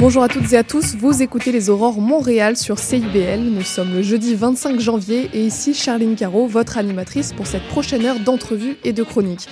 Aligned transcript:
Bonjour 0.00 0.22
à 0.22 0.28
toutes 0.28 0.50
et 0.54 0.56
à 0.56 0.64
tous, 0.64 0.96
vous 0.96 1.20
écoutez 1.20 1.52
les 1.52 1.68
Aurores 1.68 2.00
Montréal 2.00 2.56
sur 2.56 2.78
CIBL. 2.78 3.40
Nous 3.40 3.60
sommes 3.60 3.92
le 3.92 4.00
jeudi 4.00 4.34
25 4.34 4.80
janvier 4.80 5.28
et 5.34 5.44
ici 5.44 5.74
Charline 5.74 6.16
Caro, 6.16 6.46
votre 6.46 6.78
animatrice 6.78 7.34
pour 7.34 7.46
cette 7.46 7.64
prochaine 7.64 8.06
heure 8.06 8.18
d'entrevue 8.18 8.78
et 8.82 8.94
de 8.94 9.02
chronique. 9.02 9.46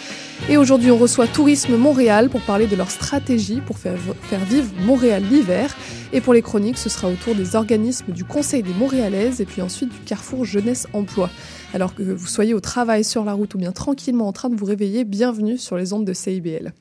Et 0.48 0.56
aujourd'hui, 0.56 0.90
on 0.90 0.96
reçoit 0.96 1.26
Tourisme 1.26 1.76
Montréal 1.76 2.30
pour 2.30 2.40
parler 2.40 2.66
de 2.66 2.76
leur 2.76 2.90
stratégie 2.90 3.60
pour 3.60 3.76
faire, 3.76 3.98
faire 4.22 4.42
vivre 4.46 4.68
Montréal 4.86 5.22
l'hiver. 5.30 5.76
Et 6.14 6.22
pour 6.22 6.32
les 6.32 6.40
chroniques, 6.40 6.78
ce 6.78 6.88
sera 6.88 7.08
autour 7.08 7.34
des 7.34 7.54
organismes 7.54 8.12
du 8.12 8.24
Conseil 8.24 8.62
des 8.62 8.72
Montréalaises 8.72 9.42
et 9.42 9.44
puis 9.44 9.60
ensuite 9.60 9.90
du 9.90 9.98
Carrefour 10.06 10.46
Jeunesse 10.46 10.86
Emploi. 10.94 11.28
Alors 11.74 11.94
que 11.94 12.02
vous 12.02 12.26
soyez 12.26 12.54
au 12.54 12.60
travail, 12.60 13.04
sur 13.04 13.26
la 13.26 13.34
route 13.34 13.54
ou 13.54 13.58
bien 13.58 13.72
tranquillement 13.72 14.26
en 14.26 14.32
train 14.32 14.48
de 14.48 14.56
vous 14.56 14.64
réveiller, 14.64 15.04
bienvenue 15.04 15.58
sur 15.58 15.76
les 15.76 15.92
ondes 15.92 16.06
de 16.06 16.14
CIBL. 16.14 16.72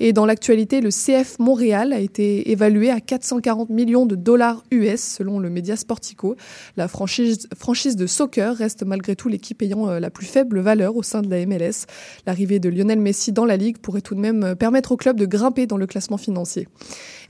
Et 0.00 0.12
dans 0.12 0.26
l'actualité, 0.26 0.80
le 0.80 0.90
CF 0.90 1.38
Montréal 1.38 1.92
a 1.92 2.00
été 2.00 2.50
évalué 2.50 2.90
à 2.90 3.00
440 3.00 3.70
millions 3.70 4.04
de 4.04 4.16
dollars 4.16 4.64
US 4.72 5.00
selon 5.00 5.38
le 5.38 5.48
média 5.48 5.76
Sportico. 5.76 6.34
La 6.76 6.88
franchise, 6.88 7.48
franchise 7.56 7.94
de 7.94 8.08
soccer 8.08 8.56
reste 8.56 8.82
malgré 8.82 9.14
tout 9.14 9.28
l'équipe 9.28 9.62
ayant 9.62 9.88
euh, 9.88 10.00
la 10.00 10.10
plus 10.10 10.26
faible 10.26 10.58
valeur 10.58 10.96
au 10.96 11.04
sein 11.04 11.22
de 11.22 11.30
la 11.30 11.46
MLS. 11.46 11.86
L'arrivée 12.26 12.58
de 12.58 12.68
Lionel 12.68 12.98
Messi 12.98 13.30
dans 13.30 13.44
la 13.44 13.56
ligue 13.56 13.78
pourrait 13.78 14.00
tout 14.00 14.16
de 14.16 14.20
même 14.20 14.42
euh, 14.42 14.54
permettre 14.56 14.90
au 14.90 14.96
club 14.96 15.18
de 15.18 15.26
grimper 15.26 15.66
dans 15.66 15.76
le 15.76 15.86
classement 15.86 16.18
financier. 16.18 16.66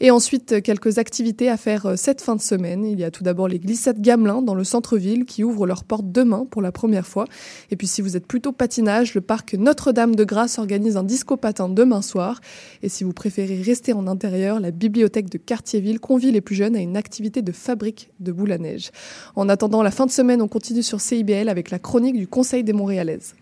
Et 0.00 0.10
ensuite, 0.10 0.62
quelques 0.62 0.98
activités 0.98 1.48
à 1.48 1.56
faire 1.56 1.86
euh, 1.86 1.96
cette 1.96 2.20
fin 2.20 2.36
de 2.36 2.40
semaine. 2.40 2.84
Il 2.84 2.98
y 2.98 3.04
a 3.04 3.10
tout 3.10 3.22
d'abord 3.22 3.48
les 3.48 3.58
glissades 3.58 4.00
Gamelin 4.00 4.42
dans 4.42 4.54
le 4.54 4.64
centre-ville 4.64 5.24
qui 5.24 5.44
ouvrent 5.44 5.66
leurs 5.66 5.84
portes 5.84 6.10
demain 6.10 6.46
pour 6.50 6.62
la 6.62 6.72
première 6.72 7.06
fois. 7.06 7.26
Et 7.70 7.76
puis 7.76 7.86
si 7.86 8.02
vous 8.02 8.16
êtes 8.16 8.26
plutôt 8.26 8.52
patinage, 8.52 9.14
le 9.14 9.20
parc 9.20 9.54
Notre-Dame 9.54 10.14
de 10.14 10.24
Grâce 10.24 10.58
organise 10.58 10.96
un 10.96 11.04
disco 11.04 11.36
patin 11.36 11.68
demain 11.68 12.02
soir. 12.02 12.40
Et 12.82 12.88
si 12.88 13.04
vous 13.04 13.12
préférez 13.12 13.62
rester 13.62 13.92
en 13.92 14.06
intérieur, 14.06 14.60
la 14.60 14.70
bibliothèque 14.70 15.30
de 15.30 15.38
Cartierville 15.38 16.00
convie 16.00 16.32
les 16.32 16.40
plus 16.40 16.54
jeunes 16.54 16.76
à 16.76 16.80
une 16.80 16.96
activité 16.96 17.42
de 17.42 17.52
fabrique 17.52 18.10
de 18.20 18.32
boules 18.32 18.52
à 18.52 18.58
neige. 18.58 18.90
En 19.36 19.48
attendant 19.48 19.82
la 19.82 19.90
fin 19.90 20.06
de 20.06 20.10
semaine, 20.10 20.42
on 20.42 20.48
continue 20.48 20.82
sur 20.82 21.00
CIBL 21.00 21.48
avec 21.48 21.70
la 21.70 21.78
chronique 21.78 22.16
du 22.16 22.26
Conseil 22.26 22.64
des 22.64 22.72
Montréalaises. 22.72 23.34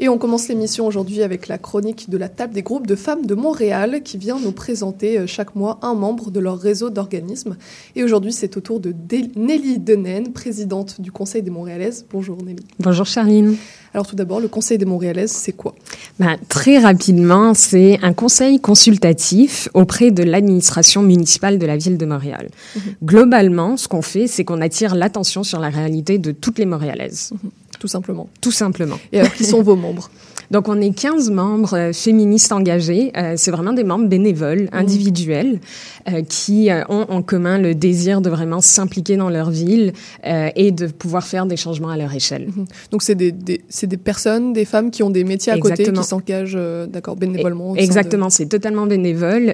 Et 0.00 0.08
on 0.08 0.16
commence 0.16 0.46
l'émission 0.48 0.86
aujourd'hui 0.86 1.22
avec 1.24 1.48
la 1.48 1.58
chronique 1.58 2.08
de 2.08 2.16
la 2.16 2.28
table 2.28 2.54
des 2.54 2.62
groupes 2.62 2.86
de 2.86 2.94
femmes 2.94 3.26
de 3.26 3.34
Montréal 3.34 4.02
qui 4.04 4.16
vient 4.16 4.38
nous 4.38 4.52
présenter 4.52 5.18
euh, 5.18 5.26
chaque 5.26 5.56
mois 5.56 5.80
un 5.82 5.94
membre 5.94 6.30
de 6.30 6.38
leur 6.38 6.56
réseau 6.58 6.88
d'organismes. 6.88 7.56
Et 7.96 8.04
aujourd'hui, 8.04 8.32
c'est 8.32 8.56
au 8.56 8.60
tour 8.60 8.78
de 8.78 8.94
Nelly 9.34 9.80
Denen, 9.80 10.32
présidente 10.32 11.00
du 11.00 11.10
Conseil 11.10 11.42
des 11.42 11.50
Montréalaises. 11.50 12.06
Bonjour 12.12 12.36
Nelly. 12.44 12.64
Bonjour 12.78 13.06
Charline. 13.06 13.56
Alors 13.92 14.06
tout 14.06 14.14
d'abord, 14.14 14.38
le 14.38 14.46
Conseil 14.46 14.78
des 14.78 14.84
Montréalaises, 14.84 15.32
c'est 15.32 15.52
quoi? 15.52 15.74
Ben, 16.20 16.36
Très 16.48 16.78
rapidement, 16.78 17.54
c'est 17.54 17.98
un 18.02 18.12
conseil 18.12 18.60
consultatif 18.60 19.68
auprès 19.74 20.12
de 20.12 20.22
l'administration 20.22 21.02
municipale 21.02 21.58
de 21.58 21.66
la 21.66 21.76
ville 21.76 21.98
de 21.98 22.06
Montréal. 22.06 22.50
-hmm. 22.50 22.80
Globalement, 23.02 23.76
ce 23.76 23.88
qu'on 23.88 24.02
fait, 24.02 24.26
c'est 24.28 24.44
qu'on 24.44 24.60
attire 24.60 24.94
l'attention 24.94 25.42
sur 25.42 25.58
la 25.58 25.70
réalité 25.70 26.18
de 26.18 26.30
toutes 26.30 26.58
les 26.60 26.66
Montréalaises. 26.66 27.32
-hmm. 27.32 27.67
Tout 27.78 27.88
simplement. 27.88 28.28
Tout 28.40 28.52
simplement. 28.52 28.98
Et 29.12 29.20
alors, 29.20 29.32
qui 29.32 29.44
sont 29.44 29.62
vos 29.62 29.76
membres? 29.76 30.10
Donc, 30.50 30.68
on 30.68 30.80
est 30.80 30.90
15 30.90 31.30
membres 31.30 31.74
euh, 31.76 31.92
féministes 31.92 32.52
engagés. 32.52 33.12
Euh, 33.16 33.34
c'est 33.36 33.50
vraiment 33.50 33.72
des 33.72 33.84
membres 33.84 34.08
bénévoles, 34.08 34.68
individuels, 34.72 35.60
euh, 36.08 36.22
qui 36.22 36.70
ont 36.88 37.06
en 37.08 37.22
commun 37.22 37.58
le 37.58 37.74
désir 37.74 38.20
de 38.20 38.30
vraiment 38.30 38.60
s'impliquer 38.60 39.16
dans 39.16 39.30
leur 39.30 39.50
ville 39.50 39.92
et 40.24 40.72
de 40.72 40.86
pouvoir 40.86 41.24
faire 41.24 41.46
des 41.46 41.56
changements 41.56 41.90
à 41.90 41.96
leur 41.96 42.14
échelle. 42.14 42.48
Mm 42.48 42.62
-hmm. 42.62 42.90
Donc, 42.90 43.02
c'est 43.02 43.14
des, 43.14 43.32
des, 43.32 43.60
des, 43.82 43.96
personnes, 43.96 44.52
des 44.52 44.64
femmes 44.64 44.90
qui 44.90 45.02
ont 45.02 45.10
des 45.10 45.24
métiers 45.24 45.52
à 45.52 45.56
Exactement. 45.56 45.86
côté, 45.86 46.00
qui 46.00 46.08
s'engagent, 46.08 46.58
d'accord, 46.88 47.16
bénévolement. 47.16 47.74
Exactement, 47.76 48.28
de... 48.28 48.32
c'est 48.32 48.46
totalement 48.46 48.86
bénévole. 48.86 49.46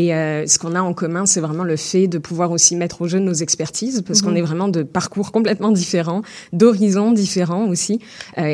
et 0.00 0.06
ce 0.52 0.56
qu'on 0.58 0.74
a 0.74 0.82
en 0.90 0.94
commun, 0.94 1.24
c'est 1.26 1.42
vraiment 1.46 1.66
le 1.74 1.76
fait 1.76 2.06
de 2.14 2.18
pouvoir 2.18 2.50
aussi 2.56 2.76
mettre 2.76 2.96
au 3.02 3.08
jeu 3.12 3.18
nos 3.18 3.38
expertises, 3.46 4.02
parce 4.06 4.20
qu'on 4.22 4.36
est 4.40 4.46
vraiment 4.50 4.68
de 4.68 4.82
parcours 4.82 5.30
complètement 5.36 5.72
différents, 5.82 6.22
d'horizons 6.52 7.10
différents 7.12 7.66
aussi. 7.72 7.94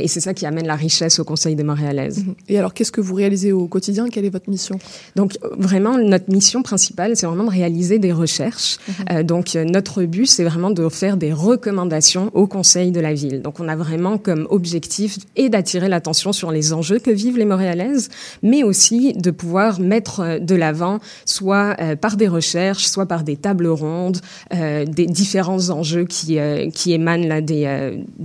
et 0.04 0.08
c'est 0.12 0.24
ça 0.26 0.32
qui 0.38 0.44
amène 0.50 0.66
la 0.74 0.78
richesse 0.86 1.16
au 1.22 1.24
Conseil 1.32 1.54
des 1.60 1.66
Montréal. 1.80 2.10
Et 2.48 2.58
alors, 2.58 2.72
qu'est-ce 2.74 2.92
que 2.92 3.00
vous 3.00 3.14
réalisez 3.14 3.52
au 3.52 3.66
quotidien? 3.66 4.08
Quelle 4.08 4.24
est 4.24 4.30
votre 4.38 4.50
mission? 4.50 4.78
Donc, 5.16 5.30
vraiment, 5.58 5.98
notre 5.98 6.30
mission 6.30 6.62
principale, 6.62 7.16
c'est 7.16 7.26
vraiment 7.26 7.44
de 7.44 7.50
réaliser 7.50 7.98
des 7.98 8.12
recherches. 8.12 8.78
-hmm. 8.78 8.92
euh, 9.12 9.22
donc, 9.22 9.46
notre 9.76 10.04
but, 10.04 10.26
c'est 10.34 10.44
vraiment 10.50 10.70
de 10.70 10.88
faire 10.88 11.16
des 11.16 11.32
recommandations 11.32 12.30
au 12.34 12.46
conseil 12.46 12.90
de 12.96 13.00
la 13.00 13.12
ville. 13.22 13.38
Donc, 13.46 13.54
on 13.60 13.68
a 13.68 13.76
vraiment 13.84 14.18
comme 14.26 14.46
objectif 14.50 15.10
et 15.36 15.48
d'attirer 15.48 15.88
l'attention 15.94 16.32
sur 16.40 16.50
les 16.56 16.66
enjeux 16.78 16.98
que 16.98 17.10
vivent 17.22 17.38
les 17.38 17.44
Montréalaises, 17.52 18.08
mais 18.42 18.62
aussi 18.70 19.00
de 19.26 19.30
pouvoir 19.30 19.80
mettre 19.94 20.16
de 20.50 20.54
l'avant, 20.62 20.96
soit 21.24 21.68
euh, 21.80 21.96
par 22.04 22.16
des 22.16 22.28
recherches, 22.28 22.86
soit 22.94 23.06
par 23.06 23.22
des 23.24 23.36
tables 23.46 23.70
rondes, 23.84 24.18
euh, 24.54 24.84
des 24.84 25.06
différents 25.06 25.64
enjeux 25.70 26.04
qui, 26.14 26.38
euh, 26.38 26.70
qui 26.70 26.92
émanent 26.98 27.26
là, 27.32 27.40
des, 27.40 27.64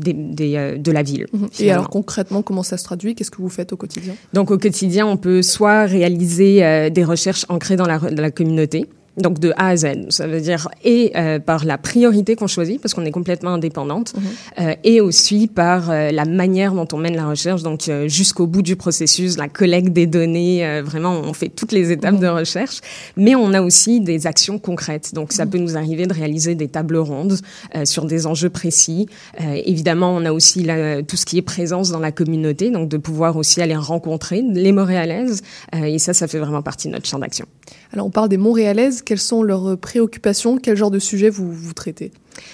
des, 0.05 0.13
des 0.39 0.51
de 0.87 0.91
la 0.91 1.03
ville. 1.09 1.25
-hmm. 1.33 1.63
Et 1.63 1.71
alors, 1.71 1.89
concrètement, 1.89 2.41
comment 2.47 2.65
ça 2.71 2.77
se 2.77 2.85
traduit? 2.89 3.11
Qu'est-ce 3.15 3.31
que 3.35 3.41
vous 3.44 3.44
faites 3.49 3.73
au 3.73 3.77
quotidien? 3.77 4.15
Donc 4.33 4.51
au 4.51 4.57
quotidien, 4.57 5.05
on 5.07 5.17
peut 5.17 5.41
soit 5.41 5.85
réaliser 5.85 6.63
euh, 6.63 6.89
des 6.89 7.03
recherches 7.03 7.45
ancrées 7.49 7.75
dans 7.75 7.87
la, 7.87 7.99
dans 7.99 8.21
la 8.21 8.31
communauté, 8.31 8.85
donc 9.17 9.39
de 9.39 9.53
A 9.57 9.69
à 9.69 9.75
Z. 9.77 9.85
Ça 10.09 10.27
veut 10.27 10.41
dire 10.41 10.67
et 10.83 11.11
euh, 11.15 11.39
par 11.39 11.65
la 11.65 11.77
priorité 11.77 12.35
qu'on 12.35 12.47
choisit 12.47 12.81
parce 12.81 12.93
qu'on 12.93 13.05
est 13.05 13.11
complètement 13.11 13.53
indépendante, 13.53 14.13
-hmm. 14.13 14.21
euh, 14.61 14.75
et 14.83 15.01
aussi 15.01 15.47
par 15.47 15.89
euh, 15.89 16.11
la 16.11 16.25
manière 16.25 16.73
dont 16.73 16.87
on 16.93 16.97
mène 16.97 17.15
la 17.15 17.27
recherche, 17.27 17.63
donc 17.63 17.87
euh, 17.87 18.07
jusqu'au 18.07 18.47
bout 18.47 18.61
du 18.61 18.75
processus, 18.75 19.37
la 19.37 19.47
collecte 19.47 19.91
des 19.93 20.07
données. 20.07 20.65
euh, 20.65 20.81
vraiment, 20.83 21.13
on 21.29 21.33
fait 21.33 21.49
toutes 21.49 21.71
les 21.71 21.91
étapes 21.91 22.15
-hmm. 22.15 22.19
de 22.19 22.27
recherche, 22.41 22.77
mais 23.17 23.35
on 23.35 23.53
a 23.53 23.61
aussi 23.61 24.01
des 24.01 24.27
actions 24.27 24.57
concrètes. 24.59 25.13
Donc 25.13 25.27
ça 25.31 25.43
-hmm. 25.43 25.49
peut 25.51 25.59
nous 25.65 25.75
arriver 25.81 26.05
de 26.07 26.13
réaliser 26.13 26.53
des 26.55 26.67
tables 26.67 26.97
rondes 27.11 27.37
euh, 27.75 27.85
sur 27.85 28.03
des 28.05 28.21
enjeux 28.31 28.49
précis. 28.61 29.01
Euh, 29.41 29.71
évidemment, 29.73 30.11
on 30.19 30.23
a 30.25 30.31
aussi 30.37 30.59
la, 30.69 30.77
tout 31.09 31.17
ce 31.21 31.25
qui 31.29 31.35
est 31.37 31.47
présence 31.55 31.87
dans 31.95 32.03
la 32.09 32.11
communauté, 32.11 32.65
donc 32.77 32.85
de 32.95 32.97
pouvoir 32.97 33.31
aussi 33.41 33.57
aller 33.61 33.75
rencontrer 33.93 34.39
les 34.65 34.73
Montréalaises. 34.79 35.37
Euh, 35.75 35.93
et 35.95 35.99
ça, 36.05 36.11
ça 36.13 36.25
fait 36.31 36.39
vraiment 36.45 36.63
partie 36.71 36.87
de 36.89 36.93
notre 36.95 37.07
champ 37.11 37.19
d'action. 37.23 37.45
Alors 37.93 38.05
on 38.09 38.13
parle 38.19 38.29
des 38.35 38.41
Montréalaises 38.47 39.01
quelles 39.05 39.19
sont 39.19 39.43
leurs 39.43 39.77
préoccupations 39.77 40.57
Quel 40.57 40.75
genre 40.75 40.91
de 40.91 40.99
sujet 40.99 41.29
vous, 41.29 41.51
vous 41.51 41.73
traitez? 41.73 42.11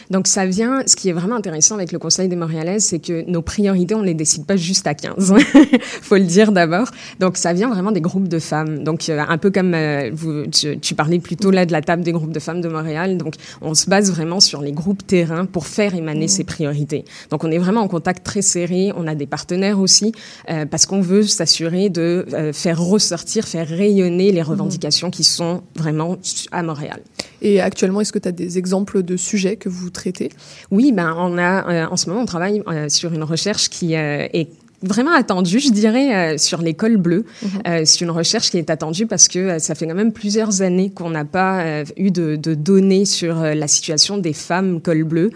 Donc 0.09 0.27
ça 0.27 0.45
vient, 0.45 0.83
ce 0.85 0.95
qui 0.95 1.09
est 1.09 1.13
vraiment 1.13 1.35
intéressant 1.35 1.75
avec 1.75 1.91
le 1.91 1.99
Conseil 1.99 2.27
des 2.27 2.35
Montréalaises, 2.35 2.85
c'est 2.85 2.99
que 2.99 3.29
nos 3.29 3.41
priorités, 3.41 3.95
on 3.95 4.01
les 4.01 4.13
décide 4.13 4.45
pas 4.45 4.57
juste 4.57 4.87
à 4.87 4.93
15. 4.93 5.33
faut 6.01 6.15
le 6.15 6.23
dire 6.23 6.51
d'abord. 6.51 6.89
Donc 7.19 7.37
ça 7.37 7.53
vient 7.53 7.69
vraiment 7.69 7.91
des 7.91 8.01
groupes 8.01 8.27
de 8.27 8.39
femmes. 8.39 8.83
Donc 8.83 9.09
euh, 9.09 9.23
un 9.27 9.37
peu 9.37 9.51
comme 9.51 9.73
euh, 9.73 10.09
vous, 10.13 10.45
tu, 10.47 10.79
tu, 10.79 10.95
parlais 10.95 11.19
plutôt 11.19 11.51
là 11.51 11.65
de 11.65 11.71
la 11.71 11.81
table 11.81 12.03
des 12.03 12.11
groupes 12.11 12.31
de 12.31 12.39
femmes 12.39 12.61
de 12.61 12.69
Montréal. 12.69 13.17
Donc 13.17 13.35
on 13.61 13.73
se 13.73 13.89
base 13.89 14.11
vraiment 14.11 14.39
sur 14.39 14.61
les 14.61 14.71
groupes 14.71 15.05
terrain 15.05 15.45
pour 15.45 15.67
faire 15.67 15.95
émaner 15.95 16.25
mmh. 16.25 16.29
ces 16.29 16.43
priorités. 16.43 17.05
Donc 17.29 17.43
on 17.43 17.51
est 17.51 17.57
vraiment 17.57 17.81
en 17.81 17.87
contact 17.87 18.25
très 18.25 18.41
serré. 18.41 18.91
On 18.95 19.07
a 19.07 19.15
des 19.15 19.27
partenaires 19.27 19.79
aussi 19.79 20.11
euh, 20.49 20.65
parce 20.65 20.85
qu'on 20.85 21.01
veut 21.01 21.23
s'assurer 21.23 21.89
de 21.89 22.25
euh, 22.33 22.53
faire 22.53 22.81
ressortir, 22.81 23.47
faire 23.47 23.67
rayonner 23.67 24.31
les 24.31 24.41
revendications 24.41 25.09
mmh. 25.09 25.11
qui 25.11 25.23
sont 25.23 25.61
vraiment 25.75 26.17
à 26.51 26.63
Montréal. 26.63 27.01
Et 27.41 27.59
actuellement, 27.59 28.01
est-ce 28.01 28.13
que 28.13 28.19
tu 28.19 28.27
as 28.27 28.31
des 28.31 28.57
exemples 28.57 29.01
de 29.03 29.17
sujets 29.17 29.55
que 29.55 29.69
vous 29.69 29.80
traitez? 29.89 30.29
Oui, 30.69 30.91
ben 30.91 31.15
on 31.17 31.37
a 31.37 31.69
euh, 31.69 31.87
en 31.87 31.97
ce 31.97 32.09
moment 32.09 32.21
on 32.21 32.25
travaille 32.25 32.61
euh, 32.67 32.89
sur 32.89 33.13
une 33.13 33.23
recherche 33.23 33.69
qui 33.69 33.95
euh, 33.95 34.27
est 34.33 34.49
vraiment 34.83 35.13
attendu, 35.13 35.59
je 35.59 35.71
dirais, 35.71 36.15
euh, 36.15 36.37
sur 36.37 36.61
l'école 36.61 36.97
bleue. 36.97 37.23
Mm 37.23 37.47
-hmm. 37.47 37.67
euh, 37.67 37.81
c'est 37.85 38.01
une 38.05 38.11
recherche 38.11 38.49
qui 38.51 38.57
est 38.57 38.69
attendue 38.69 39.05
parce 39.05 39.27
que 39.27 39.39
euh, 39.39 39.59
ça 39.59 39.75
fait 39.75 39.87
quand 39.87 39.99
même 40.03 40.13
plusieurs 40.13 40.61
années 40.61 40.89
qu'on 40.97 41.09
n'a 41.09 41.25
pas 41.25 41.53
euh, 41.61 41.83
eu 41.97 42.09
de, 42.11 42.35
de, 42.35 42.53
données 42.55 43.05
sur 43.05 43.33
euh, 43.41 43.53
la 43.53 43.67
situation 43.67 44.17
des 44.17 44.33
femmes 44.33 44.81
col 44.81 45.03
bleu, 45.03 45.29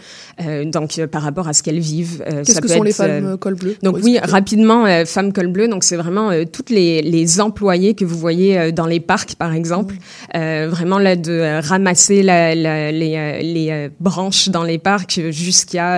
donc 0.75 0.89
par 1.15 1.21
rapport 1.27 1.47
à 1.47 1.53
ce 1.53 1.61
qu'elles 1.63 1.79
vivent. 1.95 2.17
Qu'est-ce 2.45 2.61
que 2.61 2.67
sont 2.67 2.75
être, 2.75 2.83
les 2.83 2.93
femmes 2.93 3.37
col 3.37 3.55
bleu? 3.55 3.75
Donc 3.87 3.95
oui, 4.05 4.13
rapidement, 4.37 4.81
femmes 5.05 5.31
col 5.37 5.47
bleu, 5.55 5.67
donc 5.67 5.83
c'est 5.83 5.99
vraiment 6.03 6.27
toutes 6.55 6.71
les, 6.77 7.01
les 7.15 7.27
employés 7.47 7.93
que 7.99 8.05
vous 8.05 8.17
voyez 8.27 8.71
dans 8.79 8.89
les 8.93 8.99
parcs, 9.11 9.33
par 9.43 9.53
exemple, 9.59 9.93
mm 9.95 9.99
-hmm. 10.37 10.67
vraiment 10.75 10.99
là 11.07 11.13
de 11.29 11.35
ramasser 11.71 12.19
la, 12.31 12.39
la, 12.65 12.75
les, 13.01 13.15
les 13.55 13.89
branches 14.07 14.45
dans 14.55 14.65
les 14.71 14.79
parcs 14.91 15.17
jusqu'à 15.43 15.89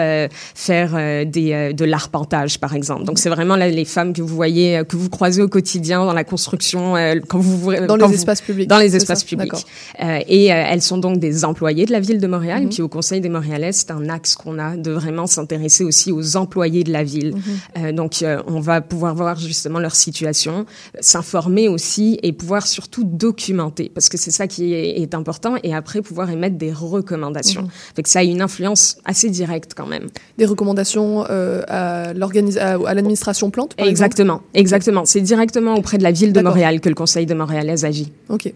faire 0.68 0.92
des, 1.36 1.50
de 1.82 1.86
l'arpentage, 1.94 2.54
par 2.66 2.74
exemple. 2.80 3.04
Donc 3.08 3.18
c'est 3.22 3.34
vraiment 3.38 3.56
les 3.56 3.86
femmes 3.86 4.14
que 4.14 4.22
vous 4.22 4.36
voyez, 4.36 4.82
que 4.88 4.98
vous 4.98 5.10
croisez 5.10 5.42
au 5.42 5.48
quotidien 5.48 6.06
dans 6.06 6.14
la 6.14 6.24
construction, 6.24 6.96
quand 7.28 7.40
vous 7.40 7.74
dans 7.88 7.96
les 7.96 8.14
espaces 8.14 8.42
publics. 8.42 8.68
Dans 8.68 8.80
les 8.80 8.96
espaces 8.96 9.24
publics. 9.24 9.66
et 10.00 10.46
elles 10.46 10.82
sont 10.82 10.98
donc 10.98 11.20
des 11.20 11.46
employés 11.46 11.86
de 11.86 11.92
la 11.92 12.00
ville 12.00 12.20
de 12.20 12.28
Montréal. 12.28 12.64
Mhm. 12.64 12.70
Puis 12.70 12.82
au 12.82 12.88
Conseil 12.88 13.22
des 13.22 13.30
Montréalais, 13.30 13.72
c'est 13.72 13.92
un 13.92 14.10
axe 14.10 14.36
qu'on 14.36 14.60
a 14.60 14.76
de 14.76 14.92
vraiment 14.92 15.28
s'intéresser 15.28 15.84
aussi 15.84 16.12
aux 16.12 16.36
employés 16.36 16.84
de 16.84 16.92
la 16.92 17.04
ville. 17.04 17.36
Mhm. 17.76 17.92
donc 17.94 18.24
on 18.48 18.60
va 18.60 18.82
pouvoir 18.82 19.16
voir 19.16 19.40
justement 19.40 19.80
leur 19.80 19.96
situation, 19.96 20.66
s'informer 21.00 21.70
aussi 21.70 22.20
et 22.24 22.34
pouvoir 22.34 22.68
surtout 22.68 23.04
documenter 23.04 23.92
parce 23.94 24.10
que 24.10 24.18
c'est 24.18 24.32
ça 24.32 24.48
qui 24.48 24.74
est, 24.74 25.14
important 25.14 25.56
et 25.64 25.74
après 25.74 26.02
pouvoir 26.02 26.30
émettre 26.30 26.58
des 26.58 26.72
recommandations. 26.72 27.64
Mmh. 27.64 27.70
Fait 27.96 28.04
que 28.04 28.10
ça 28.10 28.20
a 28.20 28.24
une 28.24 28.42
influence 28.42 28.98
assez 29.06 29.30
directe 29.30 29.72
quand 29.76 29.86
même. 29.86 30.08
Des 30.38 30.46
recommandations 30.46 31.26
euh, 31.30 31.62
à 31.68 32.14
l'administration 32.14 33.27
plante 33.52 33.76
par 33.76 33.88
Exactement, 33.88 34.36
exemple 34.36 34.60
exactement. 34.60 35.06
C'est 35.06 35.22
directement 35.22 35.76
auprès 35.76 35.98
de 35.98 36.04
la 36.04 36.12
ville 36.12 36.34
de 36.34 36.42
Montréal 36.42 36.82
que 36.82 36.90
le 36.90 36.96
Conseil 36.96 37.26
de 37.26 37.34
Montréal 37.34 37.70
agit. 37.84 38.12
Ok. 38.30 38.52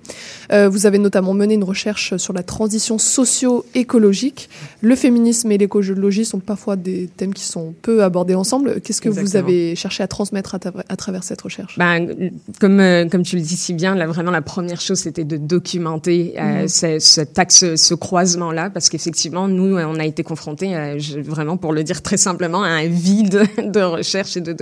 Euh, 0.51 0.69
vous 0.69 0.85
avez 0.85 0.97
notamment 0.97 1.33
mené 1.33 1.53
une 1.53 1.63
recherche 1.63 2.17
sur 2.17 2.33
la 2.33 2.43
transition 2.43 2.97
socio-écologique. 2.97 4.49
Le 4.81 4.95
féminisme 4.95 5.51
et 5.51 5.57
l'écologie 5.57 6.25
sont 6.25 6.39
parfois 6.39 6.75
des 6.75 7.09
thèmes 7.17 7.33
qui 7.33 7.43
sont 7.43 7.73
peu 7.81 8.03
abordés 8.03 8.35
ensemble. 8.35 8.81
Qu'est-ce 8.81 9.01
que 9.01 9.09
vous 9.09 9.35
avez 9.35 9.75
cherché 9.75 10.03
à 10.03 10.07
transmettre 10.07 10.55
à, 10.55 10.95
travers 10.95 11.23
cette 11.23 11.41
recherche? 11.41 11.77
Ben, 11.77 12.31
comme, 12.59 12.79
euh, 12.79 13.07
comme 13.07 13.23
tu 13.23 13.35
le 13.35 13.41
dis 13.41 13.57
si 13.57 13.73
bien, 13.73 13.95
là, 13.95 14.07
vraiment 14.07 14.31
la 14.31 14.41
première 14.41 14.81
chose 14.81 14.99
c'était 14.99 15.23
de 15.23 15.37
documenter 15.37 16.35
euh, 16.39 16.67
ce, 16.67 16.99
ce, 16.99 17.93
croisement-là, 17.93 18.69
parce 18.69 18.89
qu'effectivement, 18.89 19.47
nous, 19.47 19.77
on 19.77 19.99
a 19.99 20.05
été 20.05 20.23
confrontés, 20.23 20.75
euh, 20.75 20.97
vraiment 21.25 21.57
pour 21.57 21.73
le 21.73 21.83
dire 21.83 22.01
très 22.01 22.17
simplement, 22.17 22.63
à 22.63 22.69
un 22.69 22.87
vide 22.87 23.43
de 23.57 23.81
recherche 23.81 24.37
et 24.37 24.41
de 24.41 24.53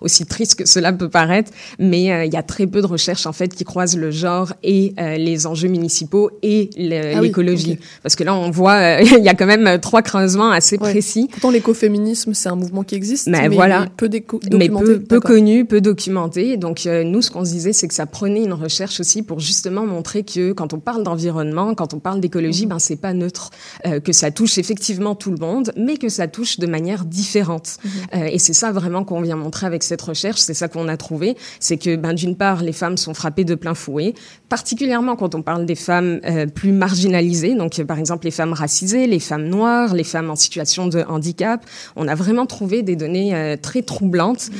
aussi 0.00 0.26
triste 0.26 0.56
que 0.56 0.66
cela 0.66 0.92
peut 0.92 1.08
paraître, 1.08 1.50
mais 1.78 2.12
euh, 2.12 2.24
il 2.24 2.32
y 2.32 2.36
a 2.36 2.42
très 2.42 2.66
peu 2.66 2.80
de 2.80 2.86
recherches 2.86 3.26
en 3.26 3.32
fait 3.32 3.54
qui 3.54 3.64
croisent 3.64 3.96
le 3.96 4.10
genre 4.10 4.52
et 4.62 4.94
les 5.16 5.46
enjeux 5.46 5.68
municipaux 5.68 6.30
et 6.42 6.70
ah 6.76 7.20
l'écologie, 7.20 7.78
parce 8.02 8.16
que 8.16 8.24
là, 8.24 8.34
on 8.34 8.50
voit, 8.50 9.00
il 9.02 9.24
y 9.24 9.28
a 9.28 9.34
quand 9.34 9.46
même 9.46 9.78
trois 9.80 10.02
creusements 10.02 10.50
assez 10.50 10.78
précis. 10.78 11.28
Pourtant, 11.30 11.50
l'écoféminisme, 11.50 12.34
c'est 12.34 12.48
un 12.48 12.56
mouvement 12.56 12.82
qui 12.82 12.94
existe, 12.94 13.28
mais, 13.28 13.48
voilà, 13.48 13.86
peu, 13.96 14.08
mais 14.52 14.68
peu, 14.68 15.00
peu 15.00 15.20
connu, 15.20 15.64
peu 15.64 15.80
documenté. 15.80 16.56
Donc, 16.56 16.84
nous, 16.86 17.22
ce 17.22 17.30
qu'on 17.30 17.44
se 17.44 17.50
disait, 17.50 17.72
c'est 17.72 17.88
que 17.88 17.94
ça 17.94 18.06
prenait 18.06 18.44
une 18.44 18.52
recherche 18.52 19.00
aussi 19.00 19.22
pour 19.22 19.40
justement 19.40 19.86
montrer 19.86 20.22
que 20.22 20.52
quand 20.52 20.72
on 20.72 20.80
parle 20.80 21.02
d'environnement, 21.02 21.74
quand 21.74 21.94
on 21.94 21.98
parle 21.98 22.20
d'écologie, 22.20 22.64
mhm. 22.64 22.70
ben 22.70 22.78
c'est 22.78 22.96
pas 22.96 23.12
neutre, 23.12 23.50
euh, 23.86 24.00
que 24.00 24.12
ça 24.12 24.30
touche 24.30 24.58
effectivement 24.58 25.14
tout 25.14 25.30
le 25.30 25.38
monde, 25.38 25.72
mais 25.76 25.96
que 25.96 26.08
ça 26.08 26.28
touche 26.28 26.58
de 26.58 26.66
manière 26.66 27.04
différente. 27.04 27.78
Mhm. 27.84 27.90
Euh, 28.14 28.26
et 28.26 28.38
c'est 28.38 28.52
ça 28.52 28.72
vraiment 28.72 29.04
qu'on 29.04 29.20
vient 29.20 29.33
montrer 29.36 29.66
avec 29.66 29.82
cette 29.82 30.02
recherche, 30.02 30.40
c'est 30.40 30.54
ça 30.54 30.68
qu'on 30.68 30.88
a 30.88 30.96
trouvé, 30.96 31.36
c'est 31.60 31.76
que 31.76 31.96
ben 31.96 32.12
d'une 32.12 32.36
part 32.36 32.62
les 32.62 32.72
femmes 32.72 32.96
sont 32.96 33.14
frappées 33.14 33.44
de 33.44 33.54
plein 33.54 33.74
fouet, 33.74 34.14
particulièrement 34.48 35.16
quand 35.16 35.34
on 35.34 35.42
parle 35.42 35.66
des 35.66 35.74
femmes 35.74 36.20
euh, 36.24 36.46
plus 36.46 36.72
marginalisées, 36.72 37.54
donc 37.54 37.82
par 37.84 37.98
exemple 37.98 38.24
les 38.24 38.30
femmes 38.30 38.52
racisées, 38.52 39.06
les 39.06 39.20
femmes 39.20 39.48
noires, 39.48 39.94
les 39.94 40.04
femmes 40.04 40.30
en 40.30 40.36
situation 40.36 40.86
de 40.86 41.04
handicap. 41.08 41.64
On 41.96 42.08
a 42.08 42.14
vraiment 42.14 42.46
trouvé 42.46 42.82
des 42.82 42.96
données 42.96 43.56
très 43.60 43.82
troublantes. 43.82 44.50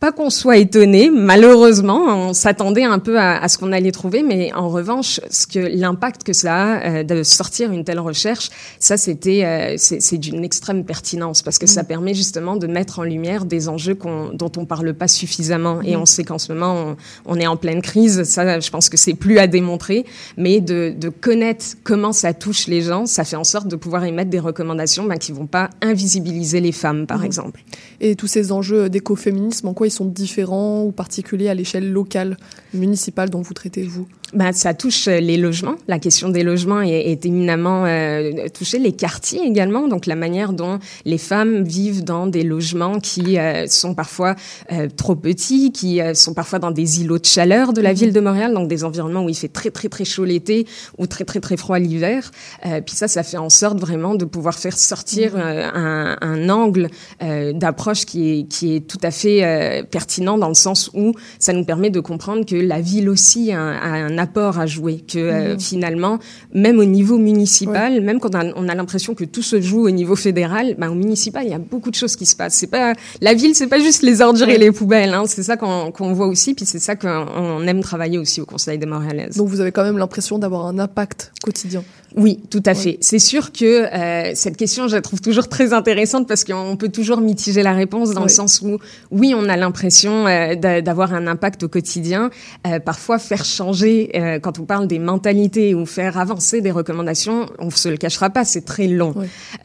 Pas 0.00 0.12
qu'on 0.12 0.30
soit 0.30 0.56
étonné, 0.56 1.10
malheureusement, 1.10 2.06
on 2.06 2.32
s'attendait 2.32 2.84
un 2.84 2.98
peu 2.98 3.20
à, 3.20 3.46
ce 3.48 3.58
qu'on 3.58 3.70
allait 3.70 3.92
trouver, 3.92 4.22
mais 4.22 4.50
en 4.54 4.70
revanche, 4.70 5.20
ce 5.28 5.46
que 5.46 5.58
l'impact 5.58 6.24
que 6.24 6.32
ça 6.32 6.54
a 6.54 6.88
euh, 6.88 7.02
de 7.02 7.22
sortir 7.22 7.70
une 7.70 7.84
telle 7.84 8.00
recherche, 8.00 8.48
ça 8.78 8.96
c'était 8.96 9.44
euh, 9.44 9.74
c'est 9.76 10.16
d'une 10.16 10.42
extrême 10.42 10.84
pertinence 10.84 11.42
parce 11.42 11.58
que 11.58 11.66
ça 11.66 11.82
mm. 11.82 11.86
permet 11.86 12.14
justement 12.14 12.56
de 12.56 12.66
mettre 12.66 13.00
en 13.00 13.02
lumière 13.02 13.44
des 13.44 13.68
enjeux 13.68 13.98
dont 14.32 14.52
on 14.56 14.64
parle 14.64 14.94
pas 14.94 15.06
suffisamment. 15.06 15.82
Et 15.82 15.96
mm. 15.96 16.00
on 16.00 16.06
sait 16.06 16.24
qu'en 16.24 16.38
ce 16.38 16.50
moment 16.54 16.96
on, 17.26 17.36
est 17.36 17.46
en 17.46 17.58
pleine 17.58 17.82
crise, 17.82 18.22
ça 18.22 18.58
je 18.58 18.70
pense 18.70 18.88
que 18.88 18.96
c'est 18.96 19.12
plus 19.12 19.38
à 19.38 19.46
démontrer, 19.46 20.06
mais 20.38 20.62
de, 20.62 20.94
de, 20.96 21.10
connaître 21.10 21.66
comment 21.84 22.14
ça 22.14 22.32
touche 22.32 22.68
les 22.68 22.80
gens, 22.80 23.04
ça 23.04 23.24
fait 23.24 23.36
en 23.36 23.44
sorte 23.44 23.68
de 23.68 23.76
pouvoir 23.76 24.04
émettre 24.04 24.30
des 24.30 24.40
recommandations 24.40 25.04
ben, 25.04 25.18
qui 25.18 25.32
vont 25.32 25.46
pas 25.46 25.68
invisibiliser 25.82 26.60
les 26.60 26.72
femmes, 26.72 27.06
par 27.06 27.18
mm. 27.18 27.24
exemple. 27.24 27.60
Et 28.00 28.16
tous 28.16 28.28
ces 28.28 28.50
enjeux 28.50 28.88
d'écoféminisme, 28.88 29.68
en 29.68 29.74
quoi 29.74 29.89
sont 29.90 30.06
différents 30.06 30.82
ou 30.82 30.92
particuliers 30.92 31.48
à 31.48 31.54
l'échelle 31.54 31.90
locale, 31.90 32.36
municipale 32.74 33.30
dont 33.30 33.42
vous 33.42 33.54
traitez, 33.54 33.82
vous 33.82 34.06
bah, 34.32 34.52
ça 34.52 34.74
touche 34.74 35.08
euh, 35.08 35.18
les 35.18 35.36
logements. 35.36 35.74
La 35.88 35.98
question 35.98 36.28
des 36.28 36.44
logements 36.44 36.82
est, 36.82 37.24
éminemment 37.26 37.84
euh, 37.86 38.48
touchée. 38.54 38.78
Les 38.78 38.92
quartiers 38.92 39.42
également, 39.42 39.88
donc 39.88 40.06
la 40.06 40.14
manière 40.14 40.52
dont 40.52 40.78
les 41.04 41.18
femmes 41.18 41.64
vivent 41.64 42.04
dans 42.04 42.26
des 42.26 42.44
logements 42.44 43.00
qui 43.00 43.38
euh, 43.38 43.66
sont 43.66 43.94
parfois 43.94 44.36
euh, 44.72 44.88
trop 44.94 45.16
petits, 45.16 45.72
qui 45.72 46.00
sont 46.14 46.34
parfois 46.34 46.58
dans 46.58 46.70
des 46.70 47.00
îlots 47.00 47.18
de 47.18 47.26
chaleur 47.26 47.72
de 47.72 47.80
la 47.80 47.90
mhm. 47.90 47.96
ville 47.96 48.12
de 48.12 48.20
Montréal, 48.20 48.54
donc 48.54 48.68
des 48.68 48.84
environnements 48.84 49.24
où 49.24 49.28
il 49.28 49.34
fait 49.34 49.48
très 49.48 49.70
très 49.70 49.88
très 49.88 50.04
chaud 50.04 50.24
l'été 50.24 50.66
ou 50.98 51.06
très 51.06 51.24
très 51.24 51.40
très 51.40 51.56
froid 51.56 51.78
l'hiver. 51.78 52.30
puis 52.62 52.94
ça, 52.94 53.08
ça 53.08 53.22
fait 53.22 53.36
en 53.36 53.50
sorte 53.50 53.80
vraiment 53.80 54.14
de 54.14 54.24
pouvoir 54.24 54.58
faire 54.58 54.78
sortir 54.78 55.34
mhm. 55.34 55.40
un, 55.42 56.16
un, 56.20 56.48
angle 56.48 56.88
d'approche 57.20 58.04
qui 58.06 58.30
est 58.30 58.42
qui 58.44 58.76
est 58.76 58.80
tout 58.86 58.98
à 59.02 59.10
fait 59.10 59.84
pertinent 59.90 60.38
dans 60.38 60.48
le 60.48 60.54
sens 60.54 60.90
où 60.94 61.14
ça 61.38 61.52
nous 61.52 61.64
permet 61.64 61.90
de 61.90 62.00
comprendre 62.00 62.44
que 62.46 62.56
la 62.56 62.80
ville 62.80 63.08
aussi 63.08 63.52
a, 63.52 63.60
a 63.60 63.88
un 63.88 64.19
apport 64.20 64.58
à 64.58 64.66
jouer, 64.66 64.98
que 64.98 65.18
euh, 65.18 65.54
mmh. 65.54 65.60
finalement, 65.60 66.18
même 66.54 66.78
au 66.78 66.84
niveau 66.84 67.18
municipal, 67.18 68.00
même 68.00 68.20
quand 68.20 68.34
on 68.34 68.68
a, 68.68 68.74
l'impression 68.74 69.14
que 69.14 69.24
tout 69.24 69.42
se 69.42 69.60
joue 69.60 69.86
au 69.86 69.90
niveau 69.90 70.14
fédéral, 70.14 70.76
ben, 70.78 70.88
au 70.90 70.94
municipal, 70.94 71.44
il 71.44 71.50
y 71.50 71.54
a 71.54 71.58
beaucoup 71.58 71.90
de 71.90 71.96
choses 71.96 72.14
qui 72.16 72.26
se 72.26 72.36
passent. 72.36 72.54
C'est 72.54 72.68
pas 72.68 72.92
la 73.20 73.34
ville, 73.34 73.54
c'est 73.54 73.66
pas 73.66 73.80
juste 73.80 74.02
les 74.02 74.20
ordures 74.20 74.48
et 74.48 74.58
les 74.58 74.70
poubelles. 74.70 75.14
Hein. 75.14 75.24
C'est 75.26 75.42
ça 75.42 75.56
qu'on 75.56 76.12
voit 76.12 76.26
aussi, 76.26 76.54
puis 76.54 76.64
c'est 76.64 76.78
ça 76.78 76.94
qu'on 76.94 77.66
aime 77.66 77.80
travailler 77.80 78.18
aussi 78.18 78.40
au 78.40 78.46
Conseil 78.46 78.78
des 78.78 78.86
Montréalaises. 78.86 79.36
Donc 79.36 79.48
vous 79.48 79.60
avez 79.60 79.72
quand 79.72 79.84
même 79.84 79.98
l'impression 79.98 80.38
d'avoir 80.38 80.66
un 80.66 80.78
impact 80.78 81.32
quotidien. 81.42 81.82
Oui, 82.16 82.40
tout 82.50 82.62
à 82.66 82.74
fait. 82.74 82.98
C'est 83.00 83.18
sûr 83.18 83.52
que 83.52 83.64
euh, 83.64 84.32
cette 84.34 84.56
question, 84.56 84.88
je 84.88 84.96
la 84.96 85.02
trouve 85.02 85.20
toujours 85.20 85.48
très 85.48 85.72
intéressante 85.72 86.26
parce 86.26 86.44
qu'on 86.44 86.76
peut 86.76 86.88
toujours 86.88 87.20
mitiger 87.20 87.62
la 87.62 87.72
réponse 87.72 88.10
dans 88.10 88.22
le 88.22 88.28
sens 88.28 88.62
où, 88.62 88.78
oui, 89.10 89.32
on 89.36 89.48
a 89.48 89.56
l'impression 89.56 90.26
euh, 90.26 90.54
d'avoir 90.80 91.14
un 91.14 91.26
impact 91.26 91.62
au 91.62 91.68
quotidien. 91.68 92.30
Euh, 92.66 92.80
parfois, 92.80 93.18
faire 93.18 93.44
changer, 93.44 94.10
euh, 94.14 94.38
quand 94.40 94.58
on 94.58 94.64
parle 94.64 94.86
des 94.86 94.98
mentalités 94.98 95.74
ou 95.74 95.86
faire 95.86 96.18
avancer 96.18 96.60
des 96.60 96.70
recommandations, 96.70 97.46
on 97.58 97.70
se 97.70 97.88
le 97.88 97.96
cachera 97.96 98.30
pas, 98.30 98.44
c'est 98.44 98.64
très 98.64 98.88
long. 98.88 99.14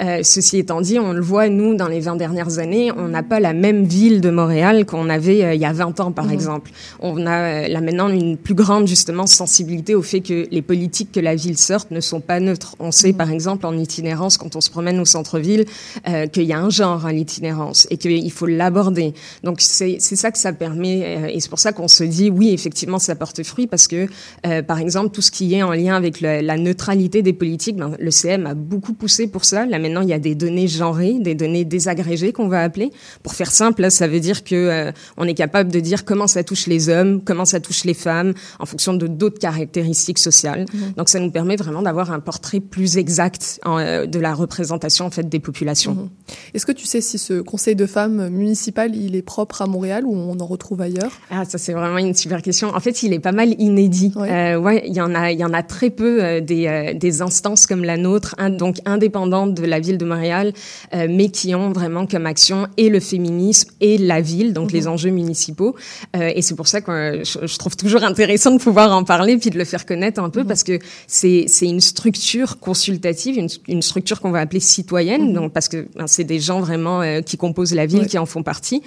Euh, 0.01 0.19
ceci 0.24 0.57
étant 0.57 0.81
dit, 0.81 1.00
on 1.00 1.13
le 1.13 1.21
voit, 1.21 1.50
nous, 1.50 1.75
dans 1.75 1.88
les 1.88 2.00
20 2.00 2.15
dernières 2.15 2.59
années, 2.59 2.91
on 2.95 3.07
n'a 3.07 3.24
pas 3.24 3.39
la 3.39 3.53
même 3.53 3.86
ville 3.86 4.21
de 4.21 4.30
Montréal 4.30 4.86
qu'on 4.86 5.09
avait 5.09 5.56
il 5.56 5.62
y 5.62 5.65
a 5.65 5.74
20 5.74 6.00
ans, 6.00 6.12
par 6.12 6.25
mhm. 6.25 6.33
exemple. 6.33 6.71
On 7.00 7.25
a 7.25 7.68
là 7.68 7.81
maintenant 7.81 8.09
une 8.09 8.38
plus 8.38 8.56
grande, 8.56 8.88
justement, 8.88 9.25
sensibilité 9.25 9.95
au 9.95 10.01
fait 10.01 10.21
que 10.21 10.48
les 10.51 10.62
politiques 10.62 11.12
que 11.12 11.19
la 11.19 11.36
ville 11.36 11.57
sorte 11.57 11.91
ne 11.91 12.00
sont 12.00 12.21
pas 12.21 12.34
neutre. 12.39 12.75
On 12.79 12.91
sait, 12.91 13.11
mhm. 13.11 13.17
par 13.17 13.31
exemple, 13.31 13.65
en 13.65 13.77
itinérance, 13.77 14.37
quand 14.37 14.55
on 14.55 14.61
se 14.61 14.69
promène 14.69 15.00
au 15.00 15.05
centre-ville, 15.05 15.65
euh, 16.07 16.27
qu'il 16.27 16.43
y 16.43 16.53
a 16.53 16.60
un 16.60 16.69
genre 16.69 17.05
à 17.05 17.12
l'itinérance 17.12 17.88
et 17.89 17.98
qu'il 17.98 18.31
faut 18.31 18.45
l'aborder. 18.45 19.13
Donc, 19.43 19.62
c'est 19.62 20.00
ça 20.00 20.31
que 20.31 20.38
ça 20.38 20.53
permet, 20.53 21.03
euh, 21.03 21.27
et 21.27 21.39
c'est 21.39 21.50
pour 21.50 21.60
ça 21.60 21.74
qu'on 21.74 21.88
se 21.88 22.03
dit, 22.03 22.29
oui, 22.29 22.51
effectivement, 22.53 23.00
ça 23.00 23.15
porte 23.15 23.43
fruit, 23.43 23.67
parce 23.67 23.88
que, 23.88 24.07
euh, 24.45 24.62
par 24.62 24.79
exemple, 24.79 25.13
tout 25.13 25.21
ce 25.21 25.31
qui 25.31 25.53
est 25.53 25.63
en 25.63 25.71
lien 25.71 25.95
avec 25.95 26.21
la 26.21 26.57
neutralité 26.57 27.21
des 27.21 27.33
politiques, 27.33 27.77
ben, 27.77 27.95
le 28.00 28.12
CM 28.12 28.45
a 28.45 28.53
beaucoup 28.53 28.93
poussé 28.93 29.27
pour 29.27 29.45
ça. 29.45 29.65
Là, 29.65 29.79
maintenant, 29.79 30.01
il 30.01 30.10
y 30.10 30.13
a 30.13 30.19
des 30.19 30.36
données 30.36 30.67
genrées, 30.67 31.17
des 31.19 31.36
données 31.36 31.65
désagrégées 31.65 32.31
qu'on 32.31 32.48
va 32.48 32.62
appeler. 32.62 32.91
Pour 33.24 33.33
faire 33.33 33.51
simple, 33.51 33.81
là, 33.81 33.89
ça 33.89 34.07
veut 34.07 34.19
dire 34.19 34.43
que 34.43 34.91
on 35.17 35.27
est 35.27 35.33
capable 35.33 35.71
de 35.71 35.79
dire 35.79 36.05
comment 36.05 36.27
ça 36.27 36.43
touche 36.43 36.67
les 36.67 36.89
hommes, 36.89 37.21
comment 37.24 37.45
ça 37.45 37.60
touche 37.60 37.83
les 37.83 37.93
femmes, 37.93 38.33
en 38.60 38.65
fonction 38.65 38.93
de 38.93 39.07
d'autres 39.07 39.39
caractéristiques 39.39 40.19
sociales. 40.19 40.65
Mhm. 40.74 40.93
Donc, 40.98 41.10
ça 41.10 41.19
nous 41.19 41.31
permet 41.31 41.55
vraiment 41.55 41.81
d'avoir 41.81 42.12
un 42.12 42.19
portrait 42.25 42.60
plus 42.60 42.98
exact 42.98 43.60
euh, 43.65 44.05
de 44.05 44.20
la 44.20 44.34
représentation 44.34 45.05
en 45.05 45.12
fait 45.12 45.29
des 45.29 45.39
populations. 45.39 45.94
Mhm. 45.94 46.10
Est-ce 46.53 46.65
que 46.65 46.72
tu 46.72 46.86
sais 46.86 47.00
si 47.00 47.17
ce 47.17 47.39
conseil 47.39 47.75
de 47.75 47.86
femmes 47.86 48.29
municipal 48.29 48.96
il 48.96 49.15
est 49.15 49.22
propre 49.22 49.62
à 49.62 49.67
Montréal 49.67 50.05
ou 50.05 50.13
on 50.13 50.38
en 50.39 50.46
retrouve 50.46 50.82
ailleurs? 50.82 51.12
Ah 51.29 51.46
ça 51.46 51.58
c'est 51.58 51.74
vraiment 51.74 52.00
une 52.00 52.15
super 52.15 52.41
question. 52.41 52.75
En 52.75 52.79
fait 52.79 53.03
il 53.03 53.13
est 53.13 53.20
pas 53.20 53.32
mal 53.32 53.55
inédit. 53.62 54.12
Ouais, 54.15 54.55
euh, 54.55 54.79
il 54.86 54.94
y 54.94 55.01
en 55.01 55.13
a 55.13 55.32
il 55.32 55.39
y 55.39 55.46
en 55.46 55.53
a 55.53 55.62
très 55.62 55.91
peu 55.91 56.24
euh, 56.24 56.41
des, 56.41 56.94
des 57.00 57.22
instances 57.22 57.67
comme 57.67 57.84
la 57.84 57.98
nôtre 57.98 58.36
donc 58.50 58.77
indépendantes 58.86 59.53
de 59.53 59.65
la 59.65 59.79
ville 59.79 59.98
de 59.98 60.05
Montréal 60.05 60.51
mais 60.94 61.29
qui 61.29 61.53
ont 61.53 61.72
vraiment 61.72 62.08
comme 62.08 62.25
action 62.25 62.67
et 62.77 62.89
le 62.89 63.00
féminisme 63.00 63.70
et 63.82 63.98
la 63.98 64.22
ville 64.22 64.53
donc 64.53 64.72
les 64.72 64.82
mhm. 64.82 64.94
enjeux 64.94 65.10
municipaux 65.12 65.75
et 66.13 66.41
c'est 66.41 66.55
pour 66.55 66.67
ça 66.67 66.82
que 66.82 67.22
je, 67.24 67.58
trouve 67.58 67.75
toujours 67.75 68.03
intéressant 68.03 68.51
de 68.51 68.60
pouvoir 68.60 68.91
en 68.96 69.03
parler 69.03 69.38
puis 69.38 69.50
de 69.51 69.58
le 69.58 69.65
faire 69.65 69.86
connaître 69.86 70.22
un 70.22 70.29
peu 70.29 70.41
mhm. 70.41 70.48
parce 70.48 70.63
que 70.63 70.79
c'est 71.08 71.46
c'est 71.48 71.67
une 71.67 71.82
structure 71.82 72.14
structure 72.15 72.60
consultative, 72.60 73.38
une, 73.38 73.50
une 73.67 73.81
structure 73.81 74.22
qu'on 74.22 74.31
va 74.31 74.39
appeler 74.39 74.60
citoyenne, 74.60 75.29
mhm. 75.29 75.34
donc 75.34 75.53
parce 75.53 75.67
que 75.67 75.88
ben, 75.95 76.07
c'est 76.07 76.24
des 76.24 76.39
gens 76.39 76.62
vraiment 76.62 77.01
euh, 77.01 77.22
qui 77.22 77.38
composent 77.38 77.74
la 77.74 77.86
ville, 77.86 78.07
qui 78.07 78.17
en 78.17 78.25
font 78.25 78.43
partie. 78.43 78.81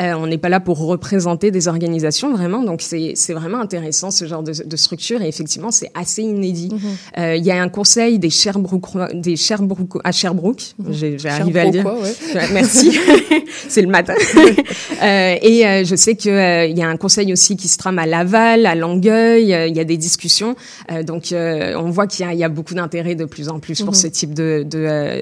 Euh, 0.00 0.14
on 0.14 0.26
n'est 0.26 0.38
pas 0.38 0.48
là 0.48 0.60
pour 0.60 0.78
représenter 0.78 1.50
des 1.50 1.68
organisations 1.68 2.32
vraiment, 2.32 2.62
donc 2.62 2.82
c'est 2.82 3.14
vraiment 3.32 3.60
intéressant 3.60 4.10
ce 4.10 4.26
genre 4.26 4.42
de, 4.42 4.52
de 4.64 4.76
structure 4.76 5.22
et 5.22 5.28
effectivement 5.28 5.70
c'est 5.70 5.90
assez 5.94 6.22
inédit. 6.22 6.70
Mhm. 6.72 6.80
Euh, 7.18 7.36
il 7.36 7.44
y 7.44 7.50
a 7.50 7.62
un 7.62 7.68
conseil 7.68 8.18
des 8.18 8.30
Sherbrooke, 8.30 9.14
des 9.14 9.36
Sherbrooke 9.36 10.00
à 10.04 10.12
Sherbrooke, 10.12 10.74
mhm. 10.78 10.92
j'ai 10.92 11.28
arrivé 11.28 11.60
à 11.60 11.64
le 11.66 11.70
dire. 11.70 11.86
Ouais. 11.86 12.48
Merci, 12.52 12.98
c'est 13.68 13.82
le 13.82 13.88
matin. 13.88 14.14
et 15.02 15.84
je 15.84 15.94
sais 15.96 16.16
que 16.16 16.68
il 16.68 16.76
y 16.76 16.82
a 16.82 16.88
un 16.88 16.96
conseil 16.96 17.32
aussi 17.32 17.56
qui 17.56 17.68
se 17.68 17.78
trame 17.78 17.98
à 17.98 18.06
Laval, 18.06 18.66
à 18.66 18.74
Longueuil. 18.74 19.44
Il 19.68 19.76
y 19.76 19.80
a 19.80 19.84
des 19.84 19.96
discussions, 19.96 20.56
donc 21.04 21.32
on 21.32 21.90
voit 21.90 22.06
qu'il 22.06 22.28
y, 22.30 22.36
y, 22.36 22.44
a 22.44 22.48
beaucoup 22.48 22.71
d'intérêt 22.74 23.14
de 23.14 23.24
plus 23.24 23.48
en 23.48 23.60
plus 23.60 23.82
pour 23.82 23.96
ce 23.96 24.06
type 24.06 24.34
de, 24.34 24.64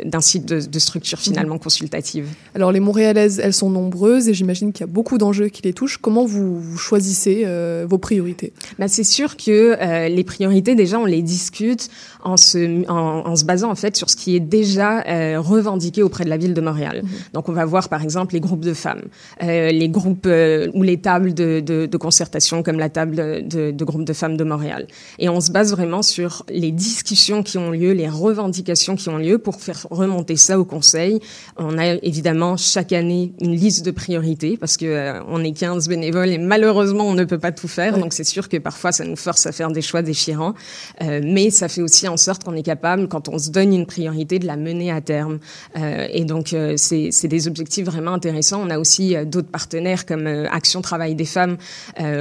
d'un 0.05 0.21
site 0.21 0.47
de, 0.47 0.61
de 0.61 0.79
structure 0.79 1.19
finalement 1.19 1.59
consultative. 1.59 2.29
Alors 2.55 2.73
les 2.73 2.81
Montréalaises, 2.81 3.41
elles 3.43 3.55
sont 3.55 3.71
nombreuses 3.71 4.29
et 4.29 4.35
j'imagine 4.35 4.73
qu'il 4.73 4.81
y 4.81 4.89
a 4.89 4.93
beaucoup 4.93 5.19
d'enjeux 5.19 5.49
qui 5.49 5.63
les 5.63 5.73
touchent. 5.73 5.99
Comment 5.99 6.25
vous, 6.25 6.77
choisissez 6.77 7.43
euh, 7.45 7.87
vos 7.89 7.99
priorités? 7.99 8.53
Bah, 8.79 8.89
C'est 8.89 9.05
sûr 9.05 9.37
que 9.37 9.77
euh, 9.81 10.09
les 10.09 10.25
priorités, 10.25 10.75
déjà, 10.75 10.99
on 10.99 11.05
les 11.05 11.23
discute 11.23 11.89
en 12.23 12.37
se, 12.37 12.89
en, 12.89 13.37
se 13.37 13.45
basant 13.45 13.71
en 13.71 13.75
fait 13.75 13.97
sur 13.97 14.11
ce 14.11 14.17
qui 14.17 14.37
est 14.37 14.41
déjà 14.41 15.03
euh, 15.07 15.41
revendiqué 15.41 16.03
auprès 16.03 16.25
de 16.25 16.31
la 16.31 16.37
ville 16.37 16.55
de 16.55 16.61
Montréal. 16.61 17.03
Mhm. 17.03 17.11
Donc 17.35 17.49
on 17.49 17.53
va 17.53 17.65
voir 17.65 17.89
par 17.89 18.03
exemple 18.03 18.35
les 18.35 18.41
groupes 18.41 18.65
de 18.65 18.75
femmes, 18.75 19.03
les 19.41 19.89
groupes 19.89 20.27
ou 20.27 20.83
les 20.83 20.99
tables 20.99 21.35
de, 21.35 21.61
de, 21.61 21.87
de, 21.87 21.97
concertation 21.97 22.63
comme 22.63 22.79
la 22.79 22.89
table 22.89 23.47
de, 23.47 23.71
de 23.71 23.85
groupes 23.85 24.05
de 24.05 24.13
femmes 24.13 24.37
de 24.37 24.45
Montréal. 24.45 24.87
Et 25.19 25.29
on 25.29 25.41
se 25.41 25.51
base 25.51 25.71
vraiment 25.73 26.03
sur 26.03 26.45
les 26.49 26.73
discussions 26.73 27.40
qui 27.43 27.59
ont 27.59 27.71
lieu, 27.71 27.93
les 27.93 28.09
revendications 28.09 28.97
qui 28.97 29.09
ont 29.09 29.19
lieu 29.19 29.39
pour 29.39 29.61
faire 29.61 29.87
remonter 29.91 30.37
ça 30.37 30.59
au 30.59 30.65
Conseil. 30.65 31.21
On 31.57 31.79
a 31.79 31.95
évidemment 32.03 32.57
chaque 32.57 32.93
année 32.93 33.33
une 33.41 33.55
liste 33.55 33.85
de 33.85 33.91
priorités 33.91 34.57
parce 34.57 34.77
que 34.77 34.87
euh, 34.87 35.23
on 35.29 35.43
est 35.45 35.53
15 35.53 35.89
bénévoles 35.89 36.31
et 36.31 36.39
malheureusement 36.39 37.05
on 37.05 37.15
ne 37.15 37.25
peut 37.25 37.39
pas 37.39 37.53
tout 37.53 37.69
faire. 37.69 37.99
Donc 37.99 38.13
c'est 38.13 38.25
sûr 38.25 38.49
que 38.49 38.57
parfois 38.57 38.93
ça 38.93 39.05
nous 39.05 39.17
force 39.17 39.47
à 39.47 39.53
faire 39.53 39.71
des 39.71 39.83
choix 39.83 40.03
déchirants, 40.03 40.55
euh, 41.03 41.21
mais 41.25 41.51
ça 41.51 41.69
fait 41.69 41.83
aussi 41.83 42.09
en 42.09 42.17
sorte 42.17 42.45
qu'on 42.45 42.55
est 42.55 42.63
capable, 42.63 43.09
quand 43.09 43.29
on 43.29 43.39
se 43.39 43.51
donne 43.51 43.73
une 43.73 43.87
priorité, 43.87 44.39
de 44.39 44.47
la 44.47 44.57
mener 44.57 44.91
à 44.91 45.01
terme. 45.01 45.39
Euh, 45.77 46.07
et 46.13 46.25
donc 46.25 46.55
c'est 46.77 47.29
des 47.29 47.49
objectifs 47.49 47.85
vraiment 47.85 48.13
intéressants. 48.13 48.63
On 48.65 48.71
a 48.71 48.79
aussi 48.79 49.15
d'autres 49.27 49.51
partenaires 49.51 50.07
comme 50.07 50.27
Action 50.27 50.83
Travail 50.83 51.15
des 51.15 51.25
femmes. 51.25 51.57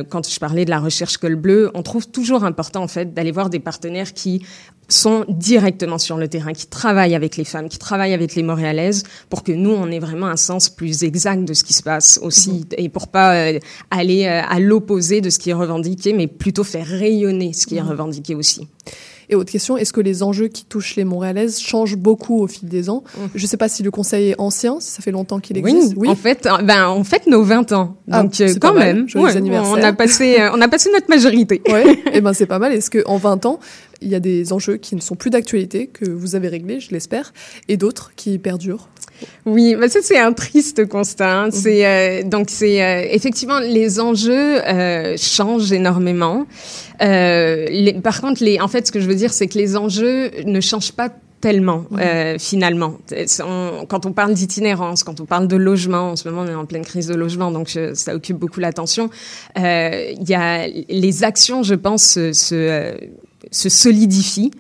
quand 0.10 0.30
je 0.30 0.40
parlais 0.40 0.66
de 0.66 0.70
la 0.70 0.80
recherche 0.80 1.18
col 1.18 1.36
bleu, 1.36 1.72
on 1.74 1.84
trouve 1.84 2.08
toujours 2.08 2.44
important 2.44 2.84
en 2.84 2.88
fait 2.88 3.14
d'aller 3.14 3.32
voir 3.32 3.50
des 3.50 3.60
partenaires 3.60 4.14
qui 4.14 4.44
sont 4.90 5.24
directement 5.30 5.98
sur 5.98 6.18
le 6.18 6.28
terrain, 6.28 6.54
qui 6.54 6.68
travaillent 6.68 7.16
avec 7.16 7.38
les 7.38 7.46
femmes, 7.46 7.70
qui 7.70 7.78
travaillent 7.78 8.14
avec 8.14 8.36
les 8.36 8.44
Montréalaises, 8.44 9.04
pour 9.30 9.44
que 9.44 9.52
nous, 9.52 9.72
on 9.72 9.90
ait 9.92 10.00
vraiment 10.00 10.28
un 10.28 10.36
sens 10.36 10.70
plus 10.70 11.04
exact 11.04 11.46
de 11.46 11.54
ce 11.54 11.64
qui 11.64 11.74
se 11.74 11.84
passe 11.84 12.20
aussi, 12.22 12.52
mhm. 12.52 12.66
et 12.78 12.90
pour 12.90 13.08
pas 13.08 13.36
euh, 13.36 13.60
aller 13.92 14.26
euh, 14.26 14.42
à 14.48 14.60
l'opposé 14.60 15.22
de 15.22 15.30
ce 15.30 15.40
qui 15.40 15.52
est 15.52 15.54
revendiqué, 15.54 16.14
mais 16.14 16.28
plutôt 16.28 16.64
faire 16.64 16.86
rayonner 16.86 17.54
ce 17.54 17.66
qui 17.66 17.78
est 17.78 17.84
mhm. 17.84 17.90
revendiqué 17.90 18.36
aussi. 18.36 18.68
Et 19.30 19.36
autre 19.36 19.52
question, 19.52 19.78
est-ce 19.78 19.94
que 19.94 20.02
les 20.02 20.24
enjeux 20.24 20.48
qui 20.48 20.66
touchent 20.66 20.96
les 20.96 21.06
Montréalaises 21.06 21.60
changent 21.60 21.98
beaucoup 21.98 22.42
au 22.42 22.48
fil 22.48 22.68
des 22.68 22.90
ans 22.90 23.04
mhm. 23.18 23.30
Je 23.36 23.44
ne 23.44 23.48
sais 23.48 23.58
pas 23.58 23.70
si 23.70 23.84
le 23.84 23.92
conseil 23.92 24.30
est 24.30 24.36
ancien, 24.40 24.80
si 24.80 24.92
ça 24.92 25.02
fait 25.02 25.12
longtemps 25.12 25.40
qu'il 25.40 25.58
existe. 25.58 25.94
Oui, 25.96 26.10
en 26.10 26.16
fait, 26.16 26.46
euh, 26.46 26.58
ben, 26.64 26.88
en 26.88 27.04
fait, 27.04 27.28
nos 27.28 27.44
20 27.44 27.72
ans. 27.74 27.98
Ah, 28.12 28.24
Donc, 28.24 28.34
quand 28.60 28.74
même, 28.74 29.06
on 29.16 29.84
a 29.84 29.94
passé, 29.94 30.38
on 30.54 30.62
a 30.62 30.68
passé 30.68 30.90
notre 30.92 31.10
majorité. 31.10 31.62
Ouais, 31.70 31.94
et 31.94 32.00
eh 32.14 32.22
ben 32.22 32.34
c'est 32.34 32.48
pas 32.48 32.58
mal. 32.58 32.74
Est-ce 32.74 32.90
que 32.90 33.04
en 33.06 33.18
20 33.18 33.46
ans, 33.46 33.60
il 34.02 34.08
y 34.08 34.16
a 34.16 34.20
des 34.20 34.54
enjeux 34.54 34.78
qui 34.78 34.96
ne 34.96 35.02
sont 35.02 35.16
plus 35.16 35.30
d'actualité, 35.30 35.88
que 35.88 36.10
vous 36.10 36.36
avez 36.36 36.48
réglés, 36.48 36.80
je 36.80 36.92
l'espère, 36.92 37.34
et 37.68 37.78
d'autres 37.78 38.12
qui 38.16 38.40
perdurent? 38.40 38.90
Oui, 39.46 39.76
bah 39.76 39.90
ça 39.90 40.00
c'est 40.02 40.18
un 40.18 40.34
triste 40.34 40.88
constat. 40.88 41.32
Hein. 41.32 41.46
Mhm. 41.48 41.52
C'est 41.52 41.86
euh, 41.86 42.24
donc 42.24 42.48
c'est 42.50 42.84
euh, 42.84 43.08
effectivement 43.10 43.60
les 43.60 44.00
enjeux 44.00 44.62
euh, 44.64 45.16
changent 45.18 45.72
énormément. 45.72 46.46
Les, 47.02 47.96
par 48.04 48.20
contre, 48.20 48.44
les, 48.44 48.60
en 48.60 48.68
fait, 48.68 48.88
ce 48.88 48.92
que 48.92 49.00
je 49.00 49.08
veux 49.08 49.16
dire, 49.16 49.32
c'est 49.32 49.48
que 49.48 49.58
les 49.58 49.78
enjeux 49.78 50.32
ne 50.46 50.60
changent 50.60 50.92
pas 50.92 51.10
tellement 51.40 51.86
mhm. 51.92 52.38
finalement. 52.38 52.98
quand 53.88 54.06
on 54.06 54.12
parle 54.12 54.34
d'itinérance, 54.34 55.04
quand 55.04 55.22
on 55.22 55.26
parle 55.26 55.48
de 55.48 55.56
logement, 55.56 56.12
en 56.12 56.16
ce 56.18 56.28
moment 56.28 56.42
on 56.42 56.52
est 56.52 56.56
en 56.56 56.66
pleine 56.66 56.84
crise 56.84 57.08
de 57.08 57.16
logement, 57.16 57.52
donc 57.52 57.70
ça 57.94 58.14
occupe 58.14 58.38
beaucoup 58.38 58.60
l'attention. 58.60 59.10
Il 59.56 60.28
y 60.28 60.34
a 60.34 60.68
les 60.68 61.24
actions, 61.24 61.64
je 61.64 61.76
pense, 61.76 62.04
se 62.04 62.98
se 63.52 63.70
solidifie. 63.70 64.52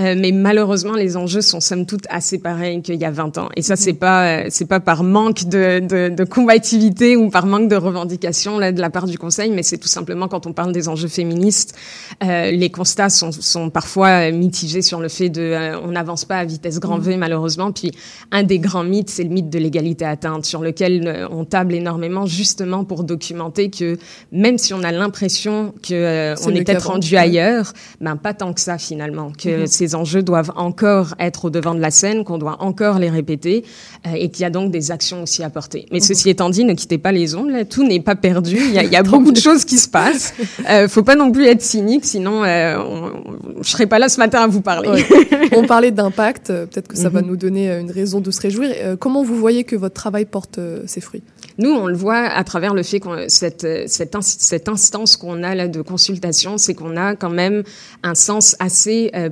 Euh, 0.00 0.14
mais 0.18 0.32
malheureusement, 0.32 0.94
les 0.94 1.18
enjeux 1.18 1.42
sont 1.42 1.60
somme 1.60 1.84
toute 1.84 2.04
assez 2.08 2.38
pareils 2.38 2.80
qu'il 2.80 2.94
y 2.94 3.04
a 3.04 3.10
20 3.10 3.36
ans. 3.36 3.48
Et 3.56 3.62
ça, 3.62 3.76
c'est 3.76 3.92
pas 3.92 4.26
euh, 4.26 4.46
c'est 4.48 4.64
pas 4.64 4.80
par 4.80 5.02
manque 5.02 5.44
de, 5.44 5.80
de, 5.80 6.08
de, 6.08 6.24
combativité 6.24 7.14
ou 7.14 7.28
par 7.28 7.44
manque 7.44 7.68
de 7.68 7.76
revendication 7.76 8.58
là 8.58 8.72
de 8.72 8.80
la 8.80 8.88
part 8.88 9.06
du 9.06 9.18
Conseil, 9.18 9.50
mais 9.50 9.62
c'est 9.62 9.76
tout 9.76 9.88
simplement 9.88 10.28
quand 10.28 10.46
on 10.46 10.54
parle 10.54 10.72
des 10.72 10.88
enjeux 10.88 11.08
féministes, 11.08 11.76
euh, 12.24 12.50
les 12.50 12.70
constats 12.70 13.10
sont, 13.10 13.32
sont 13.32 13.68
parfois 13.68 14.30
mitigés 14.30 14.80
sur 14.80 14.98
le 14.98 15.08
fait 15.08 15.28
de 15.28 15.42
euh, 15.42 15.78
on 15.80 15.88
n'avance 15.88 16.24
pas 16.24 16.38
à 16.38 16.44
vitesse 16.46 16.80
grand 16.80 16.98
V 16.98 17.18
malheureusement. 17.18 17.70
Puis 17.70 17.92
un 18.30 18.44
des 18.44 18.58
grands 18.58 18.84
mythes, 18.84 19.10
c'est 19.10 19.24
le 19.24 19.30
mythe 19.30 19.50
de 19.50 19.58
l'égalité 19.58 20.06
atteinte, 20.06 20.46
sur 20.46 20.62
lequel 20.62 21.28
on 21.30 21.44
table 21.44 21.74
énormément 21.74 22.24
justement 22.24 22.84
pour 22.84 23.04
documenter 23.04 23.68
que 23.68 23.98
même 24.30 24.56
si 24.56 24.72
on 24.72 24.82
a 24.82 24.90
l'impression 24.92 25.74
que 25.82 26.34
on 26.46 26.54
est 26.54 26.64
peut-être 26.64 26.86
rendu 26.86 27.16
ailleurs, 27.16 27.74
ben 28.00 28.16
pas 28.16 28.32
tant 28.32 28.54
que 28.54 28.60
ça 28.60 28.78
finalement, 28.78 29.32
que 29.32 29.64
mm-hmm 29.64 29.81
ces 29.82 29.96
enjeux 29.96 30.22
doivent 30.22 30.52
encore 30.54 31.16
être 31.18 31.46
au 31.46 31.50
devant 31.50 31.74
de 31.74 31.80
la 31.80 31.90
scène, 31.90 32.22
qu'on 32.22 32.38
doit 32.38 32.58
encore 32.60 33.00
les 33.00 33.10
répéter, 33.10 33.64
euh, 34.06 34.10
et 34.14 34.30
qu'il 34.30 34.42
y 34.42 34.44
a 34.44 34.50
donc 34.50 34.70
des 34.70 34.92
actions 34.92 35.24
aussi 35.24 35.42
à 35.42 35.50
porter. 35.50 35.86
Mais 35.90 35.98
mhm. 35.98 36.04
ceci 36.04 36.30
étant 36.30 36.50
dit, 36.50 36.64
ne 36.64 36.74
quittez 36.74 36.98
pas 36.98 37.10
les 37.10 37.34
ondes, 37.34 37.50
tout 37.68 37.84
n'est 37.84 37.98
pas 37.98 38.14
perdu, 38.14 38.56
il 38.56 38.72
y 38.72 38.78
a, 38.78 38.84
il 38.84 38.92
y 38.92 38.96
a 38.96 39.02
beaucoup 39.12 39.32
de 39.32 39.40
choses 39.40 39.64
qui 39.64 39.78
se 39.78 39.88
passent. 39.88 40.34
Euh, 40.70 40.86
faut 40.86 41.02
pas 41.02 41.16
non 41.16 41.32
plus 41.32 41.46
être 41.46 41.62
cynique, 41.62 42.04
sinon 42.04 42.44
euh, 42.44 42.76
on, 42.78 43.60
je 43.60 43.70
serais 43.70 43.86
pas 43.86 43.98
là 43.98 44.08
ce 44.08 44.18
matin 44.18 44.42
à 44.42 44.46
vous 44.46 44.60
parler. 44.60 45.04
on 45.56 45.66
parlait 45.66 45.90
d'impact, 45.90 46.50
euh, 46.50 46.66
peut-être 46.66 46.86
que 46.86 46.96
ça 46.96 47.08
va 47.08 47.22
mhm. 47.22 47.26
nous 47.26 47.36
donner 47.36 47.68
une 47.72 47.90
raison 47.90 48.20
de 48.20 48.30
se 48.30 48.40
réjouir. 48.40 48.70
comment 49.00 49.24
vous 49.24 49.36
voyez 49.36 49.64
que 49.64 49.74
votre 49.74 49.94
travail 49.94 50.26
porte 50.26 50.60
ses 50.86 51.00
fruits? 51.00 51.22
Nous, 51.58 51.70
on 51.70 51.86
le 51.86 51.96
voit 51.96 52.22
à 52.22 52.44
travers 52.44 52.72
le 52.72 52.84
fait 52.84 53.00
que 53.00 53.28
cette, 53.28 53.66
cette, 53.88 54.16
cette 54.20 54.68
instance 54.68 55.16
qu'on 55.16 55.42
a 55.42 55.56
là 55.56 55.66
de 55.66 55.82
consultation, 55.82 56.56
c'est 56.56 56.74
qu'on 56.74 56.96
a 56.96 57.16
quand 57.16 57.30
même 57.30 57.64
un 58.02 58.14
sens 58.14 58.56
assez 58.58 59.10
euh, 59.14 59.30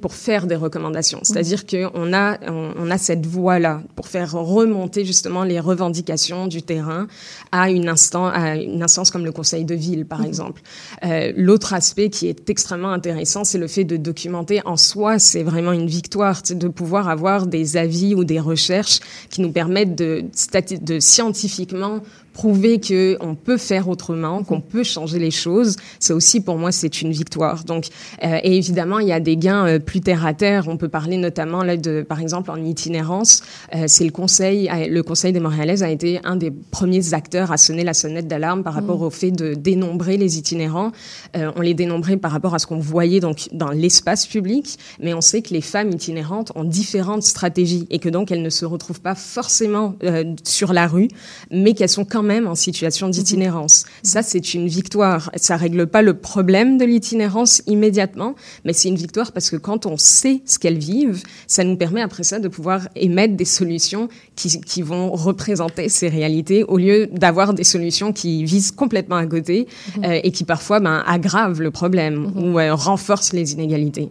pour 0.00 0.14
faire 0.14 0.46
des 0.46 0.56
recommandations. 0.56 1.20
C'est-à-dire 1.22 1.66
qu'on 1.66 2.12
a, 2.12 2.38
on, 2.50 2.90
a 2.90 2.98
cette 2.98 3.26
voie-là 3.26 3.82
pour 3.96 4.06
faire 4.06 4.32
remonter 4.32 5.04
justement 5.04 5.44
les 5.44 5.60
revendications 5.60 6.46
du 6.46 6.62
terrain 6.62 7.06
à 7.50 7.70
une, 7.70 7.88
instant, 7.88 8.26
à 8.26 8.56
une 8.56 8.82
instance 8.82 9.10
comme 9.10 9.24
le 9.24 9.32
conseil 9.32 9.64
de 9.64 9.74
ville, 9.74 10.06
par 10.06 10.24
exemple. 10.24 10.62
Euh, 11.04 11.32
L'autre 11.36 11.74
aspect 11.74 12.08
qui 12.10 12.28
est 12.28 12.48
extrêmement 12.50 12.92
intéressant, 12.92 13.44
c'est 13.44 13.58
le 13.58 13.68
fait 13.68 13.84
de 13.84 13.96
documenter 13.96 14.60
en 14.64 14.76
soi, 14.76 15.18
c'est 15.18 15.42
vraiment 15.42 15.72
une 15.72 15.86
victoire, 15.86 16.42
de 16.48 16.68
pouvoir 16.68 17.08
avoir 17.08 17.46
des 17.46 17.76
avis 17.76 18.14
ou 18.14 18.24
des 18.24 18.40
recherches 18.40 19.00
qui 19.30 19.40
nous 19.40 19.52
permettent 19.52 19.96
de, 19.96 20.24
de 20.80 21.00
scientifiquement 21.00 22.00
prouver 22.32 22.80
que 22.80 23.16
on 23.20 23.34
peut 23.34 23.58
faire 23.58 23.88
autrement, 23.88 24.42
qu'on 24.42 24.60
peut 24.60 24.84
changer 24.84 25.18
les 25.18 25.30
choses, 25.30 25.76
ça 25.98 26.14
aussi 26.14 26.40
pour 26.40 26.56
moi 26.56 26.72
c'est 26.72 27.02
une 27.02 27.12
victoire. 27.12 27.64
Donc 27.64 27.86
euh, 28.22 28.38
et 28.42 28.56
évidemment 28.56 28.98
il 28.98 29.08
y 29.08 29.12
a 29.12 29.20
des 29.20 29.36
gains 29.36 29.66
euh, 29.66 29.78
plus 29.78 30.00
terre 30.00 30.24
à 30.24 30.34
terre. 30.34 30.68
On 30.68 30.76
peut 30.76 30.88
parler 30.88 31.16
notamment 31.16 31.62
là 31.62 31.76
de 31.76 32.02
par 32.02 32.20
exemple 32.20 32.50
en 32.50 32.56
itinérance, 32.56 33.42
euh, 33.74 33.84
c'est 33.86 34.04
le 34.04 34.10
conseil 34.10 34.70
le 34.88 35.02
conseil 35.02 35.32
des 35.32 35.40
Montréalaises 35.40 35.82
a 35.82 35.90
été 35.90 36.20
un 36.24 36.36
des 36.36 36.50
premiers 36.50 37.14
acteurs 37.14 37.52
à 37.52 37.56
sonner 37.56 37.84
la 37.84 37.94
sonnette 37.94 38.28
d'alarme 38.28 38.62
par 38.62 38.74
rapport 38.74 39.00
mmh. 39.00 39.04
au 39.04 39.10
fait 39.10 39.30
de 39.30 39.54
dénombrer 39.54 40.16
les 40.16 40.38
itinérants. 40.38 40.92
on 41.34 41.60
les 41.60 41.74
dénombrait 41.74 42.16
par 42.16 42.30
rapport 42.30 42.54
à 42.54 42.58
ce 42.58 42.66
qu'on 42.66 42.78
voyait 42.78 43.20
donc 43.20 43.48
dans 43.52 43.70
l'espace 43.70 44.26
public, 44.26 44.78
mais 45.00 45.14
on 45.14 45.20
sait 45.20 45.42
que 45.42 45.52
les 45.52 45.60
femmes 45.60 45.90
itinérantes 45.90 46.52
ont 46.54 46.64
différentes 46.64 47.22
stratégies 47.22 47.86
et 47.90 47.98
que 47.98 48.08
donc 48.08 48.30
elles 48.30 48.42
ne 48.42 48.50
se 48.50 48.64
retrouvent 48.64 49.00
pas 49.00 49.14
forcément 49.14 49.94
sur 50.44 50.72
la 50.72 50.86
rue, 50.86 51.08
mais 51.50 51.74
qu'elles 51.74 51.88
sont 51.88 52.04
quand 52.04 52.21
même 52.22 52.46
en 52.46 52.54
situation 52.54 53.06
mhm. 53.06 53.12
d'itinérance. 53.12 53.84
Ça, 54.02 54.22
c'est 54.22 54.54
une 54.54 54.68
victoire. 54.68 55.30
Ça 55.36 55.56
règle 55.56 55.86
pas 55.86 56.02
le 56.02 56.14
problème 56.14 56.78
de 56.78 56.84
l'itinérance 56.84 57.62
immédiatement, 57.66 58.34
mais 58.64 58.72
c'est 58.72 58.88
une 58.88 58.96
victoire 58.96 59.32
parce 59.32 59.50
que 59.50 59.56
quand 59.56 59.86
on 59.86 59.96
sait 59.96 60.42
ce 60.46 60.58
qu'elles 60.58 60.78
vivent, 60.78 61.22
ça 61.46 61.64
nous 61.64 61.76
permet 61.76 62.00
après 62.00 62.22
ça 62.22 62.38
de 62.38 62.48
pouvoir 62.48 62.88
émettre 62.96 63.34
des 63.34 63.44
solutions 63.44 64.08
qui, 64.36 64.60
qui 64.60 64.82
vont 64.82 65.10
représenter 65.10 65.88
ces 65.88 66.08
réalités 66.08 66.64
au 66.64 66.78
lieu 66.78 67.08
d'avoir 67.12 67.54
des 67.54 67.64
solutions 67.64 68.12
qui 68.12 68.44
visent 68.44 68.72
complètement 68.72 69.16
à 69.16 69.26
côté 69.26 69.66
mhm. 69.96 70.04
euh, 70.04 70.20
et 70.22 70.30
qui 70.32 70.44
parfois 70.44 70.80
ben, 70.80 71.02
aggravent 71.06 71.60
le 71.60 71.70
problème 71.70 72.30
mhm. 72.34 72.44
ou 72.44 72.58
euh, 72.58 72.74
renforcent 72.74 73.32
les 73.32 73.52
inégalités. 73.52 74.08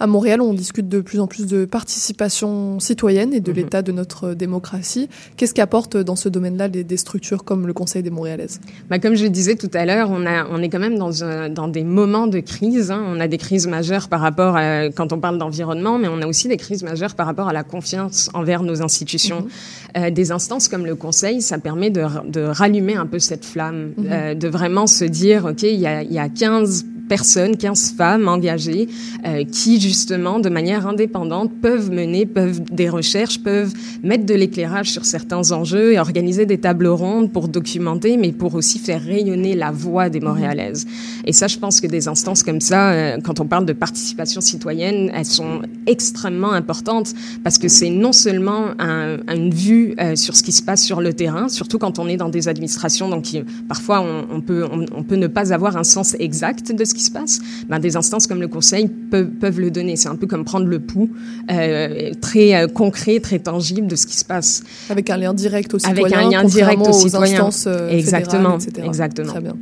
À 0.00 0.06
Montréal, 0.06 0.40
on 0.40 0.54
discute 0.54 0.88
de 0.88 1.00
plus 1.00 1.18
en 1.18 1.26
plus 1.26 1.46
de 1.46 1.64
participation 1.64 2.78
citoyenne 2.78 3.32
et 3.32 3.40
de 3.40 3.50
mhm. 3.50 3.56
l'état 3.56 3.82
de 3.82 3.90
notre 3.90 4.34
démocratie. 4.34 5.08
Qu'est-ce 5.36 5.54
qu'apportent 5.54 5.96
dans 5.96 6.14
ce 6.14 6.28
domaine-là 6.28 6.68
des, 6.68 6.96
structures 6.96 7.44
comme 7.44 7.66
le 7.66 7.72
Conseil 7.72 8.02
des 8.02 8.10
Montréalaises? 8.10 8.60
Bah, 8.90 8.98
Comme 9.00 9.16
je 9.16 9.24
le 9.24 9.30
disais 9.30 9.56
tout 9.56 9.70
à 9.74 9.84
l'heure, 9.84 10.10
on, 10.10 10.24
on 10.24 10.62
est 10.62 10.68
quand 10.68 10.78
même 10.78 10.98
dans, 10.98 11.10
dans 11.48 11.68
des 11.68 11.82
moments 11.82 12.28
de 12.28 12.38
crise. 12.38 12.90
Hein. 12.92 13.02
On 13.08 13.18
a 13.18 13.26
des 13.26 13.38
crises 13.38 13.66
majeures 13.66 14.08
par 14.08 14.20
rapport 14.20 14.56
à, 14.56 14.88
quand 14.90 15.12
on 15.12 15.18
parle 15.18 15.38
d'environnement, 15.38 15.98
mais 15.98 16.08
on 16.08 16.22
a 16.22 16.26
aussi 16.26 16.46
des 16.46 16.56
crises 16.56 16.84
majeures 16.84 17.14
par 17.14 17.26
rapport 17.26 17.48
à 17.48 17.52
la 17.52 17.64
confiance 17.64 18.30
envers 18.34 18.62
nos 18.62 18.82
institutions. 18.82 19.42
Mhm. 19.42 19.48
Euh, 19.96 20.10
des 20.10 20.30
instances 20.30 20.68
comme 20.68 20.86
le 20.86 20.94
Conseil, 20.94 21.42
ça 21.42 21.58
permet 21.58 21.90
de, 21.90 22.04
de 22.28 22.42
rallumer 22.42 22.94
un 22.94 23.06
peu 23.06 23.18
cette 23.18 23.44
flamme, 23.44 23.94
mhm. 23.96 24.06
euh, 24.10 24.34
de 24.34 24.48
vraiment 24.48 24.86
se 24.86 25.04
dire, 25.04 25.46
OK, 25.46 25.62
il 25.62 25.80
y 25.80 25.86
a, 25.86 26.02
il 26.02 26.12
y 26.12 26.18
a 26.18 26.28
15 26.28 26.84
personnes, 27.08 27.56
15 27.56 27.94
femmes 27.96 28.28
engagées 28.28 28.88
euh, 29.26 29.44
qui, 29.44 29.80
justement, 29.80 30.38
de 30.38 30.48
manière 30.48 30.86
indépendante, 30.86 31.50
peuvent 31.60 31.90
mener 31.90 32.26
peuvent 32.26 32.60
des 32.70 32.88
recherches, 32.88 33.40
peuvent 33.42 33.72
mettre 34.02 34.26
de 34.26 34.34
l'éclairage 34.34 34.90
sur 34.90 35.04
certains 35.04 35.52
enjeux 35.52 35.92
et 35.94 35.98
organiser 35.98 36.46
des 36.46 36.58
tables 36.58 36.86
rondes 36.86 37.32
pour 37.32 37.48
documenter, 37.48 38.16
mais 38.16 38.32
pour 38.32 38.54
aussi 38.54 38.78
faire 38.78 39.02
rayonner 39.02 39.54
la 39.54 39.70
voix 39.70 40.08
des 40.08 40.20
Montréalaises. 40.20 40.86
Et 41.24 41.32
ça, 41.32 41.46
je 41.46 41.58
pense 41.58 41.80
que 41.80 41.86
des 41.86 42.08
instances 42.08 42.42
comme 42.42 42.60
ça, 42.60 42.90
euh, 42.90 43.18
quand 43.22 43.40
on 43.40 43.46
parle 43.46 43.66
de 43.66 43.72
participation 43.72 44.40
citoyenne, 44.40 45.10
elles 45.14 45.24
sont 45.24 45.62
extrêmement 45.86 46.52
importantes 46.52 47.14
parce 47.42 47.58
que 47.58 47.68
c'est 47.68 47.90
non 47.90 48.12
seulement 48.12 48.66
un, 48.78 49.18
une 49.28 49.52
vue 49.52 49.94
euh, 50.00 50.16
sur 50.16 50.36
ce 50.36 50.42
qui 50.42 50.52
se 50.52 50.62
passe 50.62 50.84
sur 50.84 51.00
le 51.00 51.12
terrain, 51.12 51.48
surtout 51.48 51.78
quand 51.78 51.98
on 51.98 52.08
est 52.08 52.16
dans 52.16 52.28
des 52.28 52.48
administrations, 52.48 53.08
donc 53.08 53.26
parfois 53.68 54.00
on, 54.00 54.40
peut 54.40 55.16
ne 55.16 55.26
pas 55.26 55.52
avoir 55.52 55.76
un 55.76 55.84
sens 55.84 56.14
exact 56.18 56.72
de 56.72 56.84
ce 56.84 56.94
qui 56.94 56.97
se 57.00 57.10
passe, 57.10 57.40
ben, 57.68 57.78
des 57.78 57.96
instances 57.96 58.26
comme 58.26 58.40
le 58.40 58.48
Conseil 58.48 58.88
peuvent, 58.88 59.30
peuvent 59.30 59.60
le 59.60 59.70
donner. 59.70 59.96
C'est 59.96 60.08
un 60.08 60.16
peu 60.16 60.26
comme 60.26 60.44
prendre 60.44 60.66
le 60.66 60.80
pouls 60.80 61.10
euh, 61.50 62.12
très 62.20 62.54
euh, 62.54 62.66
concret, 62.66 63.20
très 63.20 63.38
tangible 63.38 63.86
de 63.86 63.96
ce 63.96 64.06
qui 64.06 64.16
se 64.16 64.24
passe. 64.24 64.62
Avec 64.90 65.10
un 65.10 65.16
lien 65.16 65.34
direct 65.34 65.74
aux 65.74 65.78
citoyens. 65.78 66.04
Avec 66.04 66.16
un 66.16 66.30
lien 66.30 66.44
direct 66.44 66.82
aux, 66.86 66.92
citoyens. 66.92 67.46
Instances, 67.46 67.64
euh, 67.66 67.90
Exactement. 67.90 68.58
etc. 68.58 68.86
Exactement. 68.86 69.32
Très 69.32 69.40
bien. 69.40 69.56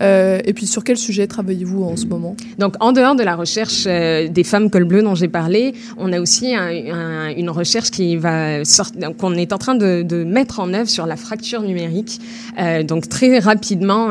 Euh, 0.00 0.40
et 0.44 0.52
puis 0.52 0.66
sur 0.66 0.84
quel 0.84 0.96
sujet 0.96 1.26
travaillez-vous 1.26 1.82
en 1.84 1.96
ce 1.96 2.06
moment? 2.06 2.36
Donc 2.58 2.74
en 2.80 2.92
dehors 2.92 3.14
de 3.14 3.22
la 3.22 3.36
recherche 3.36 3.84
euh, 3.86 4.28
des 4.28 4.44
femmes 4.44 4.70
col 4.70 4.84
bleu 4.84 5.02
dont 5.02 5.14
j'ai 5.14 5.28
parlé, 5.28 5.74
on 5.96 6.12
a 6.12 6.20
aussi 6.20 6.54
un, 6.54 6.68
un, 6.68 7.28
une 7.28 7.50
recherche 7.50 7.90
qui 7.90 8.16
va 8.16 8.64
sortir, 8.64 9.16
qu'on 9.16 9.34
est 9.34 9.52
en 9.52 9.58
train 9.58 9.74
de, 9.74 10.02
de, 10.02 10.24
mettre 10.24 10.60
en 10.60 10.72
œuvre 10.74 10.88
sur 10.88 11.06
la 11.06 11.16
fracture 11.16 11.62
numérique. 11.62 12.20
Euh, 12.58 12.82
donc 12.82 13.08
très 13.08 13.38
rapidement, 13.38 14.08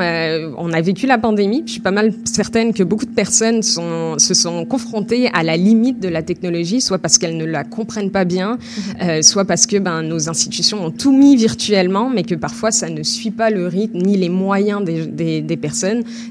on 0.58 0.74
a 0.74 0.82
vécu 0.82 1.08
la 1.08 1.18
pandémie. 1.18 1.64
Je 1.66 1.74
suis 1.74 1.82
pas 1.82 1.92
mal 1.92 2.14
certaine 2.26 2.74
que 2.74 2.84
beaucoup 2.84 3.06
de 3.06 3.12
personnes 3.14 3.62
sont, 3.62 4.18
se 4.20 4.34
sont 4.34 4.66
confrontées 4.66 5.30
à 5.34 5.44
la 5.44 5.58
limite 5.58 6.00
de 6.00 6.08
la 6.08 6.24
technologie, 6.24 6.82
soit 6.82 7.00
parce 7.00 7.18
qu'elles 7.18 7.38
ne 7.38 7.46
la 7.46 7.64
comprennent 7.64 8.12
pas 8.12 8.26
bien, 8.26 8.58
mhm. 9.00 9.22
soit 9.24 9.46
parce 9.46 9.66
que 9.66 9.78
ben, 9.78 10.02
nos 10.04 10.30
institutions 10.30 10.86
ont 10.86 10.92
tout 10.92 11.12
mis 11.12 11.36
virtuellement, 11.36 12.10
mais 12.10 12.24
que 12.24 12.36
parfois 12.36 12.72
ça 12.72 12.90
ne 12.90 13.04
suit 13.04 13.32
pas 13.32 13.50
le 13.50 13.68
rythme 13.68 14.00
ni 14.00 14.18
les 14.18 14.30
moyens 14.30 14.84
des, 14.84 15.06
des, 15.06 15.42
des 15.42 15.58
personnes 15.58 15.73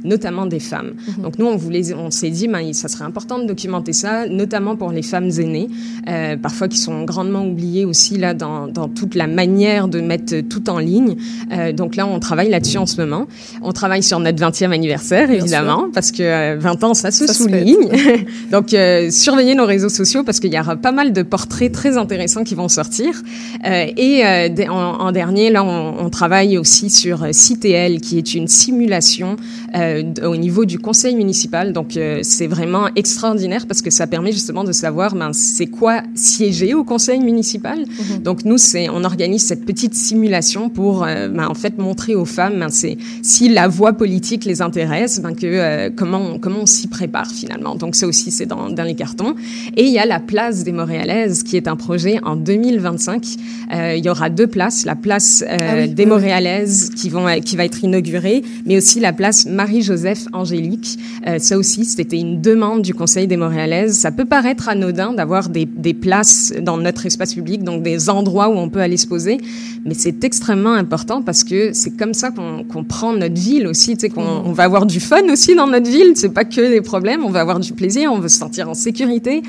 notamment 0.05 0.47
des 0.47 0.61
femmes. 0.61 0.93
Mhm. 1.17 1.23
Donc 1.23 1.39
nous, 1.39 1.47
on, 1.47 1.57
voulait, 1.57 1.93
on 1.95 2.11
s'est 2.11 2.31
dit, 2.31 2.49
ben, 2.49 2.73
ça 2.73 2.89
serait 2.89 3.05
important 3.05 3.39
de 3.39 3.47
documenter 3.47 3.93
ça, 3.93 4.27
notamment 4.29 4.77
pour 4.77 4.93
les 4.93 5.03
femmes 5.03 5.31
aînées, 5.39 5.69
euh, 6.09 6.37
parfois 6.37 6.69
qui 6.69 6.79
sont 6.79 7.05
grandement 7.05 7.45
oubliées 7.47 7.85
aussi 7.85 8.19
là 8.19 8.35
dans, 8.35 8.67
dans, 8.67 8.89
toute 8.89 9.15
la 9.15 9.27
manière 9.27 9.89
de 9.89 10.01
mettre 10.01 10.41
tout 10.41 10.69
en 10.71 10.79
ligne. 10.79 11.17
Euh, 11.53 11.73
donc 11.73 11.97
là, 11.97 12.07
on 12.07 12.19
travaille 12.21 12.51
là-dessus 12.51 12.79
en 12.79 12.87
ce 12.87 13.01
moment. 13.01 13.27
On 13.63 13.73
travaille 13.73 14.03
sur 14.03 14.19
notre 14.19 14.39
20e 14.39 14.73
anniversaire, 14.73 15.31
évidemment, 15.31 15.89
parce 15.93 16.13
que 16.13 16.57
20 16.57 16.83
euh, 16.83 16.87
ans, 16.87 16.95
ça 16.95 17.11
se 17.11 17.27
souligne. 17.33 17.89
donc 18.51 18.75
euh, 18.75 19.11
surveillez 19.11 19.55
nos 19.55 19.67
réseaux 19.67 19.89
sociaux 19.89 20.23
parce 20.25 20.41
qu'il 20.41 20.53
y 20.53 20.59
aura 20.59 20.77
pas 20.77 20.93
mal 20.93 21.13
de 21.13 21.23
portraits 21.23 21.73
très 21.73 21.97
intéressants 21.97 22.45
qui 22.45 22.55
vont 22.55 22.69
sortir. 22.69 23.23
Et 23.65 24.23
en, 24.69 24.75
en, 24.75 25.13
dernier, 25.13 25.51
là, 25.51 25.65
on, 25.65 25.97
on 25.99 26.11
travaille 26.11 26.59
aussi 26.59 26.91
sur 26.91 27.27
CTL, 27.31 28.01
qui 28.01 28.19
est 28.19 28.35
une 28.35 28.49
simulation 28.49 29.32
euh, 29.75 30.13
au 30.25 30.37
niveau 30.37 30.65
du 30.65 30.79
conseil 30.79 31.15
municipal. 31.17 31.73
Donc 31.73 31.97
euh, 31.97 32.21
c'est 32.23 32.47
vraiment 32.47 32.87
extraordinaire 32.97 33.67
parce 33.67 33.83
que 33.83 33.91
ça 33.91 34.07
permet 34.07 34.33
justement 34.33 34.65
de 34.65 34.73
savoir 34.73 35.15
ben, 35.15 35.33
c'est 35.33 35.67
quoi 35.67 36.03
siéger 36.15 36.75
au 36.75 36.85
conseil 36.85 37.21
municipal. 37.21 37.79
Mhm. 37.79 38.23
Donc 38.23 38.45
nous, 38.45 38.59
c'est 38.59 38.89
on 38.89 39.05
organise 39.05 39.45
cette 39.45 39.65
petite 39.65 39.95
simulation 39.95 40.69
pour 40.69 41.05
euh, 41.05 41.29
ben, 41.29 41.47
en 41.47 41.55
fait 41.55 41.79
montrer 41.79 42.15
aux 42.15 42.25
femmes 42.25 42.59
ben, 42.59 42.69
c'est 42.69 42.97
si 43.23 43.49
la 43.49 43.69
voie 43.69 43.93
politique 43.93 44.45
les 44.45 44.63
intéresse, 44.63 45.21
ben, 45.21 45.35
que 45.35 45.89
comment 45.91 46.21
on, 46.35 46.39
comment 46.39 46.61
on 46.63 46.67
s'y 46.67 46.89
prépare 46.89 47.31
finalement. 47.31 47.75
Donc 47.75 47.95
ça 47.95 48.07
aussi 48.07 48.31
c'est 48.31 48.47
dans, 48.47 48.71
dans 48.71 48.85
les 48.85 48.95
cartons. 48.95 49.35
Et 49.77 49.85
il 49.85 49.93
y 49.93 49.99
a 49.99 50.07
la 50.07 50.21
place 50.21 50.65
des 50.65 50.73
Montréalaises 50.73 51.43
qui 51.43 51.57
est 51.57 51.69
un 51.69 51.77
projet 51.77 52.19
en 52.23 52.37
2025. 52.37 53.27
il 53.73 54.05
y 54.05 54.09
aura 54.09 54.31
deux 54.31 54.47
places, 54.47 54.85
la 54.85 54.97
place 54.97 55.45
ah 55.49 55.87
des 55.87 56.07
Montréalaises 56.07 56.91
qui 56.91 57.09
vont 57.09 57.27
qui 57.41 57.57
va 57.57 57.65
être 57.65 57.83
inaugurée, 57.83 58.43
mais 58.67 58.77
aussi 58.77 59.01
la 59.01 59.13
place 59.13 59.22
place 59.23 59.47
Marie-Joseph 59.47 60.25
Angélique. 60.33 60.99
Euh, 61.29 61.39
ça 61.39 61.57
aussi, 61.57 61.85
c'était 61.85 62.19
une 62.19 62.41
demande 62.41 62.83
du 62.83 62.93
Conseil 62.93 63.29
des 63.29 63.37
Montréalaises. 63.37 63.97
Ça 63.97 64.11
peut 64.11 64.25
paraître 64.25 64.69
anodin 64.69 65.13
d'avoir 65.13 65.49
des, 65.49 65.65
des, 65.65 65.95
places 65.95 66.53
dans 66.61 66.77
notre 66.77 67.07
espace 67.07 67.35
public, 67.35 67.63
donc 67.63 67.85
des 67.85 68.11
endroits 68.11 68.49
où 68.49 68.55
on 68.55 68.69
peut 68.69 68.81
aller 68.81 68.97
se 68.97 69.07
poser, 69.07 69.39
mais 69.85 69.95
c'est 69.95 70.25
extrêmement 70.25 70.73
important 70.73 71.23
parce 71.23 71.45
que 71.45 71.73
c'est 71.73 71.97
comme 71.97 72.15
ça 72.15 72.33
qu'on 72.33 72.65
qu 72.65 72.85
prend 72.85 73.13
notre 73.13 73.41
ville 73.41 73.69
aussi, 73.69 73.95
tu 73.95 74.01
sais, 74.01 74.09
qu'on 74.09 74.25
mm. 74.25 74.47
on 74.47 74.53
va 74.53 74.65
avoir 74.65 74.87
du 74.87 74.99
fun 74.99 75.23
aussi 75.31 75.55
dans 75.55 75.69
notre 75.69 75.89
ville. 75.89 76.13
C'est 76.17 76.35
pas 76.35 76.45
que 76.45 76.73
des 76.73 76.81
problèmes, 76.81 77.25
on 77.25 77.31
va 77.31 77.43
avoir 77.43 77.61
du 77.61 77.75
plaisir, 77.75 78.13
on 78.13 78.19
veut 78.19 78.29
se 78.29 78.39
sentir 78.39 78.69
en 78.69 78.75
sécurité. 78.75 79.43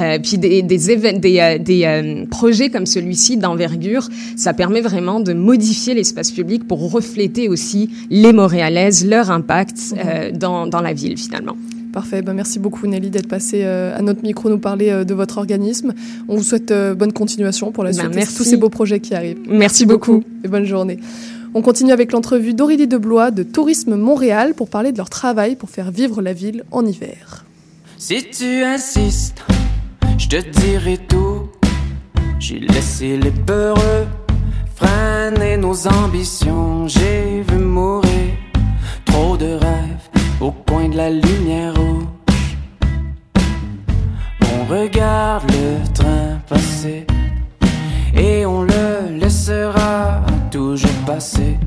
Euh, 0.00 0.18
puis 0.18 0.38
des, 0.38 0.62
des, 0.62 0.78
des, 0.78 1.38
euh, 1.38 1.58
des 1.58 1.84
euh, 1.84 2.26
projets 2.26 2.70
comme 2.70 2.86
celui-ci 2.86 3.36
d'envergure, 3.36 4.08
ça 4.34 4.54
permet 4.54 4.80
vraiment 4.80 5.20
de 5.20 5.34
modifier 5.34 5.94
l'espace 5.94 6.32
public 6.32 6.66
pour 6.66 6.90
refléter 6.90 7.48
aussi 7.48 7.90
les 8.10 8.32
Montréalaises, 8.32 9.06
leur 9.06 9.19
impact 9.28 9.78
euh, 9.96 10.30
dans, 10.32 10.66
dans, 10.66 10.80
la 10.80 10.94
ville 10.94 11.18
finalement. 11.18 11.56
Parfait. 11.92 12.22
Ben, 12.22 12.32
merci 12.32 12.58
beaucoup 12.58 12.86
Nelly 12.86 13.10
d'être 13.10 13.28
passée 13.28 13.62
euh, 13.64 13.94
à 13.94 14.00
notre 14.00 14.22
micro 14.22 14.48
nous 14.48 14.58
parler 14.58 14.88
euh, 14.88 15.04
de 15.04 15.12
votre 15.12 15.36
organisme. 15.36 15.92
On 16.28 16.36
vous 16.36 16.42
souhaite 16.42 16.72
bonne 16.96 17.12
continuation 17.12 17.72
pour 17.72 17.84
la 17.84 17.90
ben, 17.90 17.98
suite 17.98 18.14
merci. 18.14 18.36
tous 18.36 18.44
ces 18.44 18.56
beaux 18.56 18.70
projets 18.70 19.00
qui 19.00 19.14
arrivent. 19.14 19.40
Merci, 19.46 19.84
beaucoup. 19.84 20.22
et 20.44 20.48
bonne 20.48 20.64
journée. 20.64 20.98
On 21.52 21.60
continue 21.60 21.92
avec 21.92 22.12
l'entrevue 22.12 22.54
d'Aurélie 22.54 22.86
Deblois 22.86 23.32
de 23.32 23.42
Tourisme 23.42 23.96
Montréal 23.96 24.54
pour 24.54 24.70
parler 24.70 24.92
de 24.92 24.96
leur 24.96 25.10
travail 25.10 25.56
pour 25.56 25.68
faire 25.68 25.90
vivre 25.90 26.22
la 26.22 26.32
ville 26.32 26.64
en 26.70 26.86
hiver. 26.86 27.44
Si 27.98 28.22
tu 28.30 28.62
insistes, 28.62 29.42
je 30.16 30.28
te 30.28 30.60
dirai 30.60 30.96
tout. 31.08 31.48
J'ai 32.38 32.60
laissé 32.60 33.18
les 33.18 33.32
peureux 33.32 34.06
freiner 34.80 35.56
nos 35.56 35.86
ambitions. 35.86 36.88
J'ai 36.88 37.42
vu 37.42 37.58
mourir 37.58 38.09
trop 39.10 39.36
de 39.36 39.52
rêves 39.52 40.08
au 40.40 40.50
coin 40.50 40.88
de 40.88 40.96
la 40.96 41.10
lumière 41.10 41.74
rouge. 41.74 42.06
On 44.52 44.64
regarde 44.72 45.50
le 45.50 45.92
train 45.92 46.40
passer 46.48 47.06
et 48.14 48.46
on 48.46 48.62
le 48.62 49.18
laissera 49.20 50.22
toujours 50.50 51.00
passer. 51.06 51.58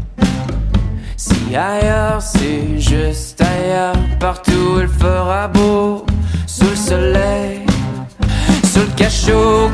Si 1.18 1.56
ailleurs 1.56 2.22
c'est 2.22 2.80
juste 2.80 3.42
ailleurs, 3.42 3.96
partout 4.20 4.80
il 4.82 4.88
fera 4.88 5.48
beau, 5.48 6.06
sous 6.48 6.70
le 6.70 6.76
soleil, 6.76 7.62
sous 8.64 8.80
le 8.80 8.96
cachot 8.96 9.70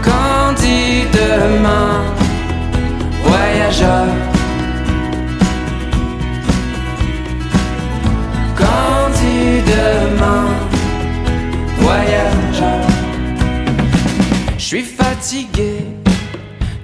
dit 0.58 1.04
demain, 1.14 2.04
voyageur. 3.24 4.39
Demain, 9.74 10.48
voyageur. 11.78 12.88
Je 14.58 14.64
suis 14.64 14.84
fatigué 14.84 15.86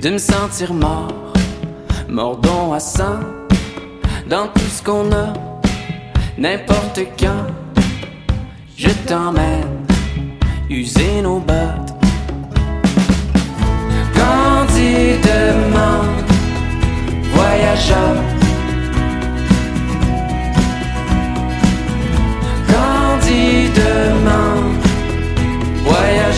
de 0.02 0.10
me 0.12 0.18
sentir 0.18 0.74
mort, 0.74 1.34
mordons 2.10 2.74
à 2.74 2.80
sein 2.80 3.20
dans 4.30 4.48
tout 4.48 4.70
ce 4.76 4.82
qu'on 4.82 5.12
a, 5.12 5.34
n'importe 6.38 7.00
quand. 7.20 7.48
Je 8.78 8.90
t'emmène 9.08 9.86
user 10.70 11.22
nos 11.22 11.40
bottes. 11.40 11.96
demain, 15.24 16.02
voyageur. 17.34 18.35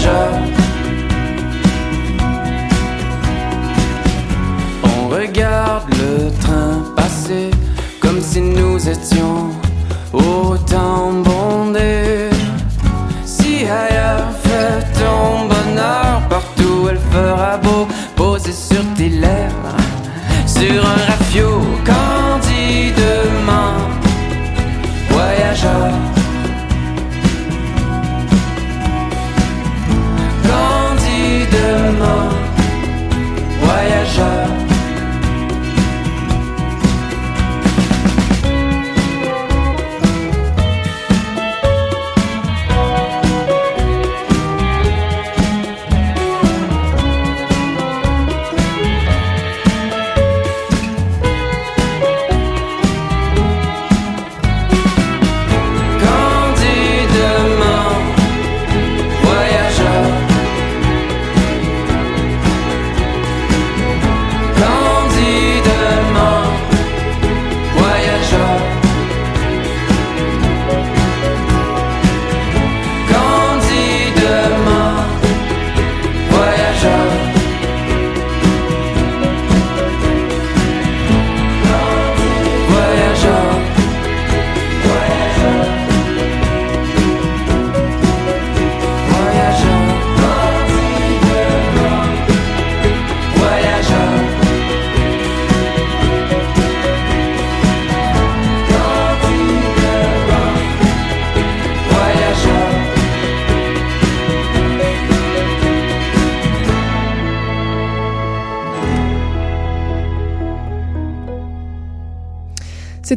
Voyageur. 0.07 0.36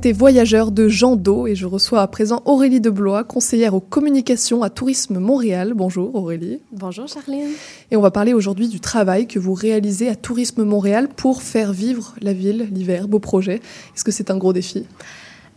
C'était 0.00 0.12
Voyageurs 0.12 0.72
de 0.72 0.88
Jean 0.88 1.14
Do 1.14 1.46
et 1.46 1.54
je 1.54 1.66
reçois 1.66 2.00
à 2.00 2.06
présent 2.06 2.40
Aurélie 2.46 2.80
Deblois, 2.80 3.22
conseillère 3.22 3.74
aux 3.74 3.80
communications 3.80 4.62
à 4.62 4.70
Tourisme 4.70 5.18
Montréal. 5.18 5.74
Bonjour 5.74 6.14
Aurélie. 6.14 6.62
Bonjour 6.72 7.06
Charline. 7.06 7.50
Et 7.90 7.96
on 7.98 8.00
va 8.00 8.10
parler 8.10 8.32
aujourd'hui 8.32 8.68
du 8.68 8.80
travail 8.80 9.26
que 9.26 9.38
vous 9.38 9.52
réalisez 9.52 10.08
à 10.08 10.16
Tourisme 10.16 10.64
Montréal 10.64 11.10
pour 11.14 11.42
faire 11.42 11.74
vivre 11.74 12.14
la 12.22 12.32
ville 12.32 12.66
l'hiver. 12.72 13.08
Beau 13.08 13.18
projet. 13.18 13.56
Est-ce 13.94 14.02
que 14.02 14.10
c'est 14.10 14.30
un 14.30 14.38
gros 14.38 14.54
défi? 14.54 14.86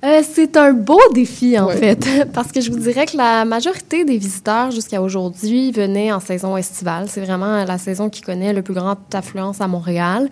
Euh, 0.04 0.22
c'est 0.30 0.58
un 0.58 0.74
beau 0.74 1.00
défi, 1.14 1.58
en 1.58 1.70
fait, 1.70 2.06
parce 2.34 2.52
que 2.52 2.60
je 2.60 2.70
vous 2.72 2.80
dirais 2.80 3.06
que 3.06 3.16
la 3.16 3.46
majorité 3.46 4.04
des 4.04 4.18
visiteurs 4.18 4.72
jusqu'à 4.72 5.02
aujourd'hui 5.02 5.72
venaient 5.72 6.12
en 6.12 6.20
saison 6.20 6.58
estivale. 6.58 7.06
C'est 7.08 7.22
vraiment 7.22 7.64
la 7.64 7.78
saison 7.78 8.10
qui 8.10 8.22
connaît 8.22 8.52
le 8.52 8.62
plus 8.62 8.74
grand 8.74 8.98
affluence 9.14 9.62
à 9.62 9.68
Montréal. 9.68 10.30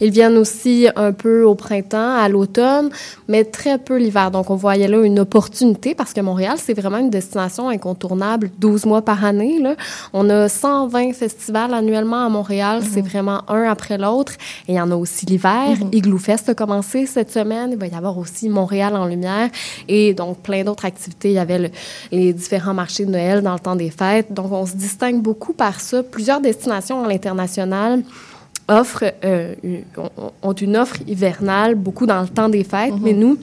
Ils 0.00 0.10
viennent 0.10 0.36
aussi 0.36 0.88
un 0.94 1.12
peu 1.12 1.42
au 1.42 1.56
printemps, 1.56 2.16
à 2.16 2.28
l'automne, 2.28 2.90
mais 3.26 3.44
très 3.44 3.78
peu 3.78 3.96
l'hiver. 3.96 4.30
Donc, 4.30 4.50
on 4.50 4.56
voyait 4.56 4.86
là 4.86 5.02
une 5.02 5.18
opportunité 5.18 5.96
parce 5.96 6.12
que 6.12 6.20
Montréal, 6.20 6.56
c'est 6.58 6.74
vraiment 6.74 6.98
une 6.98 7.10
destination 7.10 7.68
incontournable 7.68 8.50
12 8.58 8.86
mois 8.86 9.02
par 9.02 9.24
année. 9.24 9.58
Là. 9.60 9.74
On 10.12 10.30
a 10.30 10.48
120 10.48 11.12
festivals 11.12 11.74
annuellement 11.74 12.24
à 12.24 12.28
Montréal. 12.28 12.82
C'est 12.88 13.02
mhm. 13.02 13.08
vraiment 13.08 13.50
un 13.50 13.64
après 13.64 13.98
l'autre. 13.98 14.34
Et 14.68 14.72
il 14.72 14.74
y 14.76 14.80
en 14.80 14.92
a 14.92 14.96
aussi 14.96 15.26
l'hiver. 15.26 15.76
Mm 15.80 15.88
Igloo 15.90 16.18
Fest 16.18 16.48
a 16.48 16.54
commencé 16.54 17.06
cette 17.06 17.32
semaine. 17.32 17.70
Il 17.72 17.78
va 17.78 17.86
y 17.86 17.94
avoir 17.94 18.16
aussi 18.18 18.48
Montréal 18.48 18.94
en 18.94 19.07
lumière 19.08 19.50
et 19.88 20.14
donc 20.14 20.38
plein 20.38 20.64
d'autres 20.64 20.84
activités. 20.84 21.30
Il 21.30 21.34
y 21.34 21.38
avait 21.38 21.72
les 22.12 22.32
différents 22.32 22.74
marchés 22.74 23.04
de 23.04 23.10
Noël 23.10 23.42
dans 23.42 23.54
le 23.54 23.58
temps 23.58 23.76
des 23.76 23.90
fêtes. 23.90 24.32
Donc, 24.32 24.52
on 24.52 24.66
se 24.66 24.76
distingue 24.76 25.20
beaucoup 25.20 25.52
par 25.52 25.80
ça. 25.80 26.02
Plusieurs 26.02 26.40
destinations 26.40 27.04
à 27.04 27.08
l'international 27.08 28.02
offrent, 28.68 29.12
euh, 29.24 29.54
ont 30.42 30.52
une 30.52 30.76
offre 30.76 30.96
hivernale, 31.06 31.74
beaucoup 31.74 32.06
dans 32.06 32.20
le 32.20 32.28
temps 32.28 32.48
des 32.48 32.64
fêtes, 32.64 32.94
mm-hmm. 32.94 33.02
mais 33.02 33.12
nous, 33.14 33.38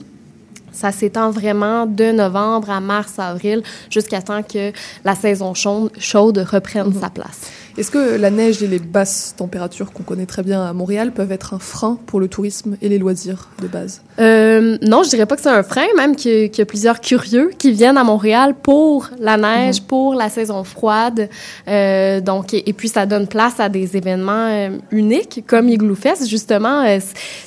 ça 0.72 0.92
s'étend 0.92 1.30
vraiment 1.30 1.86
de 1.86 2.12
novembre 2.12 2.70
à 2.70 2.80
mars, 2.80 3.18
avril, 3.18 3.62
jusqu'à 3.90 4.22
temps 4.22 4.42
que 4.42 4.72
la 5.04 5.14
saison 5.14 5.52
chaude, 5.54 6.38
reprenne 6.38 6.90
mm-hmm. 6.90 7.00
sa 7.00 7.10
place. 7.10 7.50
Est-ce 7.78 7.90
que 7.90 8.16
la 8.16 8.30
neige 8.30 8.62
et 8.62 8.66
les 8.66 8.78
basses 8.78 9.34
températures 9.36 9.92
qu'on 9.92 10.02
connaît 10.02 10.24
très 10.24 10.42
bien 10.42 10.64
à 10.64 10.72
Montréal 10.72 11.12
peuvent 11.12 11.30
être 11.30 11.52
un 11.52 11.58
frein 11.58 11.98
pour 12.06 12.20
le 12.20 12.28
tourisme 12.28 12.78
et 12.80 12.88
les 12.88 12.98
loisirs 12.98 13.50
de 13.60 13.68
base? 13.68 14.00
Euh, 14.18 14.78
non, 14.80 15.02
je 15.02 15.10
dirais 15.10 15.26
pas 15.26 15.36
que 15.36 15.42
c'est 15.42 15.50
un 15.50 15.62
frein, 15.62 15.84
même 15.94 16.16
qu'il 16.16 16.50
y, 16.56 16.60
a 16.60 16.64
plusieurs 16.64 17.02
curieux 17.02 17.50
qui 17.58 17.72
viennent 17.72 17.98
à 17.98 18.04
Montréal 18.04 18.54
pour 18.62 19.10
la 19.20 19.36
neige, 19.36 19.82
mhm. 19.82 19.86
pour 19.88 20.14
la 20.14 20.30
saison 20.30 20.64
froide. 20.64 21.28
Euh, 21.68 22.20
donc, 22.22 22.54
et, 22.54 22.72
puis 22.72 22.88
ça 22.88 23.04
donne 23.04 23.26
place 23.26 23.60
à 23.60 23.68
des 23.68 23.94
événements 23.94 24.48
euh, 24.48 24.70
uniques 24.90 25.44
comme 25.46 25.68
Igloo 25.68 25.96
Fest. 25.96 26.26
Justement, 26.28 26.82
euh, 26.82 26.98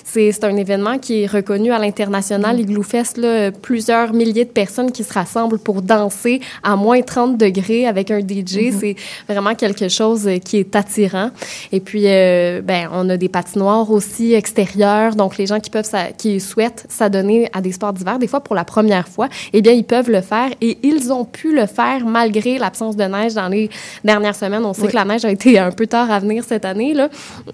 c'est 0.03 0.43
un 0.43 0.55
événement 0.55 0.99
qui 0.99 1.23
est 1.23 1.27
reconnu 1.27 1.71
à 1.71 1.79
l'international. 1.79 2.57
Mm 2.57 2.59
Igloo 2.59 2.83
Fest, 2.83 3.17
là, 3.17 3.51
plusieurs 3.51 4.13
milliers 4.13 4.45
de 4.45 4.49
personnes 4.49 4.91
qui 4.91 5.03
se 5.03 5.13
rassemblent 5.13 5.59
pour 5.59 5.81
danser 5.81 6.41
à 6.61 6.75
moins 6.75 7.01
30 7.01 7.37
degrés 7.37 7.87
avec 7.87 8.11
un 8.11 8.19
DJ. 8.19 8.71
Mhm. 8.71 8.77
C'est 8.79 8.95
vraiment 9.27 9.55
quelque 9.55 9.87
chose 9.87 10.18
euh, 10.27 10.38
qui 10.38 10.58
est 10.58 10.75
attirant. 10.75 11.32
Et 11.71 11.79
puis, 11.79 12.03
euh, 12.05 12.62
ben, 12.62 12.89
on 12.91 13.10
a 13.10 13.17
des 13.17 13.29
patinoires 13.29 13.89
aussi 13.91 14.34
extérieures. 14.34 15.15
Donc, 15.15 15.38
les 15.38 15.45
gens 15.45 15.60
qui 15.60 15.69
peuvent, 15.69 15.89
qui 16.17 16.39
souhaitent 16.39 16.86
s'adonner 16.89 17.49
à 17.53 17.62
des 17.62 17.71
sports 17.71 17.93
d'hiver, 17.93 18.19
des 18.19 18.27
fois 18.27 18.41
pour 18.41 18.55
la 18.55 18.65
première 18.65 19.08
fois, 19.08 19.29
eh 19.53 19.62
bien, 19.62 19.73
ils 19.73 19.84
peuvent 19.84 20.10
le 20.10 20.21
faire 20.21 20.49
et 20.62 20.77
ils 20.84 21.12
ont 21.12 21.25
pu 21.25 21.55
le 21.55 21.65
faire 21.65 22.05
malgré 22.05 22.58
l'absence 22.58 22.95
de 22.95 23.03
neige 23.03 23.34
dans 23.34 23.47
les 23.47 23.69
dernières 24.03 24.36
semaines. 24.36 24.65
On 24.65 24.73
sait 24.73 24.88
que 24.88 24.95
la 24.95 25.05
neige 25.05 25.25
a 25.25 25.32
été 25.32 25.60
un 25.60 25.71
peu 25.71 25.88
tard 25.88 26.12
à 26.12 26.19
venir 26.19 26.43
cette 26.43 26.65
année. 26.65 26.93
Là. 26.93 27.10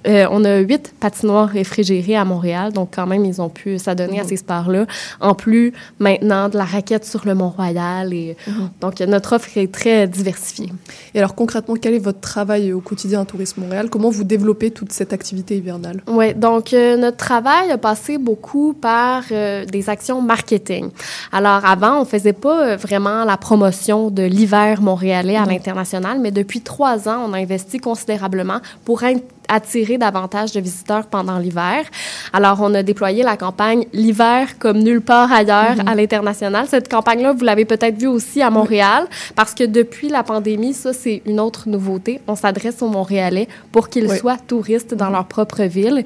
Euh, 0.07 0.27
on 0.31 0.43
a 0.45 0.57
huit 0.59 0.93
patinoires 0.99 1.49
réfrigérées 1.49 2.15
à 2.15 2.25
Montréal. 2.25 2.73
Donc, 2.73 2.89
quand 2.95 3.07
même, 3.07 3.25
ils 3.25 3.41
ont 3.41 3.49
pu 3.49 3.77
s'adonner 3.77 4.19
à 4.19 4.23
mhm. 4.23 4.29
ces 4.29 4.37
sports-là. 4.37 4.85
En 5.19 5.35
plus, 5.35 5.73
maintenant, 5.99 6.49
de 6.49 6.57
la 6.57 6.65
raquette 6.65 7.05
sur 7.05 7.25
le 7.25 7.35
Mont-Royal. 7.35 8.13
Et, 8.13 8.35
mhm. 8.47 8.69
Donc, 8.81 8.99
notre 9.01 9.35
offre 9.35 9.57
est 9.57 9.71
très 9.71 10.07
diversifiée. 10.07 10.71
Et 11.13 11.19
alors, 11.19 11.35
concrètement, 11.35 11.75
quel 11.79 11.93
est 11.93 11.99
votre 11.99 12.19
travail 12.19 12.54
au 12.73 12.79
quotidien 12.79 13.21
à 13.21 13.25
Tourisme 13.25 13.61
Montréal. 13.61 13.89
Comment 13.89 14.09
vous 14.09 14.23
développez 14.23 14.71
toute 14.71 14.91
cette 14.91 15.13
activité 15.13 15.57
hivernale? 15.57 16.01
Oui, 16.07 16.33
donc 16.33 16.73
euh, 16.73 16.97
notre 16.97 17.17
travail 17.17 17.71
a 17.71 17.77
passé 17.77 18.17
beaucoup 18.17 18.73
par 18.73 19.23
euh, 19.31 19.65
des 19.65 19.89
actions 19.89 20.21
marketing. 20.21 20.89
Alors 21.31 21.65
avant, 21.65 22.01
on 22.01 22.05
faisait 22.05 22.33
pas 22.33 22.65
euh, 22.65 22.75
vraiment 22.75 23.23
la 23.25 23.37
promotion 23.37 24.09
de 24.09 24.23
l'hiver 24.23 24.81
montréalais 24.81 25.35
à 25.35 25.45
l'international, 25.45 26.19
mais 26.19 26.31
depuis 26.31 26.61
trois 26.61 27.09
ans, 27.09 27.25
on 27.27 27.33
a 27.33 27.37
investi 27.37 27.79
considérablement 27.79 28.59
pour 28.85 29.03
attirer 29.47 29.97
davantage 29.97 30.51
de 30.51 30.59
visiteurs 30.59 31.07
pendant 31.07 31.37
l'hiver. 31.37 31.85
Alors, 32.33 32.59
on 32.61 32.73
a 32.73 32.83
déployé 32.83 33.23
la 33.23 33.37
campagne 33.37 33.85
L'hiver 33.93 34.57
comme 34.59 34.79
nulle 34.79 35.01
part 35.01 35.31
ailleurs 35.31 35.75
mm-hmm. 35.75 35.89
à 35.89 35.95
l'international. 35.95 36.67
Cette 36.69 36.89
campagne-là, 36.89 37.33
vous 37.33 37.43
l'avez 37.43 37.65
peut-être 37.65 37.97
vue 37.97 38.07
aussi 38.07 38.41
à 38.41 38.49
Montréal, 38.49 39.05
parce 39.35 39.53
que 39.53 39.63
depuis 39.63 40.09
la 40.09 40.23
pandémie, 40.23 40.73
ça, 40.73 40.93
c'est 40.93 41.21
une 41.25 41.39
autre 41.39 41.67
nouveauté. 41.67 42.19
On 42.27 42.35
s'adresse 42.35 42.81
aux 42.81 42.89
Montréalais 42.89 43.47
pour 43.71 43.89
qu'ils 43.89 44.11
soient 44.11 44.37
touristes 44.37 44.93
dans 44.93 45.09
leur 45.09 45.25
propre 45.25 45.63
ville. 45.63 46.03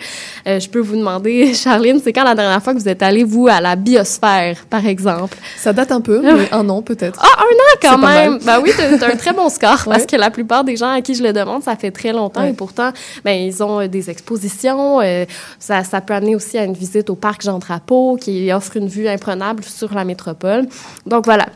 Euh, 0.48 0.60
je 0.60 0.70
peux 0.70 0.80
vous 0.80 0.96
demander, 0.96 1.54
Charline, 1.54 2.00
c'est 2.04 2.14
quand 2.14 2.24
la 2.24 2.36
dernière 2.36 2.62
fois 2.62 2.74
que 2.74 2.80
vous 2.80 2.90
êtes 2.90 3.04
allée, 3.04 3.24
vous, 3.24 3.48
à 3.48 3.62
la 3.62 3.76
biosphère, 3.76 4.66
par 4.70 4.86
exemple? 4.86 5.38
Ça 5.58 5.74
date 5.74 5.92
un 5.92 6.02
peu, 6.02 6.22
mais 6.22 6.50
un 6.52 6.68
an 6.70 6.82
peut-être. 6.82 7.20
Ah, 7.22 7.42
un 7.42 7.44
an 7.44 7.80
quand 7.82 7.98
même! 7.98 8.40
Ben 8.46 8.60
oui, 8.62 8.72
t'as 8.76 9.12
un 9.12 9.16
très 9.16 9.34
bon 9.34 9.50
score, 9.50 9.84
parce 9.86 10.06
que 10.06 10.16
la 10.16 10.32
plupart 10.32 10.64
des 10.64 10.76
gens 10.76 10.92
à 10.92 11.02
qui 11.02 11.16
je 11.16 11.24
le 11.24 11.34
demande, 11.34 11.64
ça 11.64 11.76
fait 11.76 11.92
très 11.92 12.12
longtemps, 12.12 12.44
et 12.44 12.54
pourtant, 12.54 12.92
ben, 13.24 13.29
ils 13.30 13.64
ont 13.64 13.82
euh, 13.82 13.88
des 13.88 14.10
expositions. 14.10 15.02
Euh, 15.02 15.26
ça, 15.60 15.84
ça, 15.84 16.02
peut 16.02 16.14
amener 16.14 16.36
aussi 16.36 16.58
à 16.58 16.64
une 16.66 16.74
visite 16.74 17.10
au 17.10 17.16
parc 17.16 17.42
Jean 17.42 17.60
Drapeau, 17.60 18.18
qui 18.18 18.52
offre 18.52 18.78
une 18.78 18.88
vue 18.88 19.08
imprenable 19.08 19.64
sur 19.64 19.94
la 19.94 20.06
métropole. 20.06 20.68
Donc 21.06 21.26
voilà, 21.26 21.48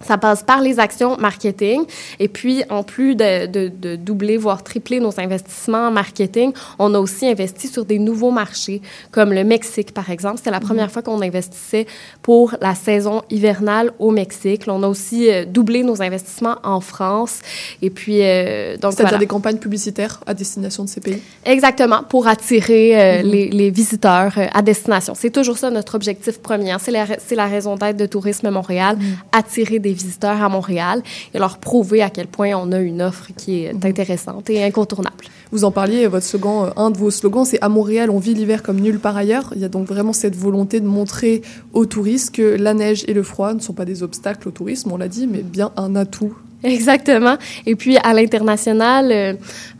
ça 0.00 0.18
passe 0.18 0.42
par 0.42 0.60
les 0.60 0.78
actions 0.78 1.16
marketing. 1.16 1.84
Et 2.18 2.28
puis, 2.28 2.62
en 2.70 2.82
plus 2.82 3.14
de, 3.14 3.46
de, 3.46 3.68
de, 3.68 3.96
doubler, 3.96 4.36
voire 4.36 4.62
tripler 4.62 5.00
nos 5.00 5.18
investissements 5.18 5.88
en 5.88 5.90
marketing, 5.90 6.52
on 6.78 6.94
a 6.94 6.98
aussi 6.98 7.26
investi 7.26 7.68
sur 7.68 7.84
des 7.84 7.98
nouveaux 7.98 8.30
marchés, 8.30 8.80
comme 9.10 9.32
le 9.32 9.44
Mexique, 9.44 9.92
par 9.92 10.10
exemple. 10.10 10.38
C'était 10.38 10.50
la 10.50 10.60
première 10.60 10.86
mhm. 10.86 10.92
fois 10.92 11.02
qu'on 11.02 11.20
investissait 11.20 11.86
pour 12.22 12.54
la 12.60 12.74
saison 12.74 13.22
hivernale 13.30 13.92
au 13.98 14.10
Mexique. 14.10 14.62
on 14.68 14.82
a 14.82 14.88
aussi 14.88 15.30
euh, 15.30 15.44
doublé 15.44 15.82
nos 15.82 16.00
investissements 16.00 16.56
en 16.62 16.80
France. 16.80 17.40
Et 17.82 17.90
puis, 17.90 18.22
euh, 18.22 18.76
donc 18.76 18.92
C'est-à-dire 18.92 19.18
des 19.18 19.26
campagnes 19.26 19.58
publicitaires 19.58 20.20
à 20.26 20.34
destination 20.34 20.84
de 20.84 20.88
ces 20.88 21.00
pays? 21.00 21.20
Exactement, 21.44 22.02
pour 22.08 22.28
attirer 22.28 23.00
euh, 23.00 23.22
mhm. 23.22 23.30
les, 23.30 23.48
les, 23.50 23.70
visiteurs 23.70 24.34
à 24.52 24.62
destination. 24.62 25.14
C'est 25.14 25.30
toujours 25.30 25.58
ça 25.58 25.70
notre 25.70 25.94
objectif 25.94 26.38
premier. 26.40 26.74
C'est 26.80 26.90
la, 26.90 27.06
la 27.30 27.46
raison 27.46 27.76
d'être 27.76 27.96
de 27.96 28.06
Tourisme 28.06 28.50
Montréal, 28.50 28.96
mhm. 28.96 29.16
attirer 29.32 29.78
des 29.78 29.87
visiteurs 29.92 30.42
à 30.42 30.48
Montréal 30.48 31.02
et 31.34 31.38
leur 31.38 31.58
prouver 31.58 32.02
à 32.02 32.10
quel 32.10 32.26
point 32.26 32.54
on 32.54 32.72
a 32.72 32.80
une 32.80 33.02
offre 33.02 33.28
qui 33.36 33.64
est 33.64 33.84
intéressante 33.84 34.50
et 34.50 34.62
incontournable. 34.62 35.24
Vous 35.50 35.64
en 35.64 35.70
parliez, 35.70 36.06
votre 36.06 36.26
slogan, 36.26 36.66
euh, 36.66 36.80
un 36.80 36.90
de 36.90 36.98
vos 36.98 37.10
slogans, 37.10 37.44
c'est 37.44 37.62
à 37.62 37.68
Montréal, 37.68 38.10
on 38.10 38.18
vit 38.18 38.34
l'hiver 38.34 38.62
comme 38.62 38.80
nulle 38.80 38.98
part 38.98 39.16
ailleurs. 39.16 39.52
Il 39.54 39.62
y 39.62 39.64
a 39.64 39.68
donc 39.68 39.86
vraiment 39.86 40.12
cette 40.12 40.36
volonté 40.36 40.80
de 40.80 40.86
montrer 40.86 41.42
aux 41.72 41.86
touristes 41.86 42.34
que 42.34 42.56
la 42.56 42.74
neige 42.74 43.04
et 43.08 43.14
le 43.14 43.22
froid 43.22 43.54
ne 43.54 43.60
sont 43.60 43.72
pas 43.72 43.84
des 43.84 44.02
obstacles 44.02 44.48
au 44.48 44.50
tourisme, 44.50 44.92
on 44.92 44.96
l'a 44.96 45.08
dit, 45.08 45.26
mais 45.26 45.42
bien 45.42 45.72
un 45.76 45.96
atout 45.96 46.34
Exactement. 46.64 47.36
Et 47.66 47.76
puis 47.76 47.96
à 47.98 48.12
l'international, 48.12 49.12
euh, 49.12 49.34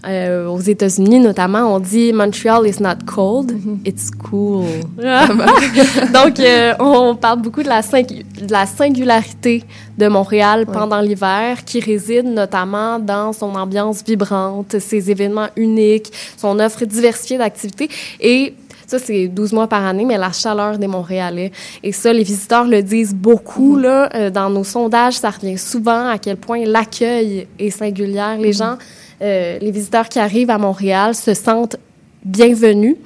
euh, 0.07 0.47
aux 0.47 0.61
États-Unis 0.61 1.19
notamment, 1.19 1.75
on 1.75 1.81
dit 1.81 2.13
Montreal 2.13 2.67
is 2.69 2.81
not 2.81 3.05
cold, 3.05 3.51
mm-hmm. 3.51 3.79
it's 3.85 4.11
cool. 4.13 4.65
Donc 6.15 6.39
euh, 6.39 6.75
on 6.79 7.17
parle 7.17 7.43
beaucoup 7.43 7.65
de 7.65 7.69
la, 7.69 7.83
de 7.83 8.53
la 8.53 8.67
singularité 8.67 9.65
de 9.99 10.07
Montréal 10.07 10.67
pendant 10.67 11.01
l'hiver, 11.01 11.65
qui 11.65 11.81
réside 11.81 12.27
notamment 12.27 13.01
dans 13.01 13.33
son 13.33 13.57
ambiance 13.57 14.05
vibrante, 14.07 14.79
ses 14.79 15.11
événements 15.11 15.49
uniques, 15.57 16.13
son 16.37 16.61
offre 16.61 16.85
diversifiée 16.85 17.39
d'activités 17.39 17.89
et 18.21 18.55
ça, 18.89 18.99
c'est 18.99 19.29
12 19.29 19.53
mois 19.53 19.67
par 19.67 19.85
année, 19.85 20.07
mais 20.07 20.17
la 20.17 20.33
chaleur 20.33 20.79
des 20.79 20.87
Montréalais. 20.87 21.53
Et 21.83 21.93
ça, 21.93 22.11
les 22.11 22.23
visiteurs 22.23 22.65
le 22.65 22.83
disent 22.83 23.15
beaucoup, 23.15 23.77
mm-hmm. 23.77 23.83
là. 23.83 24.09
Euh, 24.15 24.31
dans 24.31 24.49
nos 24.49 24.65
sondages, 24.65 25.19
ça 25.19 25.29
revient 25.29 25.59
souvent 25.59 26.09
à 26.09 26.17
quel 26.17 26.39
point 26.39 26.65
l'accueil 26.65 27.47
est 27.59 27.69
singulier. 27.69 28.39
Les 28.39 28.53
mm-hmm. 28.53 28.57
gens, 28.57 28.79
euh, 29.21 29.59
les 29.61 29.71
visiteurs 29.71 30.09
qui 30.09 30.19
arrivent 30.19 30.49
à 30.49 30.57
Montréal 30.57 31.15
se 31.15 31.35
sentent 31.35 31.77
bienvenus. 32.25 32.97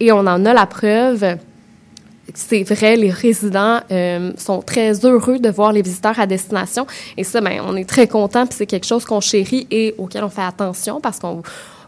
Et 0.00 0.12
on 0.12 0.18
en 0.18 0.44
a 0.44 0.52
la 0.52 0.66
preuve 0.66 1.38
c'est 2.34 2.64
vrai, 2.64 2.96
les 2.96 3.10
résidents 3.10 3.80
euh, 3.90 4.32
sont 4.36 4.60
très 4.60 5.06
heureux 5.06 5.38
de 5.38 5.48
voir 5.48 5.72
les 5.72 5.80
visiteurs 5.80 6.18
à 6.18 6.26
destination. 6.26 6.86
Et 7.16 7.24
ça, 7.24 7.40
ben, 7.40 7.62
on 7.64 7.76
est 7.76 7.88
très 7.88 8.08
content, 8.08 8.46
puis 8.46 8.56
c'est 8.58 8.66
quelque 8.66 8.84
chose 8.84 9.04
qu'on 9.04 9.20
chérit 9.20 9.66
et 9.70 9.94
auquel 9.96 10.24
on 10.24 10.28
fait 10.28 10.42
attention 10.42 11.00
parce 11.00 11.18
qu'on 11.18 11.42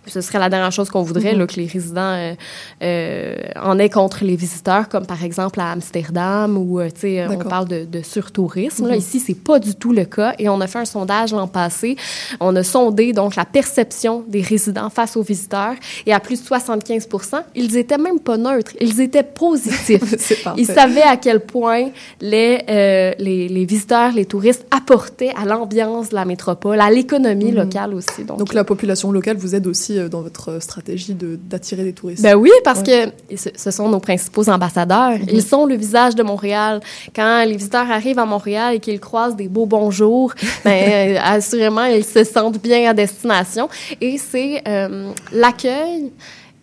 ce 0.09 0.21
serait 0.21 0.39
la 0.39 0.49
dernière 0.49 0.73
chose 0.73 0.91
qu'on 0.91 1.03
voudrait, 1.03 1.33
Mhm. 1.33 1.39
là, 1.41 1.47
que 1.47 1.57
les 1.57 1.67
résidents 1.67 2.01
euh, 2.15 2.35
euh, 2.83 3.37
en 3.63 3.79
aient 3.79 3.89
contre 3.91 4.25
les 4.25 4.37
visiteurs, 4.37 4.89
comme 4.89 5.07
par 5.07 5.23
exemple 5.25 5.61
à 5.61 5.73
Amsterdam, 5.73 6.57
où 6.57 6.81
euh, 6.81 6.89
on 7.31 7.37
parle 7.39 7.69
de, 7.69 7.85
de 7.85 8.03
surtourisme. 8.03 8.87
Là, 8.87 8.93
Mhm. 8.95 8.99
ici, 8.99 9.21
c'est 9.21 9.35
pas 9.35 9.59
du 9.59 9.75
tout 9.75 9.93
le 9.93 10.05
cas. 10.05 10.35
Et 10.39 10.49
on 10.49 10.61
a 10.61 10.67
fait 10.67 10.79
un 10.79 10.85
sondage 10.85 11.33
l'an 11.33 11.47
passé. 11.49 11.97
On 12.41 12.55
a 12.57 12.63
sondé 12.63 13.13
donc 13.13 13.37
la 13.37 13.45
perception 13.45 14.25
des 14.29 14.41
résidents 14.43 14.91
face 14.91 15.17
aux 15.17 15.23
visiteurs. 15.23 15.75
Et 16.07 16.13
à 16.13 16.21
plus 16.21 16.41
de 16.41 16.47
75% 16.47 17.43
ils 17.55 17.77
étaient 17.77 17.99
même 17.99 18.21
pas 18.21 18.37
neutres, 18.37 18.73
ils 18.81 19.01
étaient 19.01 19.23
positifs. 19.45 20.43
Ils 20.57 20.67
savaient 20.67 21.03
à 21.03 21.17
quel 21.17 21.41
point 21.41 21.89
les, 22.21 22.61
euh, 22.69 23.13
les, 23.19 23.49
les 23.49 23.65
visiteurs, 23.65 24.13
les 24.13 24.25
touristes 24.25 24.65
apportaient 24.71 25.33
à 25.37 25.45
l'ambiance 25.45 26.11
de 26.11 26.15
la 26.15 26.25
métropole, 26.25 26.81
à 26.81 26.91
l'économie 26.91 27.51
Mhm. 27.53 27.57
locale 27.57 27.95
aussi. 27.95 28.25
Donc, 28.25 28.39
Donc 28.39 28.55
la 28.55 28.65
population 28.65 29.11
locale 29.13 29.37
vous 29.37 29.55
aide 29.55 29.67
aussi 29.67 29.98
euh, 29.99 30.09
dans 30.09 30.23
votre 30.23 30.51
euh, 30.53 30.61
stratégie 30.61 31.15
de- 31.15 31.37
d'attirer 31.37 31.85
des 31.85 31.93
touristes? 31.93 32.23
ben 32.23 32.35
oui, 32.35 32.51
parce 32.65 32.83
que 32.83 33.07
ce, 33.37 33.49
ce 33.57 33.71
sont 33.71 33.89
nos 33.89 34.01
principaux 34.01 34.49
ambassadeurs. 34.49 35.19
Mhm. 35.19 35.27
Ils 35.31 35.43
sont 35.43 35.67
le 35.67 35.75
visage 35.77 36.15
de 36.15 36.23
Montréal. 36.23 36.81
Quand 37.15 37.45
les 37.45 37.57
visiteurs 37.57 37.91
arrivent 37.91 38.19
à 38.19 38.27
Montréal 38.27 38.75
et 38.75 38.81
qu'ils 38.81 39.01
croisent 39.01 39.37
des 39.37 39.49
beaux 39.49 39.67
bonjours, 39.67 40.33
ben, 40.65 41.17
euh, 41.17 41.19
assurément, 41.23 41.85
ils 41.85 42.05
se 42.05 42.25
sentent 42.25 42.61
bien 42.63 42.89
à 42.91 42.95
destination. 42.95 43.69
Et 44.01 44.19
c'est 44.19 44.63
euh, 44.67 45.11
l'accueil 45.33 46.13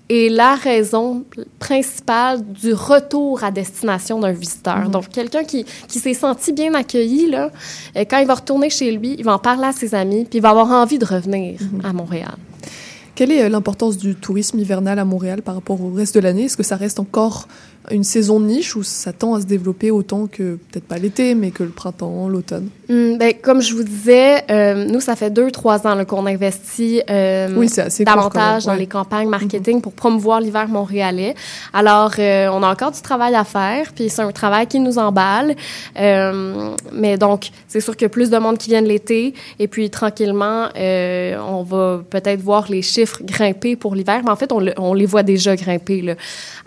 et 0.08 0.30
la 0.30 0.54
raison 0.54 1.24
principale 1.58 2.40
du 2.46 2.74
retour 2.74 3.44
à 3.44 3.50
destination 3.50 4.20
d'un 4.20 4.34
visiteur. 4.34 4.78
Mhm. 4.82 4.92
Donc, 4.92 5.10
quelqu'un 5.10 5.44
qui, 5.44 5.66
qui 5.88 5.98
s'est 6.00 6.14
senti 6.14 6.54
bien 6.54 6.76
accueilli, 6.76 7.28
là, 7.28 7.50
quand 8.10 8.20
il 8.20 8.28
va 8.28 8.36
retourner 8.36 8.70
chez 8.70 8.92
lui, 8.92 9.16
il 9.18 9.26
va 9.26 9.34
en 9.34 9.40
parler 9.40 9.66
à 9.66 9.72
ses 9.72 9.96
amis, 9.96 10.26
puis 10.30 10.38
il 10.38 10.42
va 10.42 10.50
avoir 10.52 10.70
envie 10.70 11.00
de 11.00 11.06
revenir 11.06 11.60
Mhm. 11.60 11.82
à 11.84 11.92
Montréal. 11.92 12.36
Quelle 13.16 13.32
est 13.32 13.44
euh, 13.44 13.50
l'importance 13.50 13.98
du 13.98 14.14
tourisme 14.14 14.60
hivernal 14.60 15.00
à 15.00 15.06
Montréal 15.06 15.42
par 15.42 15.56
rapport 15.56 15.82
au 15.82 15.92
reste 15.92 16.16
de 16.16 16.20
l'année? 16.20 16.44
Est-ce 16.44 16.58
que 16.58 16.64
ça 16.64 16.76
reste 16.76 17.00
encore 17.00 17.48
une 17.92 18.04
saison 18.04 18.40
de 18.40 18.46
niche 18.46 18.76
ou 18.76 18.84
ça 18.84 19.14
tend 19.14 19.36
à 19.36 19.42
se 19.42 19.46
développer 19.46 19.92
autant 19.92 20.28
que, 20.28 20.58
peut-être 20.72 20.86
pas 20.86 20.98
l'été, 20.98 21.36
mais 21.36 21.52
que 21.52 21.64
le 21.64 21.70
printemps, 21.70 22.28
l'automne 22.28 22.70
Hum, 22.88 23.18
ben, 23.18 23.34
comme 23.42 23.62
je 23.64 23.74
vous 23.74 23.82
disais, 23.84 24.44
euh, 24.52 24.86
nous, 24.86 25.00
ça 25.00 25.16
fait 25.16 25.32
deux, 25.32 25.50
trois 25.50 25.88
ans 25.88 26.06
qu'on 26.06 26.28
investit 26.28 27.02
euh, 27.10 27.48
Oui, 27.56 27.68
court 27.68 28.06
davantage 28.06 28.66
dans 28.66 28.76
les 28.76 28.86
campagnes 28.86 29.28
marketing 29.28 29.82
pour 29.82 29.94
promouvoir 29.94 30.40
l'hiver 30.40 30.68
montréalais. 30.68 31.34
Alors, 31.74 32.12
euh, 32.20 32.48
on 32.52 32.62
a 32.62 32.72
encore 32.72 32.92
du 32.92 33.02
travail 33.02 33.34
à 33.34 33.44
faire, 33.44 33.92
puis 33.96 34.10
c'est 34.10 34.22
un 34.22 34.32
travail 34.32 34.68
qui 34.68 34.80
nous 34.80 35.00
emballe. 35.00 35.56
Mais 36.94 37.18
donc, 37.18 37.50
c'est 37.68 37.80
sûr 37.82 37.96
qu'il 37.96 38.04
y 38.06 38.06
a 38.06 38.10
plus 38.10 38.30
de 38.30 38.38
monde 38.38 38.58
qui 38.58 38.70
viennent 38.70 38.86
l'été, 38.86 39.34
et 39.60 39.68
puis 39.68 39.90
tranquillement, 39.90 40.68
on 40.76 41.64
va 41.64 42.02
peut-être 42.10 42.42
voir 42.42 42.68
les 42.70 42.82
chiffres 42.82 43.20
grimper 43.24 43.76
pour 43.76 43.96
l'hiver, 43.96 44.22
mais 44.24 44.30
en 44.32 44.36
fait, 44.36 44.52
on, 44.52 44.60
le- 44.60 44.74
on 44.78 44.94
les 44.94 45.06
voit 45.06 45.24
déjà 45.24 45.56
grimper. 45.56 46.02
Là. 46.02 46.16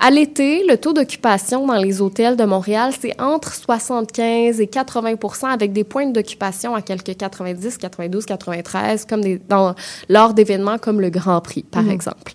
À 0.01 0.11
l'été, 0.11 0.65
le 0.69 0.77
taux 0.77 0.93
d'occupation 1.09 1.67
dans 1.67 1.77
les 1.79 2.03
hôtels 2.03 2.37
de 2.37 2.45
Montréal, 2.45 2.93
c'est 3.01 3.19
entre 3.21 3.55
75 3.55 4.61
et 4.61 4.67
80 4.67 5.15
avec 5.51 5.73
des 5.73 5.83
points 5.85 6.07
d'occupation 6.07 6.75
à 6.75 6.83
quelques 6.83 7.17
90, 7.17 7.79
92, 7.79 8.27
93, 8.27 9.07
comme 9.07 9.23
des, 9.23 9.41
dans, 9.49 9.75
lors 10.11 10.35
d'événements 10.35 10.77
comme 10.77 11.01
le 11.01 11.09
Grand 11.09 11.41
Prix, 11.41 11.63
par 11.63 11.83
Mhm. 11.83 11.91
exemple. 11.91 12.33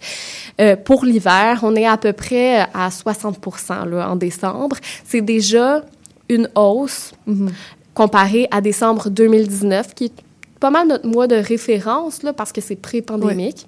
Euh, 0.59 0.75
pour 0.75 1.05
l'hiver, 1.05 1.59
on 1.62 1.75
est 1.75 1.86
à 1.86 1.97
peu 1.97 2.13
près 2.13 2.62
à 2.73 2.89
60 2.89 3.38
là, 3.86 4.09
en 4.09 4.15
décembre. 4.15 4.77
C'est 5.05 5.21
déjà 5.21 5.83
une 6.29 6.49
hausse 6.55 7.12
Mhm. 7.27 7.51
comparée 7.93 8.47
à 8.49 8.59
décembre 8.59 9.09
2019, 9.12 9.93
qui 9.93 10.05
est 10.05 10.13
pas 10.59 10.71
mal 10.71 10.88
notre 10.88 11.07
mois 11.07 11.27
de 11.27 11.36
référence, 11.36 12.23
là, 12.23 12.33
parce 12.33 12.51
que 12.51 12.62
c'est 12.62 12.75
pré-pandémique. 12.77 13.67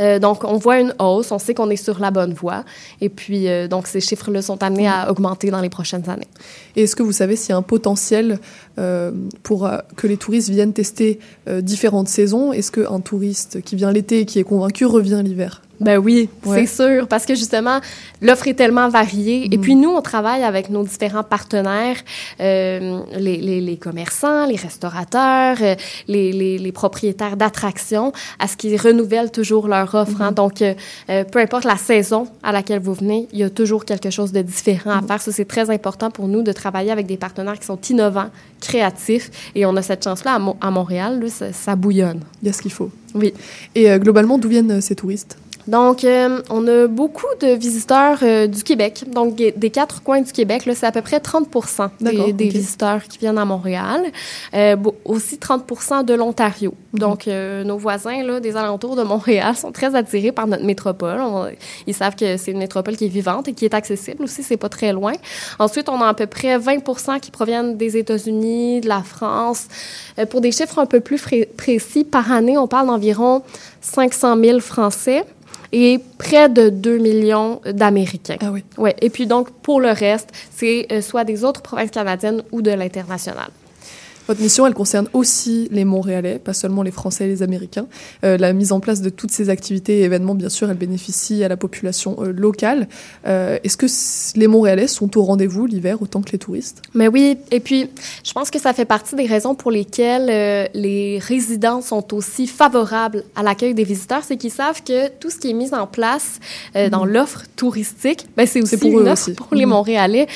Euh, 0.00 0.18
donc, 0.18 0.44
on 0.44 0.56
voit 0.56 0.80
une 0.80 0.94
hausse, 0.98 1.32
on 1.32 1.38
sait 1.38 1.54
qu'on 1.54 1.70
est 1.70 1.76
sur 1.76 1.98
la 1.98 2.10
bonne 2.10 2.32
voie. 2.32 2.64
Et 3.00 3.08
puis, 3.08 3.48
euh, 3.48 3.68
donc, 3.68 3.86
ces 3.86 4.00
chiffres-là 4.00 4.42
sont 4.42 4.62
amenés 4.62 4.88
à 4.88 5.10
augmenter 5.10 5.50
dans 5.50 5.60
les 5.60 5.68
prochaines 5.68 6.08
années. 6.08 6.28
Et 6.76 6.82
est-ce 6.82 6.96
que 6.96 7.02
vous 7.02 7.12
savez 7.12 7.36
s'il 7.36 7.50
y 7.50 7.52
a 7.52 7.56
un 7.56 7.62
potentiel 7.62 8.38
euh, 8.78 9.12
pour 9.42 9.70
que 9.96 10.06
les 10.06 10.16
touristes 10.16 10.50
viennent 10.50 10.72
tester 10.72 11.18
différentes 11.60 12.08
saisons? 12.08 12.52
Est-ce 12.52 12.72
qu'un 12.72 13.00
touriste 13.00 13.62
qui 13.62 13.76
vient 13.76 13.92
l'été 13.92 14.20
et 14.20 14.24
qui 14.24 14.38
est 14.38 14.44
convaincu 14.44 14.86
revient 14.86 15.20
l'hiver? 15.24 15.62
Ben 15.80 15.98
oui, 15.98 16.28
Ouais. 16.44 16.66
c'est 16.66 16.82
sûr, 16.82 17.06
parce 17.06 17.24
que 17.24 17.34
justement, 17.34 17.80
l'offre 18.20 18.48
est 18.48 18.54
tellement 18.54 18.88
variée. 18.88 19.46
Et 19.52 19.56
Mhm. 19.56 19.62
puis 19.62 19.74
nous, 19.76 19.90
on 19.90 20.02
travaille 20.02 20.42
avec 20.42 20.70
nos 20.70 20.82
différents 20.82 21.22
partenaires, 21.22 21.96
euh, 22.40 23.00
les, 23.16 23.36
les, 23.36 23.60
les 23.60 23.76
commerçants, 23.76 24.46
les 24.46 24.56
restaurateurs, 24.56 25.56
euh, 25.60 25.74
les, 26.08 26.32
les, 26.32 26.58
les 26.58 26.72
propriétaires 26.72 27.36
d'attractions, 27.36 28.12
à 28.38 28.48
ce 28.48 28.56
qu'ils 28.56 28.76
renouvellent 28.80 29.30
toujours 29.30 29.68
leur 29.68 29.94
offre. 29.94 30.20
hein. 30.20 30.32
Donc, 30.32 30.62
euh, 30.62 30.74
euh, 31.10 31.24
peu 31.24 31.38
importe 31.38 31.64
la 31.64 31.76
saison 31.76 32.26
à 32.42 32.50
laquelle 32.52 32.80
vous 32.80 32.94
venez, 32.94 33.28
il 33.32 33.38
y 33.38 33.44
a 33.44 33.50
toujours 33.50 33.84
quelque 33.84 34.10
chose 34.10 34.32
de 34.32 34.42
différent 34.42 34.90
à 34.98 35.02
faire. 35.02 35.20
Ça, 35.22 35.30
c'est 35.32 35.44
très 35.44 35.70
important 35.70 36.10
pour 36.10 36.26
nous 36.28 36.42
de 36.42 36.52
travailler 36.52 36.90
avec 36.90 37.06
des 37.06 37.16
partenaires 37.16 37.58
qui 37.58 37.66
sont 37.66 37.78
innovants, 37.88 38.30
créatifs. 38.60 39.30
Et 39.54 39.64
on 39.64 39.76
a 39.76 39.82
cette 39.82 40.02
chance-là 40.04 40.34
à, 40.34 40.38
Mo- 40.38 40.56
à 40.60 40.70
Montréal, 40.70 41.20
là, 41.22 41.28
ça, 41.28 41.52
ça 41.52 41.76
bouillonne. 41.76 42.20
Il 42.42 42.46
y 42.46 42.50
a 42.50 42.52
ce 42.52 42.62
qu'il 42.62 42.72
faut. 42.72 42.90
Oui. 43.14 43.32
Et 43.74 43.90
euh, 43.90 43.98
globalement, 43.98 44.38
d'où 44.38 44.48
viennent 44.48 44.72
euh, 44.72 44.80
ces 44.80 44.94
touristes? 44.96 45.36
Donc, 45.68 46.02
euh, 46.02 46.40
on 46.48 46.66
a 46.66 46.86
beaucoup 46.86 47.26
de 47.40 47.48
visiteurs 47.48 48.18
euh, 48.22 48.46
du 48.46 48.62
Québec. 48.62 49.04
Donc, 49.06 49.36
des 49.36 49.70
quatre 49.70 50.02
coins 50.02 50.22
du 50.22 50.32
Québec, 50.32 50.64
là, 50.64 50.74
c'est 50.74 50.86
à 50.86 50.92
peu 50.92 51.02
près 51.02 51.20
30 51.20 51.46
des, 52.00 52.32
des 52.32 52.48
visiteurs 52.48 53.02
qui 53.04 53.18
viennent 53.18 53.36
à 53.36 53.44
Montréal. 53.44 54.00
Euh, 54.54 54.76
aussi 55.04 55.36
30 55.36 56.04
de 56.06 56.14
l'Ontario. 56.14 56.72
Mhm. 56.94 56.98
Donc, 57.00 57.28
euh, 57.28 57.64
nos 57.64 57.76
voisins 57.76 58.22
là, 58.22 58.40
des 58.40 58.56
alentours 58.56 58.96
de 58.96 59.02
Montréal 59.02 59.54
sont 59.56 59.70
très 59.70 59.94
attirés 59.94 60.32
par 60.32 60.46
notre 60.46 60.64
métropole. 60.64 61.20
On- 61.20 61.48
ils 61.86 61.94
savent 61.94 62.16
que 62.16 62.38
c'est 62.38 62.52
une 62.52 62.58
métropole 62.58 62.96
qui 62.96 63.04
est 63.04 63.08
vivante 63.08 63.46
et 63.48 63.52
qui 63.52 63.66
est 63.66 63.74
accessible 63.74 64.24
aussi. 64.24 64.42
C'est 64.42 64.56
pas 64.56 64.70
très 64.70 64.94
loin. 64.94 65.12
Ensuite, 65.58 65.90
on 65.90 66.00
a 66.00 66.06
à 66.08 66.14
peu 66.14 66.26
près 66.26 66.56
20% 66.58 67.20
qui 67.20 67.30
proviennent 67.30 67.76
des 67.76 67.98
États-Unis, 67.98 68.80
de 68.80 68.88
la 68.88 69.02
France. 69.02 69.66
Euh, 70.18 70.24
pour 70.24 70.40
des 70.40 70.50
chiffres 70.50 70.78
un 70.78 70.86
peu 70.86 71.00
plus 71.00 71.20
précis, 71.58 72.04
par 72.04 72.32
année, 72.32 72.56
on 72.56 72.66
parle 72.68 72.86
d'environ 72.86 73.42
500 73.82 74.36
000 74.42 74.60
Français 74.60 75.24
et 75.72 76.00
près 76.18 76.48
de 76.48 76.68
2 76.68 76.98
millions 76.98 77.60
d'Américains. 77.66 78.36
Ah 78.40 78.50
oui. 78.50 78.64
Ouais. 78.76 78.96
Et 79.00 79.10
puis 79.10 79.26
donc, 79.26 79.50
pour 79.50 79.80
le 79.80 79.90
reste, 79.90 80.30
c'est 80.50 80.86
euh, 80.90 81.00
soit 81.00 81.24
des 81.24 81.44
autres 81.44 81.62
provinces 81.62 81.90
canadiennes 81.90 82.42
ou 82.52 82.62
de 82.62 82.70
l'international. 82.70 83.50
Votre 84.28 84.42
mission, 84.42 84.66
elle 84.66 84.74
concerne 84.74 85.08
aussi 85.14 85.68
les 85.72 85.86
Montréalais, 85.86 86.38
pas 86.38 86.52
seulement 86.52 86.82
les 86.82 86.90
Français 86.90 87.24
et 87.24 87.28
les 87.28 87.42
Américains. 87.42 87.86
Euh, 88.24 88.36
la 88.36 88.52
mise 88.52 88.72
en 88.72 88.80
place 88.80 89.00
de 89.00 89.08
toutes 89.08 89.30
ces 89.30 89.48
activités 89.48 90.00
et 90.00 90.02
événements, 90.02 90.34
bien 90.34 90.50
sûr, 90.50 90.68
elle 90.70 90.76
bénéficie 90.76 91.42
à 91.42 91.48
la 91.48 91.56
population 91.56 92.16
euh, 92.20 92.30
locale. 92.32 92.88
Euh, 93.26 93.58
Est-ce 93.64 93.78
que 93.78 93.86
les 94.38 94.46
Montréalais 94.46 94.86
sont 94.86 95.16
au 95.16 95.22
rendez-vous 95.22 95.64
l'hiver 95.64 96.02
autant 96.02 96.20
que 96.20 96.30
les 96.32 96.38
touristes? 96.38 96.82
Mais 96.92 97.08
oui, 97.08 97.38
et 97.50 97.60
puis 97.60 97.88
je 98.22 98.32
pense 98.34 98.50
que 98.50 98.58
ça 98.60 98.74
fait 98.74 98.84
partie 98.84 99.16
des 99.16 99.24
raisons 99.24 99.54
pour 99.54 99.70
lesquelles 99.70 100.68
les 100.74 101.18
résidents 101.20 101.80
sont 101.80 102.12
aussi 102.14 102.46
favorables 102.46 103.24
à 103.34 103.42
l'accueil 103.42 103.72
des 103.72 103.84
visiteurs, 103.84 104.24
c'est 104.24 104.36
qu'ils 104.36 104.50
savent 104.52 104.82
que 104.82 105.08
tout 105.08 105.30
ce 105.30 105.38
qui 105.38 105.50
est 105.50 105.54
mis 105.54 105.72
en 105.74 105.86
place 105.86 106.38
dans 106.90 107.04
l'offre 107.06 107.44
touristique, 107.56 108.26
ben, 108.36 108.46
c'est 108.46 108.60
aussi 108.62 108.76
pour 108.76 108.90
une 109.00 109.06
eux 109.08 109.10
offre 109.10 109.28
aussi. 109.28 109.32
pour 109.32 109.54
les 109.54 109.64
Mhm. 109.64 109.70
Montréalais. 109.72 110.26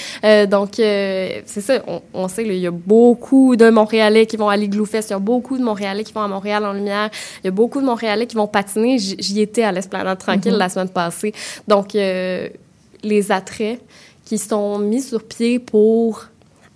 Donc, 0.48 0.76
c'est 0.76 1.42
ça, 1.60 1.82
on, 1.86 2.00
on 2.14 2.28
sait, 2.28 2.44
là, 2.44 2.54
il 2.54 2.60
y 2.60 2.66
a 2.66 2.70
beaucoup 2.70 3.54
de 3.56 3.68
Montréalais 3.86 4.26
qui 4.26 4.36
vont 4.36 4.48
à 4.48 4.56
l'Igloo 4.56 4.84
Fest, 4.86 5.10
il 5.10 5.12
y 5.12 5.16
a 5.16 5.18
beaucoup 5.18 5.58
de 5.58 5.62
Montréalais 5.64 6.04
qui 6.04 6.12
vont 6.12 6.20
à 6.22 6.28
Montréal 6.28 6.64
en 6.64 6.72
lumière, 6.72 7.10
il 7.42 7.46
y 7.46 7.48
a 7.48 7.50
beaucoup 7.50 7.80
de 7.80 7.86
Montréalais 7.86 8.26
qui 8.26 8.36
vont 8.36 8.46
patiner. 8.46 8.96
J'y 8.98 9.40
étais 9.40 9.64
à 9.64 9.72
l'Esplanade 9.72 10.18
Tranquille 10.18 10.52
Mhm. 10.52 10.58
la 10.58 10.68
semaine 10.68 10.88
passée. 10.88 11.32
Donc, 11.66 11.94
euh, 11.96 12.48
les 13.02 13.32
attraits 13.32 13.80
qui 14.24 14.38
sont 14.38 14.78
mis 14.78 15.02
sur 15.02 15.24
pied 15.24 15.58
pour 15.58 16.26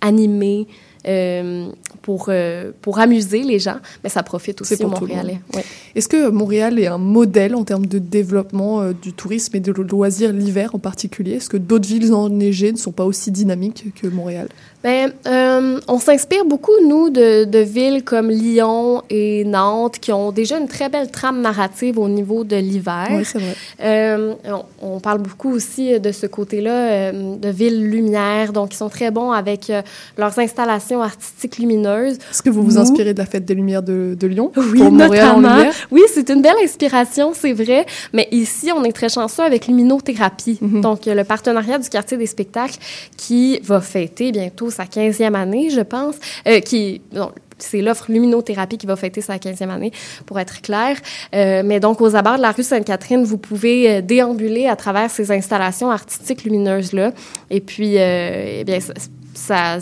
animer, 0.01 0.67
euh, 1.07 1.67
pour, 2.01 2.27
euh, 2.29 2.71
pour 2.81 2.99
amuser 2.99 3.43
les 3.43 3.59
gens, 3.59 3.77
mais 4.03 4.09
ça 4.09 4.23
profite 4.23 4.61
aussi 4.61 4.83
aux 4.83 4.89
Montréalais. 4.89 5.39
Ouais. 5.53 5.63
Est-ce 5.95 6.07
que 6.07 6.29
Montréal 6.29 6.79
est 6.79 6.87
un 6.87 6.97
modèle 6.97 7.55
en 7.55 7.63
termes 7.63 7.85
de 7.85 7.99
développement 7.99 8.81
euh, 8.81 8.93
du 8.93 9.13
tourisme 9.13 9.55
et 9.55 9.59
de 9.59 9.71
loisirs 9.71 10.33
l'hiver 10.33 10.71
en 10.73 10.79
particulier? 10.79 11.33
Est-ce 11.33 11.49
que 11.49 11.57
d'autres 11.57 11.87
villes 11.87 12.13
enneigées 12.13 12.71
ne 12.71 12.77
sont 12.77 12.91
pas 12.91 13.05
aussi 13.05 13.31
dynamiques 13.31 13.85
que 14.01 14.07
Montréal? 14.07 14.47
Euh, 14.85 15.81
on 15.89 15.99
s'inspire 15.99 16.45
beaucoup, 16.45 16.71
nous, 16.87 17.09
de, 17.09 17.43
de 17.43 17.59
villes 17.59 18.03
comme 18.05 18.29
Lyon 18.29 19.03
et 19.09 19.43
Nantes 19.43 19.99
qui 19.99 20.13
ont 20.13 20.31
déjà 20.31 20.57
une 20.57 20.69
très 20.69 20.87
belle 20.87 21.11
trame 21.11 21.41
narrative 21.41 21.99
au 21.99 22.07
niveau 22.07 22.45
de 22.45 22.55
l'hiver. 22.55 23.07
Oui, 23.11 23.25
c'est 23.25 23.39
vrai. 23.39 23.55
Euh, 23.81 24.33
on, 24.81 24.95
on 24.95 24.99
parle 25.01 25.17
beaucoup 25.17 25.51
aussi 25.51 25.99
de 25.99 26.11
ce 26.13 26.25
côté-là 26.25 26.89
euh, 26.89 27.35
de 27.35 27.49
villes 27.49 27.89
lumières, 27.89 28.53
donc 28.53 28.73
ils 28.73 28.77
sont 28.77 28.87
très 28.87 29.11
bons 29.11 29.31
avec 29.31 29.69
leurs 30.17 30.39
installations 30.39 30.96
artistiques 31.01 31.57
lumineuses. 31.57 32.17
Est-ce 32.31 32.41
que 32.41 32.49
vous 32.49 32.63
vous 32.63 32.77
inspirez 32.77 33.13
de 33.13 33.19
la 33.19 33.25
fête 33.25 33.45
des 33.45 33.53
Lumières 33.53 33.83
de, 33.83 34.15
de 34.19 34.27
Lyon? 34.27 34.51
Oui, 34.55 34.79
pour 34.79 34.91
notamment. 34.91 35.65
Oui, 35.91 36.01
c'est 36.13 36.29
une 36.29 36.41
belle 36.41 36.57
inspiration, 36.63 37.33
c'est 37.33 37.53
vrai. 37.53 37.85
Mais 38.13 38.27
ici, 38.31 38.71
on 38.75 38.83
est 38.83 38.91
très 38.91 39.09
chanceux 39.09 39.43
avec 39.43 39.67
Luminothérapie. 39.67 40.57
Mhm. 40.61 40.81
Donc, 40.81 41.07
euh, 41.07 41.13
le 41.13 41.23
partenariat 41.23 41.79
du 41.79 41.89
quartier 41.89 42.17
des 42.17 42.25
spectacles 42.25 42.77
qui 43.15 43.59
va 43.59 43.81
fêter 43.81 44.31
bientôt 44.31 44.69
sa 44.69 44.85
15e 44.85 45.35
année, 45.35 45.69
je 45.69 45.81
pense. 45.81 46.15
Euh, 46.47 46.59
qui, 46.59 47.01
non, 47.13 47.31
c'est 47.57 47.81
l'offre 47.81 48.05
luminothérapie 48.09 48.77
qui 48.77 48.85
va 48.85 48.95
fêter 48.95 49.21
sa 49.21 49.37
15e 49.37 49.69
année, 49.69 49.91
pour 50.25 50.39
être 50.39 50.61
clair. 50.61 50.97
Euh, 51.33 51.63
mais 51.65 51.79
donc, 51.79 52.01
aux 52.01 52.15
abords 52.15 52.37
de 52.37 52.41
la 52.41 52.51
rue 52.51 52.63
Sainte-Catherine, 52.63 53.23
vous 53.23 53.37
pouvez 53.37 54.01
déambuler 54.01 54.67
à 54.67 54.75
travers 54.75 55.09
ces 55.09 55.31
installations 55.31 55.89
artistiques 55.89 56.43
lumineuses-là. 56.43 57.13
Et 57.49 57.61
puis, 57.61 57.97
euh, 57.97 58.59
eh 58.59 58.63
bien, 58.63 58.79
ça, 58.79 58.93
ça, 59.33 59.79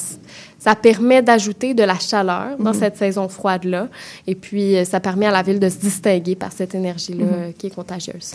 ça 0.66 0.76
permet 0.76 1.22
d'ajouter 1.22 1.76
de 1.76 1.84
la 1.84 2.00
chaleur 2.00 2.58
dans 2.58 2.74
Mhm. 2.74 2.80
cette 2.80 2.98
saison 2.98 3.28
froide-là. 3.30 3.88
Et 4.26 4.34
puis, 4.34 4.76
euh, 4.76 4.84
ça 4.84 5.00
permet 5.00 5.28
à 5.28 5.32
la 5.32 5.44
ville 5.44 5.60
de 5.60 5.70
se 5.70 5.78
distinguer 5.78 6.36
par 6.36 6.52
cette 6.52 6.74
énergie-là 6.74 7.24
Mhm. 7.26 7.34
euh, 7.34 7.52
qui 7.58 7.68
est 7.68 7.76
contagieuse. 7.76 8.32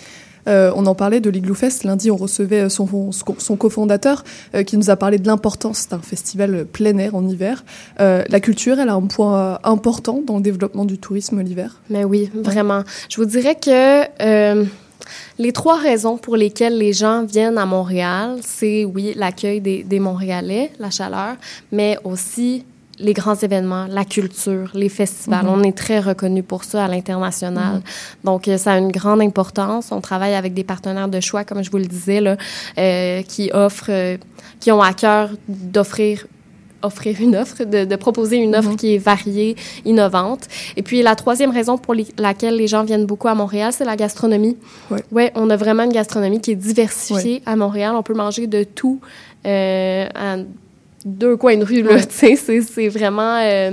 Euh, 0.49 0.73
on 0.77 0.87
en 0.87 0.95
parlait 0.95 1.21
de 1.21 1.29
l'Igloo 1.29 1.55
Fest. 1.55 1.83
Lundi, 1.85 2.09
on 2.11 2.17
recevait 2.17 2.69
son, 2.71 3.11
son, 3.13 3.57
cofondateur 3.57 4.23
euh, 4.55 4.63
qui 4.63 4.77
nous 4.79 4.89
a 4.91 4.97
parlé 4.97 5.19
de 5.19 5.27
l'importance 5.27 5.89
d'un 5.89 5.99
festival 5.99 6.65
plein 6.67 6.97
air 6.99 7.15
en 7.17 7.27
hiver. 7.29 7.65
Euh, 7.99 8.23
la 8.29 8.41
culture, 8.41 8.79
elle 8.79 8.89
a 8.91 8.95
un 8.95 9.03
point 9.17 9.59
important 9.65 10.23
dans 10.25 10.37
le 10.37 10.43
développement 10.43 10.85
du 10.87 10.99
tourisme 10.99 11.43
l'hiver. 11.43 11.81
Mais 11.91 12.05
oui, 12.05 12.31
vraiment. 12.33 12.85
Je 13.11 13.17
vous 13.17 13.27
dirais 13.27 13.57
que 13.57 14.55
les 15.39 15.53
trois 15.53 15.79
raisons 15.79 16.17
pour 16.17 16.37
lesquelles 16.37 16.79
les 16.79 16.93
gens 16.93 17.25
viennent 17.25 17.59
à 17.59 17.67
Montréal, 17.67 18.39
c'est 18.43 18.85
oui, 18.85 19.13
l'accueil 19.17 19.61
des, 19.61 19.83
des 19.83 20.01
Montréalais, 20.01 20.73
la 20.79 20.91
chaleur, 20.91 21.37
mais 21.73 21.97
aussi 22.05 22.65
les 23.01 23.13
grands 23.13 23.35
événements, 23.35 23.87
la 23.89 24.05
culture, 24.05 24.71
les 24.75 24.89
festivals. 24.89 25.45
Mhm. 25.45 25.51
On 25.51 25.63
est 25.63 25.77
très 25.77 26.01
reconnu 26.01 26.43
pour 26.43 26.65
ça 26.65 26.85
à 26.85 26.89
l'international. 26.89 27.81
Donc, 28.25 28.47
euh, 28.47 28.59
ça 28.59 28.73
a 28.73 28.79
une 28.79 28.93
grande 28.93 29.21
importance. 29.21 29.91
On 29.91 30.01
travaille 30.01 30.35
avec 30.35 30.55
des 30.55 30.65
partenaires 30.65 31.09
de 31.09 31.21
choix, 31.21 31.45
comme 31.45 31.65
je 31.65 31.71
vous 31.71 31.79
le 31.79 31.87
disais, 31.87 32.21
là, 32.21 32.37
euh, 32.79 33.23
qui 33.23 33.51
offrent, 33.53 33.91
euh, 33.91 34.17
qui 34.61 34.71
ont 34.71 34.83
à 34.83 34.93
cœur 34.93 35.31
d'offrir 35.49 36.27
offrir 36.83 37.17
une 37.21 37.37
offre, 37.37 37.65
de, 37.65 37.85
de 37.85 37.97
proposer 37.97 38.37
une 38.37 38.55
offre 38.57 38.71
Mhm. 38.71 38.77
qui 38.77 38.95
est 38.95 38.99
variée, 38.99 39.57
innovante. 39.85 40.47
Et 40.77 40.83
puis 40.83 41.03
la 41.03 41.15
troisième 41.15 41.51
raison 41.51 41.79
pour 41.79 41.95
les- 41.95 42.07
laquelle 42.19 42.57
les 42.57 42.67
gens 42.67 42.85
viennent 42.85 43.07
beaucoup 43.07 43.29
à 43.29 43.35
Montréal, 43.35 43.73
c'est 43.73 43.85
la 43.85 43.97
gastronomie. 43.97 44.57
Ouais. 44.91 45.03
Ouais, 45.13 45.33
on 45.35 45.51
a 45.51 45.57
vraiment 45.57 45.83
une 45.85 45.93
gastronomie 45.93 46.41
qui 46.41 46.53
est 46.53 46.57
diversifiée 46.57 47.43
à 47.47 47.57
Montréal. 47.57 47.93
On 47.97 48.03
peut 48.03 48.15
manger 48.15 48.47
de 48.47 48.65
tout 48.65 49.01
euh, 49.47 50.07
à 50.15 50.37
deux 51.05 51.37
coins 51.37 51.57
de 51.57 51.65
rue. 51.65 51.83
Là, 51.83 51.95
Ouais. 51.95 52.07
tu 52.07 52.37
sais, 52.37 52.61
c'est 52.63 52.89
vraiment 52.89 53.39
euh, 53.43 53.71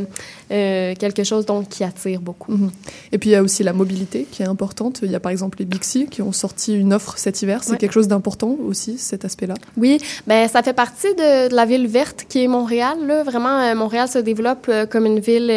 euh, 0.52 0.94
quelque 0.96 1.24
chose 1.24 1.46
donc 1.46 1.70
qui 1.70 1.84
attire 1.84 2.22
beaucoup. 2.22 2.52
Mhm. 2.54 2.72
Et 3.12 3.18
puis 3.18 3.30
il 3.30 3.34
y 3.34 3.36
a 3.36 3.44
aussi 3.44 3.64
la 3.64 3.74
mobilité 3.74 4.26
qui 4.32 4.44
est 4.44 4.48
importante. 4.48 5.00
Il 5.04 5.12
y 5.12 5.16
a 5.16 5.20
par 5.20 5.32
exemple 5.32 5.60
les 5.60 5.66
Bixi 5.66 6.08
qui 6.08 6.22
ont 6.22 6.32
sorti 6.32 6.74
une 6.76 6.94
offre 6.94 7.18
cet 7.18 7.42
hiver. 7.42 7.64
C'est 7.64 7.72
Ouais. 7.72 7.78
quelque 7.78 7.92
chose 7.94 8.08
d'important 8.08 8.56
aussi, 8.68 8.98
cet 8.98 9.26
aspect-là. 9.26 9.56
Oui, 9.78 10.00
ben 10.26 10.48
ça 10.48 10.64
fait 10.64 10.74
partie 10.74 11.14
de, 11.16 11.50
de 11.50 11.56
la 11.56 11.66
ville 11.66 11.88
verte 11.88 12.26
qui 12.30 12.44
est 12.44 12.48
Montréal. 12.48 12.98
Là. 13.06 13.24
Vraiment, 13.24 13.60
euh, 13.60 13.76
Montréal 13.76 14.08
se 14.08 14.20
développe 14.20 14.68
euh, 14.70 14.86
comme 14.86 15.06
une 15.06 15.20
ville 15.20 15.52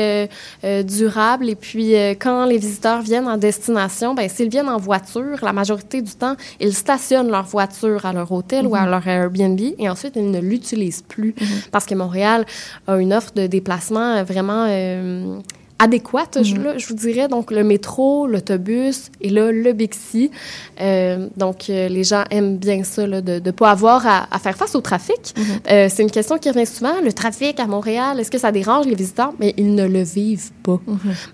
durable. 0.84 1.48
Et 1.48 1.54
puis, 1.54 1.94
quand 2.18 2.44
les 2.44 2.58
visiteurs 2.58 3.02
viennent 3.02 3.26
en 3.28 3.36
destination, 3.36 4.14
ben 4.14 4.28
s'ils 4.28 4.48
viennent 4.48 4.68
en 4.68 4.78
voiture, 4.78 5.38
la 5.42 5.52
majorité 5.52 6.02
du 6.02 6.12
temps, 6.12 6.36
ils 6.60 6.74
stationnent 6.74 7.30
leur 7.30 7.44
voiture 7.44 8.04
à 8.06 8.12
leur 8.12 8.30
hôtel 8.32 8.66
ou 8.66 8.74
à 8.74 8.86
leur 8.86 9.06
Airbnb 9.06 9.60
et 9.78 9.88
ensuite 9.88 10.14
ils 10.16 10.30
ne 10.30 10.40
l'utilisent 10.40 11.02
plus 11.06 11.34
parce 11.72 11.86
que 11.86 11.94
Montréal 11.94 12.44
a 12.86 12.96
une 12.98 13.12
offre 13.12 13.32
de 13.34 13.46
déplacement 13.46 14.22
vraiment 14.24 14.66
euh, 14.68 14.79
adéquate, 15.80 16.40
je, 16.42 16.56
là, 16.56 16.76
je 16.76 16.86
vous 16.88 16.94
dirais. 16.94 17.26
Donc, 17.26 17.50
le 17.50 17.64
métro, 17.64 18.26
l'autobus 18.26 19.10
et 19.22 19.30
là, 19.30 19.50
le 19.50 19.72
Bixi. 19.72 20.30
Euh, 20.80 21.28
donc, 21.38 21.70
euh, 21.70 21.88
les 21.88 22.04
gens 22.04 22.24
aiment 22.30 22.58
bien 22.58 22.84
ça, 22.84 23.06
là, 23.06 23.22
de 23.22 23.40
ne 23.42 23.50
pas 23.50 23.70
avoir 23.70 24.06
à, 24.06 24.28
à 24.30 24.38
faire 24.38 24.56
face 24.56 24.74
au 24.74 24.82
trafic. 24.82 25.34
Euh, 25.70 25.88
c'est 25.90 26.02
une 26.02 26.10
question 26.10 26.36
qui 26.36 26.50
revient 26.50 26.66
souvent. 26.66 27.00
Le 27.02 27.12
trafic 27.12 27.58
à 27.58 27.66
Montréal, 27.66 28.20
est-ce 28.20 28.30
que 28.30 28.36
ça 28.36 28.52
dérange 28.52 28.86
les 28.86 28.94
visiteurs? 28.94 29.32
Mais 29.40 29.54
ils 29.56 29.74
ne 29.74 29.86
le 29.86 30.02
vivent 30.02 30.52
pas. 30.62 30.78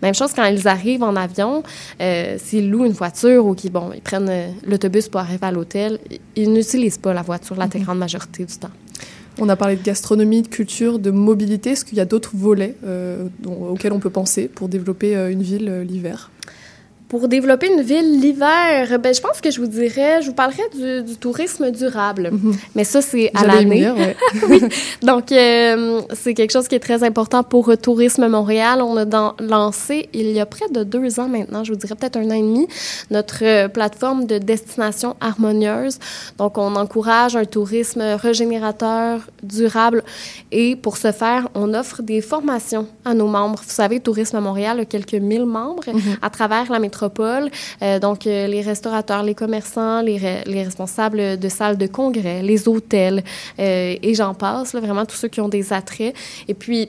Même 0.01 0.15
chose 0.15 0.33
quand 0.33 0.45
ils 0.45 0.69
arrivent 0.69 1.03
en 1.03 1.17
avion, 1.17 1.65
euh, 2.01 2.37
s'ils 2.39 2.71
louent 2.71 2.87
une 2.87 2.93
voiture 2.93 3.45
ou 3.47 3.55
qu'ils 3.55 3.73
bon, 3.73 3.91
ils 3.95 4.01
prennent 4.01 4.29
euh, 4.31 4.49
l'autobus 4.65 5.09
pour 5.09 5.21
arriver 5.21 5.45
à 5.45 5.51
l'hôtel, 5.51 5.99
ils 6.37 6.53
n'utilisent 6.53 6.99
pas 6.99 7.13
la 7.13 7.23
voiture 7.23 7.57
la 7.57 7.67
très 7.67 7.81
grande 7.81 7.99
majorité 7.99 8.45
du 8.45 8.57
temps. 8.57 8.71
On 9.39 9.49
a 9.51 9.57
parlé 9.57 9.77
de 9.77 9.83
gastronomie, 9.83 10.43
de 10.43 10.49
culture, 10.49 10.99
de 10.99 11.11
mobilité. 11.11 11.71
Est-ce 11.71 11.85
qu'il 11.85 11.99
y 11.99 12.01
a 12.01 12.07
d'autres 12.07 12.35
volets 12.35 12.75
euh, 12.85 13.29
auxquels 13.45 13.93
on 13.93 14.01
peut 14.01 14.11
penser 14.11 14.49
pour 14.49 14.69
développer 14.69 15.15
euh, 15.15 15.31
une 15.31 15.43
ville 15.43 15.69
euh, 15.69 15.85
l'hiver? 15.85 16.31
Pour 17.09 17.29
développer 17.29 17.69
une 17.73 17.83
ville 17.83 18.21
l'hiver, 18.21 18.99
ben, 18.99 19.15
je 19.15 19.21
pense 19.21 19.41
que 19.41 19.53
je 19.53 19.61
vous 19.61 19.69
dirais, 19.69 20.23
je 20.23 20.27
vous 20.27 20.35
parlerais 20.35 20.69
du, 20.75 21.03
du 21.05 21.17
tourisme 21.17 21.71
durable. 21.71 22.33
Mais 22.75 22.83
ça, 22.83 23.01
c'est 23.01 23.31
à 23.33 23.47
l'année. 23.47 23.89
ouais. 23.91 24.17
Donc, 25.03 25.31
euh, 25.31 26.01
c'est 26.15 26.35
quelque 26.35 26.51
chose 26.51 26.67
qui 26.67 26.75
est 26.75 26.81
très 26.81 27.05
important 27.05 27.45
pour 27.45 27.69
euh, 27.69 27.77
Tourisme 27.77 28.27
Montréal. 28.27 28.83
On 28.83 28.97
a 28.97 29.05
dans- 29.05 29.35
lancé, 29.39 30.09
il 30.15 30.29
y 30.33 30.41
a 30.41 30.47
près 30.47 30.69
de 30.73 30.83
deux 30.83 31.21
ans 31.21 31.29
maintenant, 31.29 31.63
je 31.63 31.73
vous 31.73 31.79
dirais 31.79 31.95
peut-être 31.95 32.17
un 32.17 32.27
an 32.29 32.35
et 32.35 32.41
demi, 32.43 32.67
notre 33.13 33.39
euh, 33.45 33.69
plateforme 33.69 34.27
de 34.27 34.39
destination 34.39 35.15
harmonieuse. 35.21 35.99
Donc, 36.39 36.59
on 36.59 36.75
encourage 36.75 37.37
un 37.37 37.45
tourisme 37.45 38.03
régénérateur, 38.03 39.21
durable. 39.45 40.03
Et 40.51 40.75
pour 40.75 40.97
ce 40.97 41.13
faire, 41.13 41.49
on 41.55 41.73
offre 41.73 42.03
des 42.03 42.21
formations 42.21 42.89
à 43.05 43.15
nos 43.15 43.29
membres. 43.29 43.61
Vous 43.65 43.71
savez, 43.73 44.01
Tourisme 44.01 44.41
Montréal 44.41 44.81
a 44.81 44.85
quelques 44.85 45.15
mille 45.15 45.47
membres 45.47 45.85
à 46.21 46.31
travers 46.31 46.69
la 46.73 46.81
métropole. 46.81 46.96
Euh, 47.83 47.99
donc, 47.99 48.27
euh, 48.27 48.47
les 48.47 48.63
restaurateurs, 48.63 49.23
les 49.23 49.35
commerçants, 49.35 50.01
les, 50.03 50.19
re- 50.19 50.45
les 50.47 50.63
responsables 50.63 51.39
de 51.39 51.49
salles 51.49 51.77
de 51.79 51.87
congrès, 51.87 52.43
les 52.43 52.69
hôtels, 52.69 53.23
euh, 53.59 53.95
et 54.03 54.15
j'en 54.15 54.35
passe, 54.35 54.75
vraiment 54.75 55.05
tous 55.07 55.17
ceux 55.17 55.29
qui 55.29 55.41
ont 55.41 55.49
des 55.49 55.73
attraits. 55.73 56.15
Et 56.49 56.55
puis, 56.55 56.89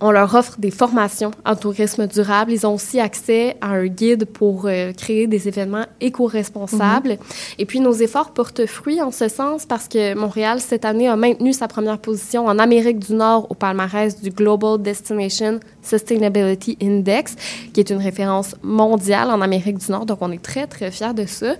on 0.00 0.10
leur 0.10 0.34
offre 0.34 0.56
des 0.58 0.70
formations 0.70 1.32
en 1.44 1.56
tourisme 1.56 2.06
durable. 2.06 2.52
Ils 2.52 2.66
ont 2.66 2.74
aussi 2.74 3.00
accès 3.00 3.56
à 3.60 3.68
un 3.70 3.86
guide 3.86 4.26
pour 4.26 4.66
euh, 4.66 4.92
créer 4.92 5.26
des 5.26 5.48
événements 5.48 5.86
éco-responsables. 6.00 7.18
Et 7.58 7.66
puis, 7.66 7.80
nos 7.80 7.92
efforts 7.92 8.32
portent 8.32 8.66
fruit 8.66 9.02
en 9.02 9.10
ce 9.10 9.28
sens 9.28 9.66
parce 9.66 9.88
que 9.88 10.14
Montréal, 10.14 10.60
cette 10.60 10.84
année, 10.84 11.08
a 11.08 11.16
maintenu 11.16 11.52
sa 11.52 11.66
première 11.66 11.98
position 11.98 12.46
en 12.46 12.58
Amérique 12.58 13.00
du 13.00 13.14
Nord 13.14 13.46
au 13.50 13.54
palmarès 13.54 14.20
du 14.20 14.30
Global 14.30 14.80
Destination 14.80 15.58
Sustainability 15.82 16.76
Index, 16.82 17.34
qui 17.72 17.80
est 17.80 17.90
une 17.90 17.98
référence 17.98 18.54
mondiale 18.62 19.30
en 19.30 19.40
Amérique 19.40 19.78
du 19.78 19.90
Nord. 19.90 20.06
Donc, 20.06 20.18
on 20.20 20.30
est 20.30 20.42
très, 20.42 20.66
très 20.66 20.90
fiers 20.90 21.14
de 21.14 21.26
ça. 21.26 21.54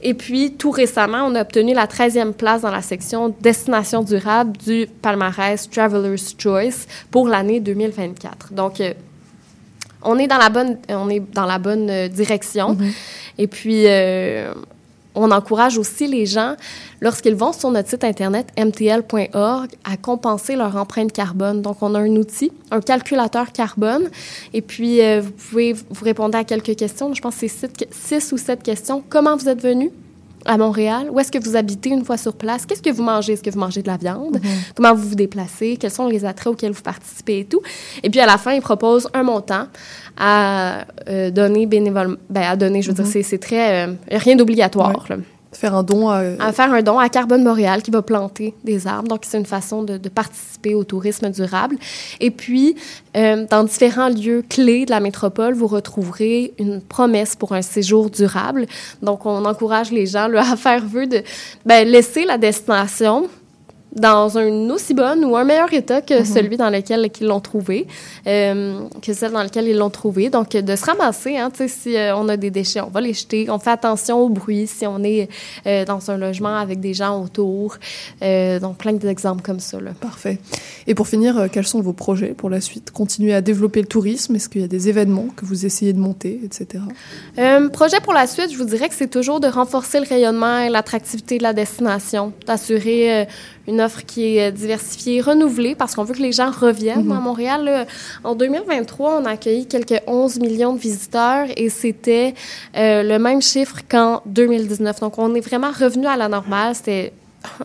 Et 0.00 0.14
puis, 0.14 0.54
tout 0.54 0.70
récemment, 0.70 1.24
on 1.26 1.34
a 1.34 1.42
obtenu 1.42 1.74
la 1.74 1.86
13e 1.86 2.32
place 2.32 2.62
dans 2.62 2.70
la 2.70 2.82
section 2.82 3.34
Destination 3.40 4.02
durable 4.02 4.56
du 4.56 4.86
palmarès 5.02 5.68
Traveler's 5.68 6.34
Choice 6.38 6.86
pour 7.10 7.28
l'année 7.28 7.60
2024. 7.88 8.52
Donc, 8.52 8.80
euh, 8.80 8.92
on 10.04 10.18
est 10.18 10.26
dans 10.26 10.38
la 10.38 10.48
bonne, 10.48 10.78
on 10.88 11.08
est 11.08 11.20
dans 11.20 11.46
la 11.46 11.58
bonne 11.58 11.88
euh, 11.90 12.08
direction. 12.08 12.76
Et 13.38 13.46
puis, 13.46 13.86
euh, 13.86 14.52
on 15.14 15.30
encourage 15.30 15.78
aussi 15.78 16.06
les 16.06 16.26
gens, 16.26 16.56
lorsqu'ils 17.00 17.34
vont 17.34 17.52
sur 17.52 17.70
notre 17.70 17.88
site 17.88 18.04
internet 18.04 18.48
mtl.org, 18.56 19.70
à 19.84 19.96
compenser 19.96 20.56
leur 20.56 20.76
empreinte 20.76 21.12
carbone. 21.12 21.62
Donc, 21.62 21.82
on 21.82 21.94
a 21.94 22.00
un 22.00 22.16
outil, 22.16 22.52
un 22.70 22.80
calculateur 22.80 23.52
carbone. 23.52 24.08
Et 24.54 24.62
puis, 24.62 25.02
euh, 25.02 25.20
vous 25.20 25.32
pouvez 25.32 25.72
vous 25.72 26.04
répondre 26.04 26.36
à 26.36 26.44
quelques 26.44 26.76
questions. 26.76 27.12
Je 27.14 27.20
pense 27.20 27.34
que 27.34 27.48
c'est 27.48 27.48
six, 27.48 27.86
six 27.90 28.32
ou 28.32 28.38
sept 28.38 28.62
questions. 28.62 29.02
Comment 29.08 29.36
vous 29.36 29.48
êtes 29.48 29.62
venu? 29.62 29.90
À 30.44 30.56
Montréal? 30.58 31.08
Où 31.10 31.18
est-ce 31.20 31.30
que 31.32 31.38
vous 31.42 31.56
habitez 31.56 31.90
une 31.90 32.04
fois 32.04 32.16
sur 32.16 32.34
place? 32.34 32.66
Qu'est-ce 32.66 32.82
que 32.82 32.90
vous 32.90 33.02
mangez? 33.02 33.32
Est-ce 33.34 33.42
que 33.42 33.50
vous 33.50 33.58
mangez 33.58 33.82
de 33.82 33.88
la 33.88 33.96
viande? 33.96 34.40
Comment 34.76 34.94
vous 34.94 35.08
vous 35.10 35.14
déplacez? 35.14 35.76
Quels 35.78 35.90
sont 35.90 36.08
les 36.08 36.24
attraits 36.24 36.52
auxquels 36.52 36.72
vous 36.72 36.82
participez 36.82 37.40
et 37.40 37.44
tout? 37.44 37.60
Et 38.02 38.10
puis, 38.10 38.20
à 38.20 38.26
la 38.26 38.38
fin, 38.38 38.52
ils 38.52 38.60
proposent 38.62 39.08
un 39.14 39.22
montant 39.22 39.66
à 40.16 40.84
euh, 41.08 41.30
donner 41.30 41.66
bénévolement. 41.66 42.16
Ben, 42.30 42.42
à 42.42 42.56
donner, 42.56 42.82
je 42.82 42.88
veux 42.88 42.94
dire, 42.94 43.06
c'est- 43.06 43.22
c'est 43.22 43.38
très... 43.38 43.86
euh, 43.86 43.92
rien 44.10 44.36
d'obligatoire, 44.36 45.04
là 45.08 45.16
Faire 45.52 45.74
un 45.74 45.82
don 45.82 46.08
à... 46.08 46.22
à 46.38 46.52
faire 46.52 46.72
un 46.72 46.82
don 46.82 46.98
à 46.98 47.08
Carbone 47.08 47.42
Montréal 47.42 47.82
qui 47.82 47.90
va 47.90 48.02
planter 48.02 48.54
des 48.64 48.86
arbres. 48.86 49.08
Donc, 49.08 49.22
c'est 49.26 49.38
une 49.38 49.46
façon 49.46 49.82
de, 49.82 49.98
de 49.98 50.08
participer 50.08 50.74
au 50.74 50.84
tourisme 50.84 51.30
durable. 51.30 51.76
Et 52.20 52.30
puis, 52.30 52.76
euh, 53.16 53.44
dans 53.50 53.64
différents 53.64 54.08
lieux 54.08 54.42
clés 54.48 54.86
de 54.86 54.90
la 54.90 55.00
métropole, 55.00 55.54
vous 55.54 55.66
retrouverez 55.66 56.54
une 56.58 56.80
promesse 56.80 57.36
pour 57.36 57.52
un 57.52 57.62
séjour 57.62 58.10
durable. 58.10 58.66
Donc, 59.02 59.26
on 59.26 59.44
encourage 59.44 59.90
les 59.90 60.06
gens 60.06 60.28
là, 60.28 60.44
à 60.52 60.56
faire 60.56 60.84
vœu 60.84 61.06
de 61.06 61.22
ben, 61.66 61.86
laisser 61.86 62.24
la 62.24 62.38
destination 62.38 63.28
dans 63.94 64.38
un 64.38 64.70
aussi 64.70 64.94
bon 64.94 65.22
ou 65.24 65.36
un 65.36 65.44
meilleur 65.44 65.72
état 65.72 66.00
que 66.00 66.24
celui 66.24 66.56
dans 66.56 66.70
lequel 66.70 67.10
ils 67.20 67.26
l'ont 67.26 67.40
trouvé, 67.40 67.86
euh, 68.26 68.80
que 69.02 69.12
celle 69.12 69.32
dans 69.32 69.42
lequel 69.42 69.68
ils 69.68 69.76
l'ont 69.76 69.90
trouvé. 69.90 70.30
Donc, 70.30 70.50
de 70.50 70.76
se 70.76 70.84
ramasser, 70.84 71.36
hein, 71.36 71.50
si 71.66 71.96
euh, 71.96 72.16
on 72.16 72.28
a 72.28 72.36
des 72.36 72.50
déchets, 72.50 72.80
on 72.80 72.88
va 72.88 73.00
les 73.00 73.12
jeter. 73.12 73.50
On 73.50 73.58
fait 73.58 73.70
attention 73.70 74.20
au 74.20 74.28
bruit 74.28 74.66
si 74.66 74.86
on 74.86 75.02
est 75.04 75.28
euh, 75.66 75.84
dans 75.84 76.10
un 76.10 76.16
logement 76.16 76.56
avec 76.56 76.80
des 76.80 76.94
gens 76.94 77.22
autour. 77.22 77.76
Donc, 78.20 78.78
plein 78.78 78.92
d'exemples 78.92 79.42
comme 79.42 79.60
ça. 79.60 79.80
Là. 79.80 79.92
Parfait. 80.00 80.38
Et 80.86 80.94
pour 80.94 81.08
finir, 81.08 81.48
quels 81.52 81.66
sont 81.66 81.80
vos 81.80 81.92
projets 81.92 82.34
pour 82.34 82.50
la 82.50 82.60
suite? 82.60 82.90
Continuer 82.90 83.34
à 83.34 83.40
développer 83.40 83.80
le 83.80 83.86
tourisme? 83.86 84.36
Est-ce 84.36 84.48
qu'il 84.48 84.62
y 84.62 84.64
a 84.64 84.68
des 84.68 84.88
événements 84.88 85.26
que 85.36 85.44
vous 85.44 85.66
essayez 85.66 85.92
de 85.92 85.98
monter, 85.98 86.40
etc. 86.44 86.82
Projet 87.72 88.00
pour 88.00 88.12
la 88.12 88.26
suite, 88.26 88.52
je 88.52 88.56
vous 88.56 88.64
dirais 88.64 88.88
que 88.88 88.94
c'est 88.94 89.10
toujours 89.10 89.40
de 89.40 89.48
renforcer 89.48 90.00
le 90.00 90.06
rayonnement 90.06 90.58
et 90.58 90.68
l'attractivité 90.68 91.38
de 91.38 91.42
la 91.42 91.52
destination, 91.52 92.32
d'assurer 92.46 93.26
une 93.68 93.80
offre 93.80 94.04
qui 94.04 94.38
est 94.38 94.52
diversifiée, 94.52 95.20
renouvelée, 95.20 95.74
parce 95.74 95.94
qu'on 95.94 96.04
veut 96.04 96.14
que 96.14 96.22
les 96.22 96.32
gens 96.32 96.50
reviennent 96.50 97.08
mm-hmm. 97.08 97.16
à 97.16 97.20
Montréal. 97.20 97.86
En 98.24 98.34
2023, 98.34 99.20
on 99.20 99.24
a 99.24 99.30
accueilli 99.30 99.66
quelques 99.66 100.00
11 100.06 100.40
millions 100.40 100.74
de 100.74 100.78
visiteurs 100.78 101.46
et 101.56 101.68
c'était 101.68 102.34
le 102.74 103.18
même 103.18 103.42
chiffre 103.42 103.78
qu'en 103.88 104.22
2019. 104.26 105.00
Donc, 105.00 105.18
on 105.18 105.34
est 105.34 105.40
vraiment 105.40 105.70
revenu 105.70 106.06
à 106.06 106.16
la 106.16 106.28
normale. 106.28 106.74
C'était 106.74 107.12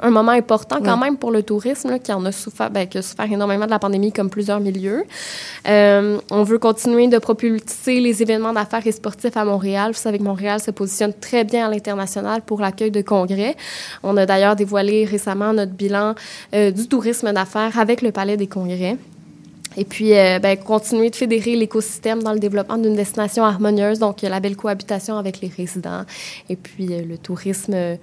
un 0.01 0.09
moment 0.09 0.31
important 0.31 0.79
quand 0.83 0.97
même 0.97 1.17
pour 1.17 1.31
le 1.31 1.43
tourisme 1.43 1.99
qui 1.99 2.11
en 2.11 2.23
a 2.25 2.31
souffert, 2.31 2.69
ben, 2.69 2.87
qui 2.87 2.97
a 2.97 3.01
souffert 3.01 3.31
énormément 3.31 3.65
de 3.65 3.71
la 3.71 3.79
pandémie 3.79 4.11
comme 4.11 4.29
plusieurs 4.29 4.59
milieux. 4.59 5.03
Euh, 5.67 6.19
on 6.31 6.43
veut 6.43 6.59
continuer 6.59 7.07
de 7.07 7.17
propulser 7.17 7.99
les 7.99 8.21
événements 8.21 8.53
d'affaires 8.53 8.85
et 8.85 8.91
sportifs 8.91 9.37
à 9.37 9.45
Montréal. 9.45 9.91
Vous 9.91 9.99
savez 9.99 10.17
que 10.17 10.23
Montréal 10.23 10.59
se 10.59 10.71
positionne 10.71 11.13
très 11.13 11.43
bien 11.43 11.67
à 11.67 11.69
l'international 11.69 12.41
pour 12.41 12.61
l'accueil 12.61 12.91
de 12.91 13.01
congrès. 13.01 13.55
On 14.03 14.17
a 14.17 14.25
d'ailleurs 14.25 14.55
dévoilé 14.55 15.05
récemment 15.05 15.53
notre 15.53 15.73
bilan 15.73 16.15
euh, 16.53 16.71
du 16.71 16.87
tourisme 16.87 17.31
d'affaires 17.33 17.77
avec 17.79 18.01
le 18.01 18.11
Palais 18.11 18.37
des 18.37 18.47
Congrès. 18.47 18.97
Et 19.79 19.85
puis, 19.85 20.17
euh, 20.17 20.39
ben, 20.39 20.57
continuer 20.57 21.11
de 21.11 21.15
fédérer 21.15 21.55
l'écosystème 21.55 22.23
dans 22.23 22.33
le 22.33 22.39
développement 22.39 22.77
d'une 22.77 22.95
destination 22.95 23.43
harmonieuse, 23.43 23.99
donc 23.99 24.23
la 24.23 24.39
belle 24.39 24.55
cohabitation 24.55 25.17
avec 25.17 25.39
les 25.39 25.51
résidents, 25.55 26.03
et 26.49 26.55
puis 26.55 26.87
le 26.87 27.17
tourisme 27.19 27.97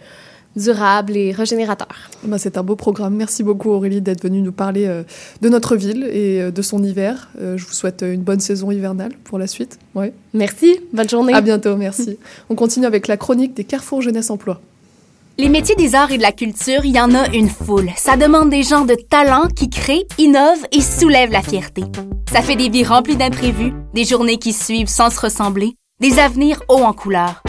durable 0.57 1.17
et 1.17 1.33
régénérateur. 1.33 2.11
Bah, 2.25 2.39
c'est 2.39 2.57
un 2.59 2.63
beau 2.63 2.77
programme. 2.77 3.15
Merci 3.15 3.43
beaucoup 3.43 3.71
Aurélie 3.71 4.01
d'être 4.01 4.23
venue 4.23 4.41
nous 4.41 4.53
parler 4.53 4.87
euh, 4.87 5.03
de 5.41 5.49
notre 5.49 5.77
ville 5.77 6.05
et 6.05 6.41
euh, 6.41 6.51
de 6.51 6.63
son 6.63 6.83
hiver. 6.83 7.29
Euh, 7.41 7.57
je 7.57 7.67
vous 7.67 7.73
souhaite 7.73 8.03
une 8.03 8.23
bonne 8.23 8.41
saison 8.41 8.71
hivernale 8.71 9.13
pour 9.25 9.39
la 9.39 9.47
suite. 9.47 9.79
Ouais. 9.95 10.13
Merci, 10.33 10.81
bonne 10.93 11.09
journée. 11.09 11.35
À 11.35 11.41
bientôt, 11.41 11.77
merci. 11.77 12.19
On 12.51 12.55
continue 12.55 12.87
avec 12.87 13.09
la 13.09 13.17
chronique 13.17 13.55
des 13.55 13.65
Carrefour 13.65 14.03
Jeunesse 14.03 14.31
Emploi. 14.31 14.61
Les 15.37 15.49
métiers 15.49 15.75
des 15.75 15.97
arts 15.97 16.13
et 16.13 16.17
de 16.17 16.23
la 16.23 16.31
culture, 16.31 16.85
il 16.85 16.95
y 16.95 17.01
en 17.01 17.13
a 17.13 17.29
une 17.35 17.49
foule. 17.49 17.91
Ça 17.97 18.17
demande 18.17 18.51
des 18.51 18.63
gens 18.63 18.85
de 18.85 18.95
talent 18.95 19.49
qui 19.49 19.69
créent, 19.69 20.07
innovent 20.17 20.65
et 20.71 20.81
soulèvent 20.81 21.33
la 21.33 21.43
fierté. 21.43 21.83
Ça 22.33 22.41
fait 22.41 22.55
des 22.55 22.69
vies 22.69 22.85
remplies 22.85 23.17
d'imprévus, 23.17 23.73
des 23.95 24.05
journées 24.05 24.39
qui 24.39 24.53
suivent 24.53 24.89
sans 24.89 25.11
se 25.11 25.21
ressembler, 25.21 25.75
des 26.01 26.21
avenirs 26.21 26.63
hauts 26.69 26.85
en 26.85 26.93
couleurs. 26.93 27.43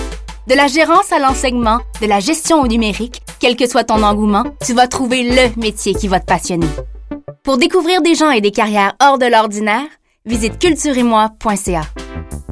De 0.48 0.54
la 0.54 0.68
gérance 0.68 1.12
à 1.12 1.18
l'enseignement, 1.18 1.80
de 2.02 2.06
la 2.06 2.20
gestion 2.20 2.62
au 2.62 2.68
numérique, 2.68 3.24
quel 3.40 3.56
que 3.56 3.68
soit 3.68 3.86
ton 3.86 4.04
engouement, 4.04 4.44
tu 4.64 4.74
vas 4.74 4.88
trouver 4.88 5.24
le 5.24 5.60
métier 5.60 5.96
qui 5.96 6.08
va 6.08 6.20
te 6.20 6.26
passionner. 6.26 6.68
Pour 7.44 7.58
découvrir 7.58 8.04
des 8.04 8.14
gens 8.14 8.30
et 8.30 8.42
des 8.42 8.52
carrières 8.52 8.94
hors 9.02 9.18
de 9.18 9.26
l'ordinaire, 9.26 9.88
visite 10.24 10.60
cultureetmoi.ca. 10.60 11.82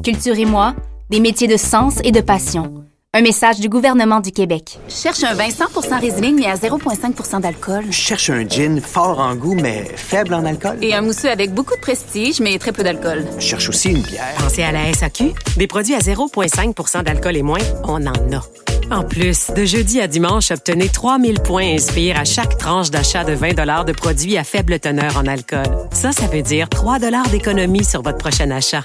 Culture 0.03 0.39
et 0.39 0.45
moi, 0.45 0.73
des 1.11 1.19
métiers 1.19 1.47
de 1.47 1.57
sens 1.57 1.99
et 2.03 2.11
de 2.11 2.21
passion. 2.21 2.82
Un 3.15 3.21
message 3.21 3.59
du 3.59 3.69
gouvernement 3.69 4.21
du 4.21 4.31
Québec. 4.31 4.79
Cherche 4.89 5.23
un 5.23 5.35
vin 5.35 5.47
100% 5.47 5.99
Riesling, 5.99 6.35
mais 6.35 6.47
à 6.47 6.55
0,5 6.55 7.41
d'alcool. 7.41 7.83
Cherche 7.91 8.31
un 8.31 8.43
gin 8.43 8.81
fort 8.81 9.19
en 9.19 9.35
goût, 9.35 9.53
mais 9.53 9.83
faible 9.95 10.33
en 10.33 10.43
alcool. 10.43 10.79
Et 10.81 10.95
un 10.95 11.01
mousseux 11.01 11.29
avec 11.29 11.53
beaucoup 11.53 11.75
de 11.75 11.79
prestige, 11.79 12.39
mais 12.39 12.57
très 12.57 12.71
peu 12.71 12.81
d'alcool. 12.81 13.23
Cherche 13.37 13.69
aussi 13.69 13.89
une 13.89 14.01
bière. 14.01 14.33
Pensez 14.39 14.63
à 14.63 14.71
la 14.71 14.91
SAQ. 14.91 15.25
Des 15.57 15.67
produits 15.67 15.93
à 15.93 15.99
0,5% 15.99 17.03
d'alcool 17.03 17.37
et 17.37 17.43
moins, 17.43 17.61
on 17.83 18.03
en 18.03 18.13
a. 18.13 18.41
En 18.89 19.03
plus, 19.03 19.51
de 19.51 19.63
jeudi 19.63 20.01
à 20.01 20.07
dimanche, 20.07 20.49
obtenez 20.49 20.89
3000 20.89 21.39
points 21.41 21.75
Inspire 21.75 22.19
à 22.19 22.25
chaque 22.25 22.57
tranche 22.57 22.89
d'achat 22.89 23.23
de 23.23 23.33
20 23.33 23.85
de 23.85 23.91
produits 23.91 24.39
à 24.39 24.43
faible 24.43 24.79
teneur 24.79 25.17
en 25.17 25.27
alcool. 25.27 25.67
Ça, 25.91 26.13
ça 26.13 26.25
veut 26.25 26.41
dire 26.41 26.67
3 26.67 26.97
d'économie 27.31 27.83
sur 27.85 28.01
votre 28.01 28.17
prochain 28.17 28.49
achat. 28.49 28.81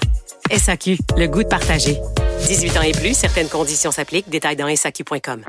SAQ, 0.55 0.97
le 1.17 1.27
goût 1.27 1.43
de 1.43 1.47
partager. 1.47 1.97
18 2.47 2.77
ans 2.77 2.81
et 2.81 2.91
plus, 2.91 3.13
certaines 3.13 3.49
conditions 3.49 3.91
s'appliquent. 3.91 4.29
Détails 4.29 4.55
dans 4.55 4.73
SAQ.com. 4.73 5.43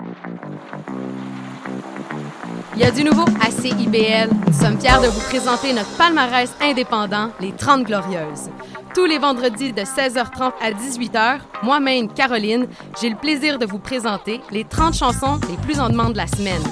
Il 2.77 2.83
y 2.83 2.85
a 2.85 2.91
du 2.91 3.05
nouveau 3.05 3.25
à 3.41 3.51
CIBL. 3.51 4.31
Nous 4.47 4.53
sommes 4.53 4.81
fiers 4.81 5.01
de 5.03 5.09
vous 5.09 5.21
présenter 5.21 5.73
notre 5.73 5.91
palmarès 5.97 6.51
indépendant, 6.61 7.31
les 7.41 7.53
30 7.53 7.85
Glorieuses. 7.85 8.51
Tous 8.95 9.05
les 9.05 9.19
vendredis 9.19 9.73
de 9.73 9.83
16h30 9.83 10.53
à 10.61 10.73
18h, 10.73 11.41
moi-même, 11.63 12.13
Caroline, 12.13 12.67
j'ai 13.01 13.11
le 13.11 13.17
plaisir 13.17 13.59
de 13.59 13.67
vous 13.67 13.79
présenter 13.79 14.41
les 14.51 14.65
30 14.65 14.95
chansons 14.95 15.41
les 15.49 15.57
plus 15.59 15.79
en 15.79 15.91
demande 15.91 16.13
de 16.13 16.19
la 16.19 16.27
semaine. 16.27 16.63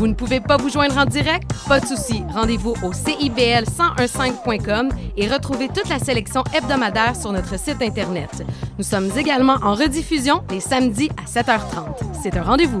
Vous 0.00 0.06
ne 0.06 0.14
pouvez 0.14 0.40
pas 0.40 0.56
vous 0.56 0.70
joindre 0.70 0.96
en 0.96 1.04
direct? 1.04 1.52
Pas 1.68 1.78
de 1.78 1.84
souci. 1.84 2.22
Rendez-vous 2.32 2.70
au 2.82 2.90
CIBL1015.com 2.90 4.88
et 5.18 5.28
retrouvez 5.28 5.68
toute 5.68 5.90
la 5.90 5.98
sélection 5.98 6.42
hebdomadaire 6.54 7.14
sur 7.14 7.32
notre 7.32 7.58
site 7.58 7.82
Internet. 7.82 8.42
Nous 8.78 8.84
sommes 8.84 9.10
également 9.18 9.58
en 9.62 9.74
rediffusion 9.74 10.42
les 10.48 10.60
samedis 10.60 11.10
à 11.18 11.24
7h30. 11.28 11.96
C'est 12.22 12.34
un 12.38 12.42
rendez-vous. 12.42 12.80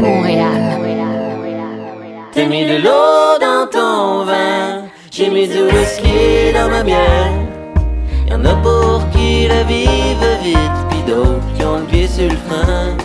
Montréal. 0.00 0.78
T'as 2.32 2.46
mis 2.46 2.64
de 2.64 2.76
l'eau 2.76 3.38
dans 3.40 3.66
ton 3.70 4.24
vin, 4.24 4.84
j'ai 5.10 5.28
mis 5.28 5.46
du 5.46 5.62
whisky 5.62 6.52
dans 6.54 6.68
ma 6.68 6.82
bière. 6.82 7.32
Y'en 8.28 8.44
a 8.44 8.54
pour 8.54 9.02
qui 9.10 9.46
la 9.48 9.62
vivent 9.64 10.38
vite, 10.42 10.78
pis 10.90 11.02
d'autres 11.10 11.52
qui 11.56 11.64
ont 11.64 11.78
le 11.78 11.84
pied 11.84 12.06
sur 12.08 12.30
le 12.30 12.36
frein. 12.48 12.96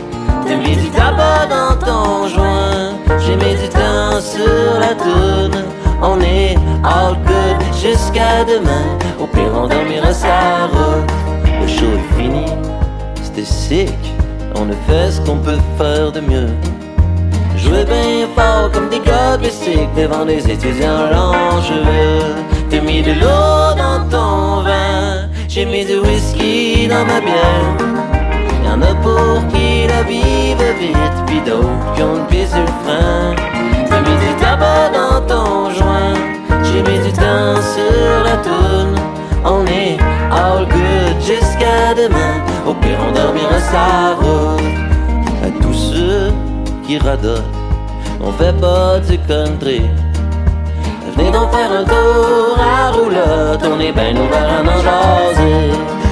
T'as 0.47 0.55
mis 0.55 0.75
du 0.75 0.89
tabac 0.89 1.47
dans 1.47 1.75
ton 1.85 2.27
joint, 2.27 2.93
j'ai 3.19 3.35
mis 3.35 3.55
du 3.55 3.67
temps 3.69 4.21
sur 4.21 4.79
la 4.79 4.93
toune. 4.95 5.63
On 6.01 6.21
est 6.21 6.55
all 6.83 7.15
good 7.25 7.57
jusqu'à 7.73 8.43
demain, 8.45 8.85
au 9.19 9.27
pire 9.27 9.51
on 9.53 9.67
dormira 9.67 10.13
sa 10.13 10.67
route. 10.67 11.11
Le 11.59 11.67
show 11.67 11.91
est 11.97 12.21
fini, 12.21 12.45
c'était 13.23 13.43
sick 13.45 14.15
on 14.57 14.69
a 14.69 14.75
fait 14.87 15.11
ce 15.11 15.21
qu'on 15.21 15.37
peut 15.37 15.59
faire 15.77 16.11
de 16.11 16.21
mieux. 16.21 16.49
Jouer 17.65 17.83
bien 17.85 18.27
fort 18.35 18.69
comme 18.71 18.89
des 18.89 18.99
gars 18.99 19.37
devant 19.97 20.25
des 20.25 20.49
étudiants 20.49 21.09
langeveux. 21.11 22.35
T'as 22.69 22.81
mis 22.81 23.01
de 23.01 23.13
l'eau 23.13 23.73
dans 23.75 24.07
ton 24.09 24.61
vin, 24.61 25.27
j'ai 25.47 25.65
mis 25.65 25.83
du 25.83 25.97
whisky 25.97 26.87
dans 26.87 27.05
ma 27.05 27.19
bière. 27.19 27.71
Y'en 28.63 28.81
a 28.81 28.93
pour 29.01 29.47
qui 29.51 29.87
la 29.87 30.03
vivent 30.03 30.79
vite, 30.79 31.17
puis 31.25 31.41
d'autres 31.41 31.93
qui 31.95 32.03
ont 32.03 32.15
le 32.15 32.27
pied 32.29 32.45
sur 32.45 32.59
le 32.59 32.75
frein. 32.83 33.35
T'as 33.89 34.01
mis 34.01 34.17
du 34.23 34.31
tabac 34.39 34.89
dans 34.93 35.21
ton 35.25 35.71
joint, 35.71 36.13
j'ai 36.63 36.81
mis 36.83 36.99
du 36.99 37.11
temps 37.13 37.55
sur 37.73 38.23
la 38.23 38.37
toune. 38.37 38.95
On 39.43 39.65
est 39.65 39.97
all 40.31 40.67
good 40.67 41.19
jusqu'à 41.19 41.95
demain. 41.95 42.43
Au 42.67 42.73
pire, 42.75 42.97
on 43.07 43.11
dormira 43.11 43.59
sa 43.59 44.15
route. 44.19 44.84
Qui 46.87 46.99
radotent, 46.99 47.43
on 48.21 48.31
fait 48.33 48.53
pas 48.61 48.99
du 48.99 49.17
country. 49.17 49.81
Venez 51.15 51.31
donc 51.31 51.51
faire 51.51 51.71
un 51.71 51.83
tour 51.83 52.59
à 52.59 52.91
roulotte, 52.91 53.63
on 53.63 53.79
est 53.79 53.91
ben 53.91 54.15
ouvert 54.15 54.47
à 54.47 54.61
en 54.61 54.81
jaser. 54.83 55.71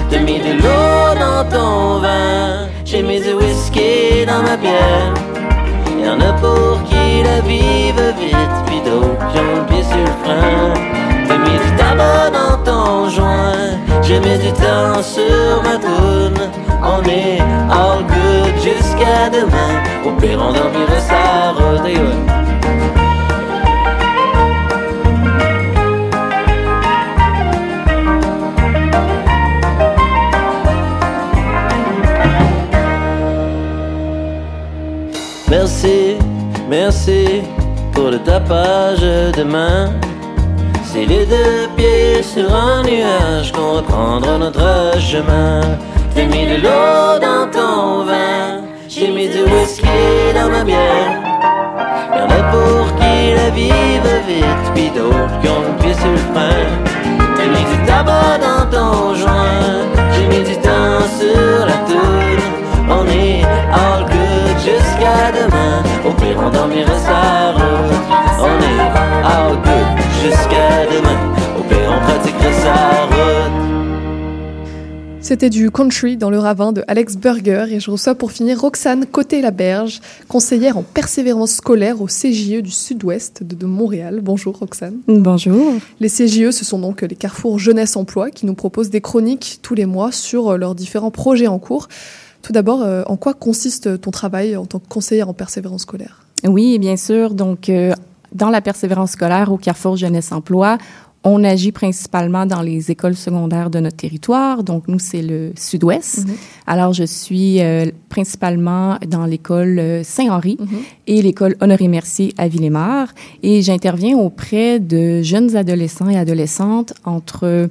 T'as 0.10 0.20
mis 0.20 0.40
de 0.40 0.54
l'eau 0.54 1.20
dans 1.20 1.48
ton 1.48 2.00
vin, 2.00 2.68
j'ai 2.86 3.04
mis 3.04 3.22
du 3.22 3.34
whisky 3.34 4.26
dans 4.26 4.42
ma 4.42 4.58
bière. 4.58 5.14
Y'en 6.04 6.20
a 6.20 6.34
pour 6.34 6.82
qui 6.86 7.22
la 7.24 7.42
vivent 7.42 8.16
vite, 8.20 8.58
puis 8.66 8.82
d'autres 8.82 9.32
qui 9.32 9.40
ont 9.40 9.56
le 9.58 9.66
pied 9.68 9.84
sur 9.84 10.00
le 10.00 10.16
frein. 10.24 11.13
T'as 11.28 11.38
mis 11.38 11.58
du 11.64 11.72
tabac 11.78 12.32
dans 12.32 12.58
ton 12.64 13.10
joint, 13.10 13.78
j'ai 14.02 14.20
mis 14.20 14.38
du 14.38 14.52
temps 14.54 15.02
sur 15.02 15.64
ma 15.64 15.78
toune. 15.78 16.50
On 16.84 17.02
est 17.10 17.40
all 17.72 18.04
good 18.04 18.56
jusqu'à 18.62 19.30
demain. 19.30 19.74
Au 20.06 20.12
pire, 20.20 20.40
on 20.42 20.54
dormira 20.54 21.00
sa 21.00 21.52
route 21.52 21.64
Merci, 35.50 36.18
merci 36.68 37.44
pour 37.94 38.10
le 38.10 38.18
tapage 38.18 39.02
de 39.02 39.44
main. 39.44 39.94
C'est 40.94 41.06
les 41.06 41.26
deux 41.26 41.68
pieds 41.76 42.22
sur 42.22 42.54
un 42.54 42.84
nuage 42.84 43.52
qu'on 43.52 43.78
reprendra 43.78 44.38
notre 44.38 45.00
chemin. 45.00 45.62
T'as 46.14 46.26
mis 46.26 46.46
de 46.46 46.58
l'eau 46.62 47.18
dans 47.20 47.50
ton 47.50 48.06
vin, 48.06 48.62
j'ai 48.88 49.08
mis 49.08 49.28
du 49.28 49.42
whisky 49.42 49.88
dans 50.36 50.52
ma 50.52 50.64
bière. 50.64 51.18
Y'en 52.16 52.30
a 52.30 52.44
pour 52.52 52.96
qui 52.98 53.34
la 53.34 53.50
vie 53.50 53.98
va 54.04 54.20
vite, 54.28 54.66
puis 54.76 54.92
d'autres 54.92 55.40
qui 55.42 55.48
ont 55.50 55.64
le 55.68 55.82
pied 55.82 55.96
sur 55.96 56.12
le 56.12 56.18
frein. 56.32 56.62
J'ai 57.38 57.48
mis 57.50 57.66
du 57.72 57.86
tabac 57.88 58.38
dans 58.38 58.66
ton 58.70 59.16
joint, 59.16 59.90
j'ai 60.12 60.28
mis 60.28 60.44
du 60.48 60.56
temps 60.58 61.02
sur 61.20 61.66
la 61.66 61.78
tour. 61.90 62.38
On 62.88 63.08
est 63.08 63.42
all 63.74 64.06
good 64.06 64.58
jusqu'à 64.60 65.32
demain, 65.40 65.82
au 66.06 66.12
pire 66.12 66.38
on 66.38 66.52
dormira 66.52 66.96
sa 67.00 67.52
route. 67.54 67.98
On 68.40 68.60
est 68.62 68.86
all 69.26 69.56
good 69.64 69.73
jusqu'à 70.24 70.86
demain, 70.86 71.34
au 71.60 71.64
pire 71.64 71.90
on 71.90 72.00
pratiquera 72.00 72.54
sa 72.54 73.06
route. 73.06 73.54
C'était 75.20 75.50
du 75.50 75.70
country 75.70 76.18
dans 76.18 76.30
le 76.30 76.40
ravin 76.40 76.72
de 76.72 76.84
Alex 76.88 77.18
Burger 77.18 77.66
et 77.70 77.80
je 77.80 77.92
reçois 77.92 78.16
pour 78.16 78.32
finir 78.32 78.60
Roxane 78.60 79.06
Côté-Laberge, 79.06 80.02
conseillère 80.28 80.78
en 80.78 80.84
persévérance 80.84 81.54
scolaire 81.54 82.02
au 82.02 82.08
CJE 82.08 82.62
du 82.62 82.72
Sud-Ouest 82.72 83.44
de, 83.44 83.66
Montréal. 83.66 84.20
Bonjour 84.22 84.58
Roxane. 84.58 85.00
Bonjour. 85.08 85.74
Les 86.00 86.10
CJE, 86.10 86.52
ce 86.52 86.66
sont 86.66 86.80
donc 86.80 87.02
les 87.02 87.16
carrefours 87.16 87.60
jeunesse 87.60 87.96
emploi 87.96 88.32
qui 88.32 88.46
nous 88.46 88.54
proposent 88.54 88.90
des 88.90 89.02
chroniques 89.02 89.60
tous 89.62 89.76
les 89.76 89.86
mois 89.86 90.12
sur 90.12 90.58
leurs 90.58 90.76
différents 90.76 91.12
projets 91.12 91.48
en 91.48 91.60
cours. 91.60 91.88
Tout 92.42 92.52
d'abord, 92.52 92.82
euh, 92.84 93.04
en 93.08 93.16
quoi 93.16 93.34
consiste 93.34 94.02
ton 94.02 94.12
travail 94.12 94.58
en 94.58 94.66
tant 94.66 94.80
que 94.80 94.88
conseillère 94.88 95.30
en 95.30 95.34
persévérance 95.34 95.84
scolaire? 95.84 96.26
Oui, 96.46 96.78
bien 96.80 96.98
sûr. 96.98 97.34
Donc, 97.34 97.70
euh, 97.70 97.94
dans 98.34 98.50
la 98.50 98.62
persévérance 98.62 99.12
scolaire 99.12 99.52
au 99.52 99.58
Carrefour 99.58 99.96
Jeunesse 99.96 100.32
Emploi, 100.32 100.78
on 101.24 101.44
agit 101.44 101.72
principalement 101.72 102.46
dans 102.46 102.62
les 102.62 102.92
écoles 102.92 103.16
secondaires 103.16 103.70
de 103.70 103.80
notre 103.80 103.96
territoire. 103.96 104.64
Donc, 104.64 104.88
nous, 104.88 105.00
c'est 105.00 105.22
le 105.22 105.54
sud-ouest. 105.56 106.26
Mm 106.26 106.32
-hmm. 106.32 106.36
Alors, 106.68 106.94
je 106.94 107.06
suis 107.06 107.62
euh, 107.62 107.86
principalement 108.10 108.98
dans 109.08 109.26
l'école 109.26 109.80
euh, 109.80 110.04
Saint-Henri 110.04 110.58
mm 110.60 110.66
-hmm. 110.66 110.84
et 111.08 111.22
l'école 111.22 111.56
Honoré-Mercier 111.62 112.34
à 112.38 112.48
Villemar. 112.50 113.08
Et 113.42 113.62
j'interviens 113.62 114.18
auprès 114.18 114.80
de 114.80 115.22
jeunes 115.32 115.56
adolescents 115.56 116.10
et 116.10 116.18
adolescentes 116.26 116.92
entre 117.06 117.70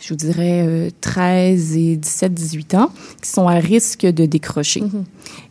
je 0.00 0.08
vous 0.10 0.16
dirais, 0.16 0.64
euh, 0.66 0.90
13 1.00 1.76
et 1.76 1.96
17, 1.96 2.32
18 2.34 2.74
ans, 2.74 2.90
qui 3.22 3.28
sont 3.30 3.46
à 3.48 3.54
risque 3.54 4.06
de 4.06 4.26
décrocher. 4.26 4.80
Mm 4.80 4.86
-hmm. 4.86 5.04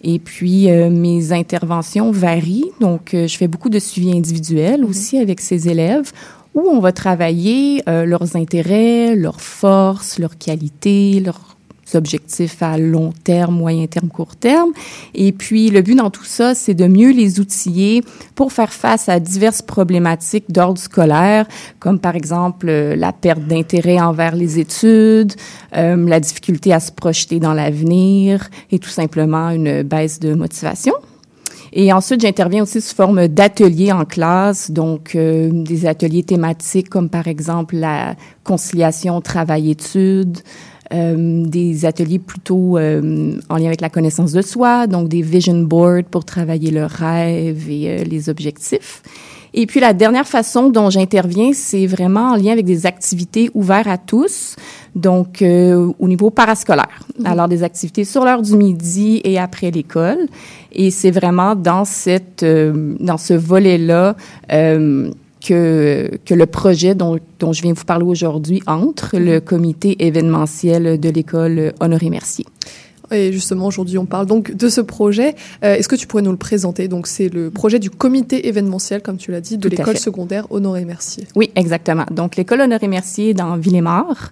Et 0.03 0.19
puis, 0.19 0.69
euh, 0.69 0.89
mes 0.89 1.31
interventions 1.31 2.11
varient. 2.11 2.71
Donc, 2.81 3.13
euh, 3.13 3.27
je 3.27 3.37
fais 3.37 3.47
beaucoup 3.47 3.69
de 3.69 3.79
suivi 3.79 4.11
individuel 4.11 4.81
mm 4.81 4.83
-hmm. 4.83 4.89
aussi 4.89 5.17
avec 5.17 5.39
ces 5.41 5.67
élèves 5.73 6.11
où 6.55 6.61
on 6.67 6.79
va 6.79 6.91
travailler 6.91 7.83
euh, 7.87 8.05
leurs 8.05 8.35
intérêts, 8.35 9.15
leurs 9.15 9.41
forces, 9.41 10.17
leurs 10.19 10.37
qualités, 10.37 11.19
leurs 11.19 11.48
objectifs 11.95 12.61
à 12.61 12.77
long 12.77 13.13
terme, 13.23 13.55
moyen 13.55 13.87
terme, 13.87 14.09
court 14.09 14.35
terme. 14.35 14.71
Et 15.13 15.31
puis, 15.31 15.69
le 15.69 15.81
but 15.81 15.95
dans 15.95 16.09
tout 16.09 16.25
ça, 16.25 16.55
c'est 16.55 16.73
de 16.73 16.87
mieux 16.87 17.11
les 17.11 17.39
outiller 17.39 18.03
pour 18.35 18.51
faire 18.51 18.73
face 18.73 19.09
à 19.09 19.19
diverses 19.19 19.61
problématiques 19.61 20.51
d'ordre 20.51 20.79
scolaire, 20.79 21.47
comme 21.79 21.99
par 21.99 22.15
exemple 22.15 22.67
euh, 22.69 22.95
la 22.95 23.13
perte 23.13 23.45
d'intérêt 23.45 23.99
envers 23.99 24.35
les 24.35 24.59
études, 24.59 25.33
euh, 25.75 26.07
la 26.07 26.19
difficulté 26.19 26.73
à 26.73 26.79
se 26.79 26.91
projeter 26.91 27.39
dans 27.39 27.53
l'avenir 27.53 28.49
et 28.71 28.79
tout 28.79 28.89
simplement 28.89 29.49
une 29.49 29.83
baisse 29.83 30.19
de 30.19 30.33
motivation. 30.33 30.93
Et 31.71 31.93
ensuite, 31.93 32.21
j'interviens 32.21 32.63
aussi 32.63 32.81
sous 32.81 32.95
forme 32.95 33.27
d'ateliers 33.27 33.91
en 33.91 34.05
classe, 34.05 34.71
donc 34.71 35.15
euh, 35.15 35.49
des 35.51 35.85
ateliers 35.85 36.23
thématiques 36.23 36.89
comme 36.89 37.09
par 37.09 37.27
exemple 37.27 37.75
la 37.75 38.15
conciliation 38.43 39.21
travail-études, 39.21 40.39
euh, 40.93 41.45
des 41.45 41.85
ateliers 41.85 42.19
plutôt 42.19 42.77
euh, 42.77 43.33
en 43.49 43.57
lien 43.57 43.67
avec 43.67 43.81
la 43.81 43.89
connaissance 43.89 44.31
de 44.31 44.41
soi, 44.41 44.87
donc 44.87 45.07
des 45.07 45.21
vision 45.21 45.61
boards 45.61 46.03
pour 46.09 46.25
travailler 46.25 46.71
leurs 46.71 46.89
rêves 46.89 47.69
et 47.69 47.89
euh, 47.89 48.03
les 48.03 48.29
objectifs. 48.29 49.01
Et 49.53 49.65
puis 49.65 49.79
la 49.79 49.93
dernière 49.93 50.27
façon 50.27 50.69
dont 50.69 50.89
j'interviens, 50.89 51.51
c'est 51.53 51.87
vraiment 51.87 52.31
en 52.31 52.35
lien 52.35 52.51
avec 52.51 52.65
des 52.65 52.85
activités 52.85 53.49
ouvertes 53.53 53.87
à 53.87 53.97
tous, 53.97 54.55
donc 54.95 55.41
euh, 55.41 55.91
au 55.99 56.07
niveau 56.07 56.29
parascolaire. 56.29 56.99
Mmh. 57.17 57.25
Alors 57.25 57.47
des 57.47 57.63
activités 57.63 58.03
sur 58.03 58.25
l'heure 58.25 58.41
du 58.41 58.55
midi 58.55 59.21
et 59.23 59.39
après 59.39 59.71
l'école. 59.71 60.27
Et 60.71 60.91
c'est 60.91 61.11
vraiment 61.11 61.55
dans 61.55 61.83
cette 61.83 62.43
euh, 62.43 62.95
dans 62.99 63.17
ce 63.17 63.33
volet-là 63.33 64.15
euh, 64.51 65.11
que, 65.43 66.11
que 66.25 66.33
le 66.33 66.45
projet 66.45 66.95
dont, 66.95 67.19
dont 67.39 67.53
je 67.53 67.61
viens 67.61 67.73
vous 67.73 67.85
parler 67.85 68.05
aujourd'hui 68.05 68.61
entre 68.67 69.17
le 69.17 69.39
comité 69.39 70.05
événementiel 70.05 70.99
de 70.99 71.09
l'école 71.09 71.73
Honoré-Mercier. 71.79 72.45
Et 73.11 73.31
justement, 73.31 73.67
aujourd'hui, 73.67 73.97
on 73.97 74.05
parle 74.05 74.25
donc 74.25 74.55
de 74.55 74.69
ce 74.69 74.81
projet. 74.81 75.35
Euh, 75.63 75.75
Est-ce 75.75 75.87
que 75.87 75.95
tu 75.95 76.07
pourrais 76.07 76.23
nous 76.23 76.31
le 76.31 76.37
présenter? 76.37 76.87
Donc, 76.87 77.07
c'est 77.07 77.29
le 77.29 77.49
projet 77.49 77.79
du 77.79 77.89
comité 77.89 78.47
événementiel, 78.47 79.01
comme 79.01 79.17
tu 79.17 79.31
l'as 79.31 79.41
dit, 79.41 79.57
de 79.57 79.69
l'école 79.69 79.97
secondaire 79.97 80.45
Honoré-Mercier. 80.49 81.25
Oui, 81.35 81.51
exactement. 81.55 82.05
Donc, 82.11 82.35
l'école 82.35 82.61
Honoré-Mercier 82.61 83.33
dans 83.33 83.57
Villemar. 83.57 84.31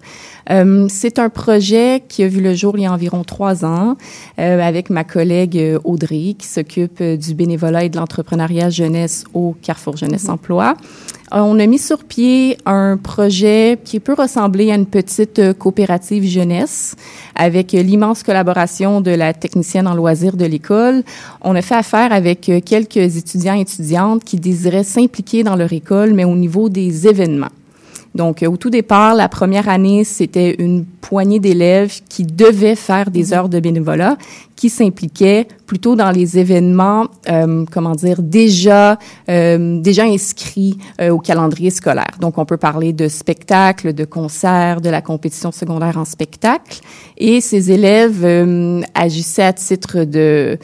Euh, 0.50 0.86
c'est 0.88 1.18
un 1.18 1.28
projet 1.28 2.02
qui 2.08 2.22
a 2.22 2.28
vu 2.28 2.40
le 2.40 2.54
jour 2.54 2.78
il 2.78 2.82
y 2.82 2.86
a 2.86 2.92
environ 2.92 3.22
trois 3.24 3.64
ans 3.64 3.96
euh, 4.38 4.60
avec 4.60 4.88
ma 4.88 5.04
collègue 5.04 5.78
Audrey, 5.84 6.34
qui 6.38 6.46
s'occupe 6.46 7.02
du 7.02 7.34
bénévolat 7.34 7.84
et 7.84 7.88
de 7.88 7.96
l'entrepreneuriat 7.96 8.70
jeunesse 8.70 9.24
au 9.34 9.54
Carrefour 9.60 9.96
Jeunesse 9.96 10.24
mm 10.24 10.34
-hmm. 10.34 10.74
Emploi. 11.30 11.44
On 11.44 11.58
a 11.58 11.66
mis 11.66 11.78
sur 11.78 12.04
pied 12.04 12.58
un 12.66 12.96
projet 12.96 13.78
qui 13.84 14.00
peut 14.00 14.14
ressembler 14.14 14.70
à 14.70 14.74
une 14.74 14.86
petite 14.86 15.52
coopérative 15.54 16.24
jeunesse 16.24 16.96
avec 17.34 17.72
l'immense 17.72 18.22
collaboration 18.22 19.00
de 19.00 19.10
la 19.10 19.32
technicienne 19.32 19.86
en 19.86 19.94
loisirs 19.94 20.36
de 20.36 20.44
l'école. 20.44 21.02
On 21.42 21.54
a 21.54 21.62
fait 21.62 21.76
affaire 21.76 22.12
avec 22.12 22.50
quelques 22.64 23.16
étudiants 23.16 23.54
et 23.54 23.62
étudiantes 23.62 24.24
qui 24.24 24.36
désiraient 24.36 24.84
s'impliquer 24.84 25.42
dans 25.42 25.56
leur 25.56 25.72
école, 25.72 26.14
mais 26.14 26.24
au 26.24 26.36
niveau 26.36 26.68
des 26.68 27.06
événements. 27.06 27.48
Donc, 28.14 28.42
au 28.42 28.56
tout 28.56 28.70
départ, 28.70 29.14
la 29.14 29.28
première 29.28 29.68
année, 29.68 30.02
c'était 30.04 30.56
une 30.58 30.84
poignée 30.84 31.38
d'élèves 31.38 32.00
qui 32.08 32.24
devaient 32.24 32.74
faire 32.74 33.10
des 33.10 33.32
heures 33.32 33.48
de 33.48 33.60
bénévolat, 33.60 34.16
qui 34.56 34.70
s'impliquaient 34.70 35.46
plutôt 35.66 35.94
dans 35.94 36.10
les 36.10 36.38
événements, 36.38 37.06
euh, 37.28 37.64
comment 37.70 37.94
dire, 37.94 38.22
déjà 38.22 38.98
euh, 39.28 39.80
déjà 39.80 40.04
inscrits 40.04 40.78
euh, 41.00 41.10
au 41.10 41.18
calendrier 41.18 41.70
scolaire. 41.70 42.16
Donc, 42.20 42.38
on 42.38 42.44
peut 42.44 42.56
parler 42.56 42.92
de 42.92 43.08
spectacles, 43.08 43.92
de 43.92 44.04
concerts, 44.04 44.80
de 44.80 44.90
la 44.90 45.02
compétition 45.02 45.52
secondaire 45.52 45.96
en 45.98 46.04
spectacle. 46.04 46.80
Et 47.18 47.40
ces 47.40 47.70
élèves 47.70 48.24
euh, 48.24 48.80
agissaient 48.94 49.44
à 49.44 49.52
titre 49.52 50.04
de 50.04 50.58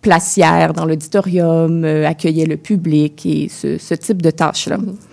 placière 0.00 0.72
dans 0.72 0.86
l'auditorium, 0.86 1.84
euh, 1.84 2.06
accueillaient 2.06 2.46
le 2.46 2.56
public 2.56 3.26
et 3.26 3.48
ce, 3.48 3.78
ce 3.78 3.94
type 3.94 4.22
de 4.22 4.30
tâches-là. 4.30 4.78
Mm 4.78 4.84
-hmm. 4.84 5.09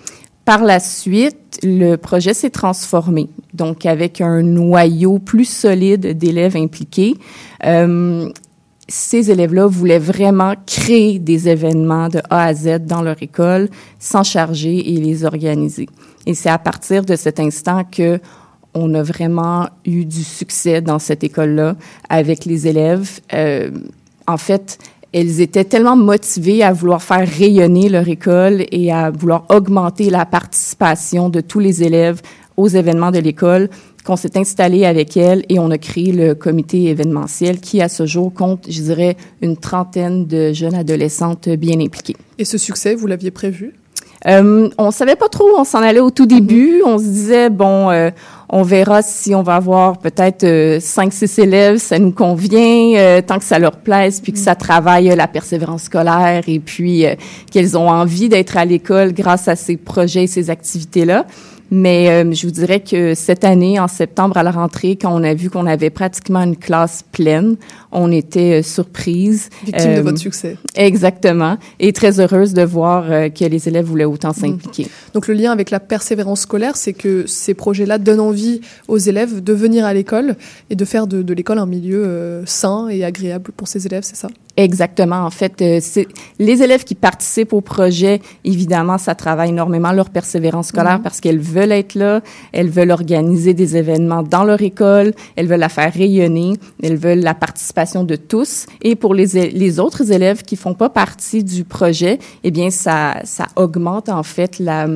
Par 0.47 0.63
la 0.63 0.79
suite, 0.79 1.59
le 1.61 1.97
projet 1.97 2.33
s'est 2.33 2.49
transformé, 2.49 3.27
donc 3.53 3.85
avec 3.85 4.21
un 4.21 4.43
noyau 4.43 5.19
plus 5.19 5.43
solide 5.43 6.17
d'élèves 6.17 6.55
impliqués. 6.55 7.15
Euh, 7.65 8.29
ces 8.87 9.29
élèves-là 9.29 9.67
voulaient 9.67 9.99
vraiment 9.99 10.53
créer 10.65 11.19
des 11.19 11.49
événements 11.49 12.07
de 12.07 12.21
A 12.29 12.45
à 12.45 12.53
Z 12.53 12.85
dans 12.85 13.01
leur 13.01 13.21
école, 13.21 13.67
s'en 13.99 14.23
charger 14.23 14.93
et 14.93 15.01
les 15.01 15.25
organiser. 15.25 15.89
Et 16.25 16.33
c'est 16.33 16.49
à 16.49 16.59
partir 16.59 17.03
de 17.03 17.17
cet 17.17 17.41
instant 17.41 17.83
que 17.83 18.21
on 18.73 18.93
a 18.93 19.03
vraiment 19.03 19.67
eu 19.83 20.05
du 20.05 20.23
succès 20.23 20.79
dans 20.79 20.99
cette 20.99 21.25
école-là 21.25 21.75
avec 22.07 22.45
les 22.45 22.67
élèves. 22.67 23.19
Euh, 23.33 23.69
en 24.27 24.37
fait, 24.37 24.77
elles 25.19 25.41
étaient 25.41 25.63
tellement 25.63 25.95
motivées 25.95 26.61
à 26.61 26.71
vouloir 26.71 27.01
faire 27.01 27.27
rayonner 27.27 27.89
leur 27.89 28.07
école 28.07 28.65
et 28.71 28.91
à 28.91 29.09
vouloir 29.09 29.45
augmenter 29.49 30.11
la 30.11 30.27
participation 30.27 31.29
de 31.29 31.41
tous 31.41 31.57
les 31.57 31.81
élèves 31.81 32.21
aux 32.55 32.67
événements 32.67 33.09
de 33.09 33.17
l'école 33.17 33.69
qu'on 34.05 34.15
s'est 34.15 34.37
installé 34.37 34.85
avec 34.85 35.17
elles 35.17 35.43
et 35.49 35.57
on 35.57 35.71
a 35.71 35.79
créé 35.79 36.11
le 36.11 36.35
comité 36.35 36.83
événementiel 36.85 37.59
qui, 37.59 37.81
à 37.81 37.89
ce 37.89 38.05
jour, 38.05 38.31
compte, 38.31 38.67
je 38.69 38.79
dirais, 38.79 39.17
une 39.41 39.57
trentaine 39.57 40.27
de 40.27 40.53
jeunes 40.53 40.75
adolescentes 40.75 41.49
bien 41.49 41.79
impliquées. 41.79 42.15
Et 42.37 42.45
ce 42.45 42.59
succès, 42.59 42.93
vous 42.93 43.07
l'aviez 43.07 43.31
prévu? 43.31 43.73
Euh, 44.27 44.69
on 44.77 44.91
savait 44.91 45.15
pas 45.15 45.29
trop 45.29 45.45
où 45.45 45.57
on 45.57 45.63
s'en 45.63 45.79
allait 45.79 45.99
au 45.99 46.11
tout 46.11 46.27
début. 46.27 46.83
On 46.85 46.99
se 46.99 47.03
disait, 47.05 47.49
bon, 47.49 47.89
euh, 47.89 48.11
on 48.49 48.63
verra 48.63 49.01
si 49.01 49.35
on 49.35 49.43
va 49.43 49.55
avoir 49.55 49.97
peut-être 49.97 50.43
euh, 50.43 50.79
cinq, 50.79 51.11
six 51.11 51.37
élèves, 51.39 51.77
ça 51.77 51.99
nous 51.99 52.11
convient, 52.11 52.95
euh, 52.95 53.21
tant 53.21 53.39
que 53.39 53.43
ça 53.43 53.59
leur 53.59 53.77
plaise, 53.77 54.21
puis 54.21 54.31
que 54.31 54.39
ça 54.39 54.55
travaille 54.55 55.13
la 55.15 55.27
persévérance 55.27 55.83
scolaire 55.83 56.43
et 56.47 56.59
puis 56.59 57.05
euh, 57.05 57.15
qu'elles 57.51 57.77
ont 57.77 57.89
envie 57.89 58.29
d'être 58.29 58.55
à 58.55 58.63
l'école 58.63 59.13
grâce 59.13 59.47
à 59.47 59.55
ces 59.55 59.75
projets 59.75 60.23
et 60.23 60.27
ces 60.27 60.49
activités-là. 60.49 61.25
Mais 61.69 62.09
euh, 62.09 62.31
je 62.31 62.47
vous 62.47 62.51
dirais 62.51 62.79
que 62.79 63.13
cette 63.13 63.43
année, 63.43 63.79
en 63.79 63.87
septembre, 63.87 64.37
à 64.37 64.43
la 64.43 64.51
rentrée, 64.51 64.95
quand 64.95 65.13
on 65.13 65.23
a 65.23 65.33
vu 65.33 65.49
qu'on 65.49 65.65
avait 65.65 65.89
pratiquement 65.89 66.41
une 66.41 66.55
classe 66.55 67.03
pleine, 67.11 67.57
on 67.91 68.11
était 68.11 68.59
euh, 68.59 68.63
surprise. 68.63 69.49
Victime 69.65 69.91
euh, 69.91 69.97
de 69.97 70.01
votre 70.01 70.19
succès. 70.19 70.57
Exactement. 70.75 71.57
Et 71.79 71.91
très 71.93 72.19
heureuse 72.19 72.53
de 72.53 72.63
voir 72.63 73.11
euh, 73.11 73.29
que 73.29 73.45
les 73.45 73.67
élèves 73.67 73.85
voulaient 73.85 74.05
autant 74.05 74.33
s'impliquer. 74.33 74.85
Mmh. 74.85 75.11
Donc 75.13 75.27
le 75.27 75.33
lien 75.33 75.51
avec 75.51 75.71
la 75.71 75.79
persévérance 75.79 76.41
scolaire, 76.41 76.75
c'est 76.75 76.93
que 76.93 77.25
ces 77.27 77.53
projets-là 77.53 77.97
donnent 77.97 78.19
envie 78.19 78.61
aux 78.87 78.97
élèves 78.97 79.43
de 79.43 79.53
venir 79.53 79.85
à 79.85 79.93
l'école 79.93 80.35
et 80.69 80.75
de 80.75 80.85
faire 80.85 81.07
de, 81.07 81.21
de 81.21 81.33
l'école 81.33 81.59
un 81.59 81.65
milieu 81.65 82.05
euh, 82.05 82.45
sain 82.45 82.87
et 82.89 83.03
agréable 83.03 83.51
pour 83.55 83.67
ces 83.67 83.85
élèves, 83.85 84.03
c'est 84.03 84.15
ça? 84.15 84.29
Exactement. 84.59 85.17
En 85.23 85.29
fait, 85.29 85.61
euh, 85.61 85.77
c'est 85.81 86.07
les 86.39 86.63
élèves 86.63 86.83
qui 86.83 86.95
participent 86.95 87.53
au 87.53 87.61
projet, 87.61 88.21
évidemment, 88.43 88.97
ça 88.97 89.13
travaille 89.13 89.49
énormément 89.49 89.91
leur 89.91 90.09
persévérance 90.09 90.69
scolaire 90.69 90.97
Mhm. 90.97 91.03
parce 91.03 91.21
qu'elles 91.21 91.39
veulent 91.39 91.71
être 91.71 91.93
là, 91.93 92.21
elles 92.51 92.69
veulent 92.69 92.89
organiser 92.89 93.53
des 93.53 93.77
événements 93.77 94.23
dans 94.23 94.43
leur 94.43 94.61
école, 94.63 95.13
elles 95.35 95.45
veulent 95.47 95.59
la 95.59 95.69
faire 95.69 95.93
rayonner, 95.93 96.53
elles 96.81 96.97
veulent 96.97 97.19
la 97.19 97.35
participation 97.35 98.03
de 98.03 98.15
tous. 98.15 98.65
Et 98.81 98.95
pour 98.95 99.13
les, 99.13 99.51
les 99.51 99.79
autres 99.79 100.11
élèves 100.11 100.41
qui 100.41 100.55
font 100.55 100.73
pas 100.73 100.89
partie 100.89 101.43
du 101.43 101.63
projet, 101.63 102.17
eh 102.43 102.49
bien, 102.49 102.71
ça, 102.71 103.17
ça 103.25 103.45
augmente 103.57 104.09
en 104.09 104.23
fait 104.23 104.57
la, 104.57 104.87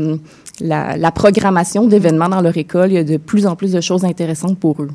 la, 0.59 0.97
la 0.97 1.11
programmation 1.11 1.85
d'événements 1.85 2.29
dans 2.29 2.41
leur 2.41 2.57
école. 2.57 2.89
Il 2.91 2.95
y 2.95 2.97
a 2.97 3.03
de 3.03 3.17
plus 3.17 3.45
en 3.45 3.55
plus 3.55 3.73
de 3.73 3.81
choses 3.81 4.05
intéressantes 4.05 4.57
pour 4.57 4.81
eux. 4.81 4.89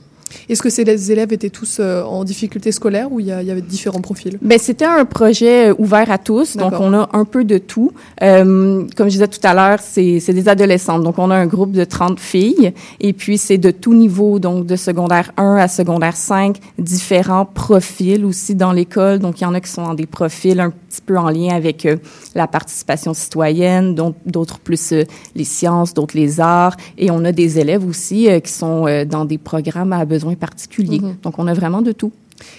Est-ce 0.49 0.63
que 0.63 0.71
ces 0.71 1.13
élèves 1.13 1.33
étaient 1.33 1.51
tous 1.51 1.79
euh, 1.81 2.03
en 2.03 2.25
difficulté 2.25 2.73
scolaire 2.73 3.11
ou 3.11 3.21
il 3.21 3.27
y, 3.27 3.29
y 3.29 3.51
avait 3.51 3.61
différents 3.61 4.01
profils? 4.01 4.39
Ben 4.43 4.59
c'était 4.59 4.85
un 4.85 5.05
projet 5.05 5.71
euh, 5.71 5.75
ouvert 5.79 6.11
à 6.11 6.19
tous, 6.19 6.57
donc 6.57 6.75
on 6.79 6.93
a 6.93 7.09
un 7.13 7.25
peu 7.25 7.45
de 7.45 7.59
tout. 7.59 7.93
Euh, 8.23 8.85
comme 8.97 9.07
je 9.07 9.13
disais 9.13 9.29
tout 9.29 9.41
à 9.43 9.55
l'heure, 9.55 9.79
c'est 9.81 10.21
c'est 10.21 10.33
des 10.33 10.49
adolescentes, 10.49 11.03
donc 11.03 11.19
on 11.19 11.31
a 11.31 11.37
un 11.37 11.47
groupe 11.47 11.73
de 11.73 11.85
30 11.85 12.21
filles, 12.21 12.73
et 13.01 13.13
puis 13.13 13.39
c'est 13.39 13.59
de 13.59 13.71
tout 13.71 13.95
niveau, 13.95 14.39
donc 14.39 14.67
de 14.67 14.77
secondaire 14.77 15.33
1 15.37 15.57
à 15.57 15.69
secondaire 15.69 16.17
5, 16.17 16.57
différents 16.79 17.45
profils 17.45 18.25
aussi 18.25 18.55
dans 18.55 18.73
l'école. 18.73 19.19
Donc 19.19 19.41
il 19.41 19.45
y 19.45 19.47
en 19.47 19.55
a 19.55 19.61
qui 19.61 19.71
sont 19.71 19.85
dans 19.85 19.95
des 19.95 20.07
profils 20.07 20.59
un 20.61 20.71
petit 20.71 21.01
peu 21.05 21.19
en 21.19 21.31
lien 21.31 21.55
avec 21.55 21.87
euh, 21.87 21.97
la 22.35 22.47
participation 22.47 23.15
citoyenne, 23.15 23.95
d'autres 24.27 24.59
plus 24.59 24.95
les 25.35 25.45
sciences, 25.45 25.95
d'autres 25.95 26.17
les 26.17 26.41
arts, 26.41 26.77
et 26.99 27.11
on 27.11 27.25
a 27.25 27.33
des 27.33 27.59
élèves 27.59 27.87
aussi 27.87 28.29
qui 28.43 28.53
sont 28.53 28.87
dans 29.07 29.25
des 29.25 29.39
programmes 29.39 29.93
à 29.93 30.05
besoins 30.17 30.35
particuliers. 30.35 31.01
Mhm. 31.01 31.17
Donc 31.23 31.35
on 31.39 31.47
a 31.47 31.55
vraiment 31.55 31.83
de 31.83 31.93
tout. 31.93 32.13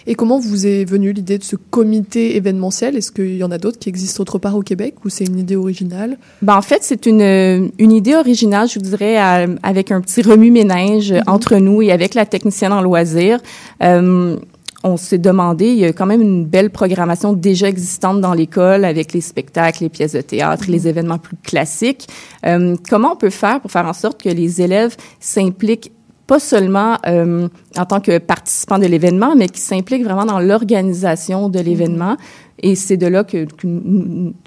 Et 0.07 0.15
comment 0.15 0.39
vous 0.39 0.65
est 0.65 0.85
venue 0.85 1.11
l'idée 1.13 1.37
de 1.37 1.43
ce 1.43 1.55
comité 1.55 2.35
événementiel? 2.35 2.97
Est-ce 2.97 3.11
qu'il 3.11 3.37
y 3.37 3.43
en 3.43 3.51
a 3.51 3.59
d'autres 3.59 3.77
qui 3.77 3.89
existent 3.89 4.21
autre 4.23 4.39
part 4.39 4.55
au 4.55 4.63
Québec 4.63 4.95
ou 5.05 5.09
c'est 5.09 5.25
une 5.25 5.37
idée 5.37 5.55
originale? 5.55 6.17
Ben, 6.41 6.55
en 6.57 6.63
fait, 6.63 6.79
c'est 6.81 7.05
une, 7.05 7.21
euh, 7.21 7.67
une 7.77 7.91
idée 7.91 8.15
originale, 8.15 8.67
je 8.67 8.79
vous 8.79 8.85
dirais, 8.91 9.17
à- 9.17 9.45
avec 9.61 9.91
un 9.91 10.01
petit 10.01 10.23
remue-ménage 10.23 11.11
euh, 11.11 11.19
entre 11.27 11.57
nous 11.57 11.83
et 11.83 11.91
avec 11.91 12.15
la 12.15 12.25
technicienne 12.25 12.73
en 12.73 12.81
loisirs. 12.81 13.39
Euh, 13.83 14.37
on 14.83 14.97
s'est 14.97 15.17
demandé, 15.19 15.65
il 15.67 15.77
y 15.79 15.85
a 15.85 15.93
quand 15.93 16.05
même 16.07 16.21
une 16.21 16.45
belle 16.45 16.69
programmation 16.71 17.33
déjà 17.33 17.67
existante 17.67 18.19
dans 18.21 18.33
l'école 18.33 18.83
avec 18.85 19.11
les 19.13 19.21
spectacles, 19.21 19.83
les 19.83 19.89
pièces 19.89 20.13
de 20.13 20.21
théâtre, 20.21 20.65
les 20.69 20.87
événements 20.87 21.17
plus 21.19 21.35
classiques. 21.43 22.07
Euh, 22.45 22.75
comment 22.89 23.13
on 23.13 23.15
peut 23.15 23.31
faire 23.31 23.59
pour 23.61 23.69
faire 23.71 23.85
en 23.85 23.93
sorte 23.93 24.21
que 24.23 24.29
les 24.29 24.61
élèves 24.61 24.95
s'impliquent 25.19 25.91
pas 26.27 26.39
seulement 26.39 26.97
euh, 27.07 27.47
en 27.77 27.85
tant 27.85 28.01
que 28.01 28.17
participants 28.19 28.79
de 28.79 28.85
l'événement, 28.85 29.35
mais 29.35 29.47
qui 29.47 29.61
s'impliquent 29.61 30.03
vraiment 30.03 30.25
dans 30.25 30.39
l'organisation 30.39 31.49
de 31.49 31.59
l'événement. 31.59 32.17
Et 32.59 32.75
c'est 32.75 32.97
de 32.97 33.07
là 33.07 33.23
que, 33.23 33.45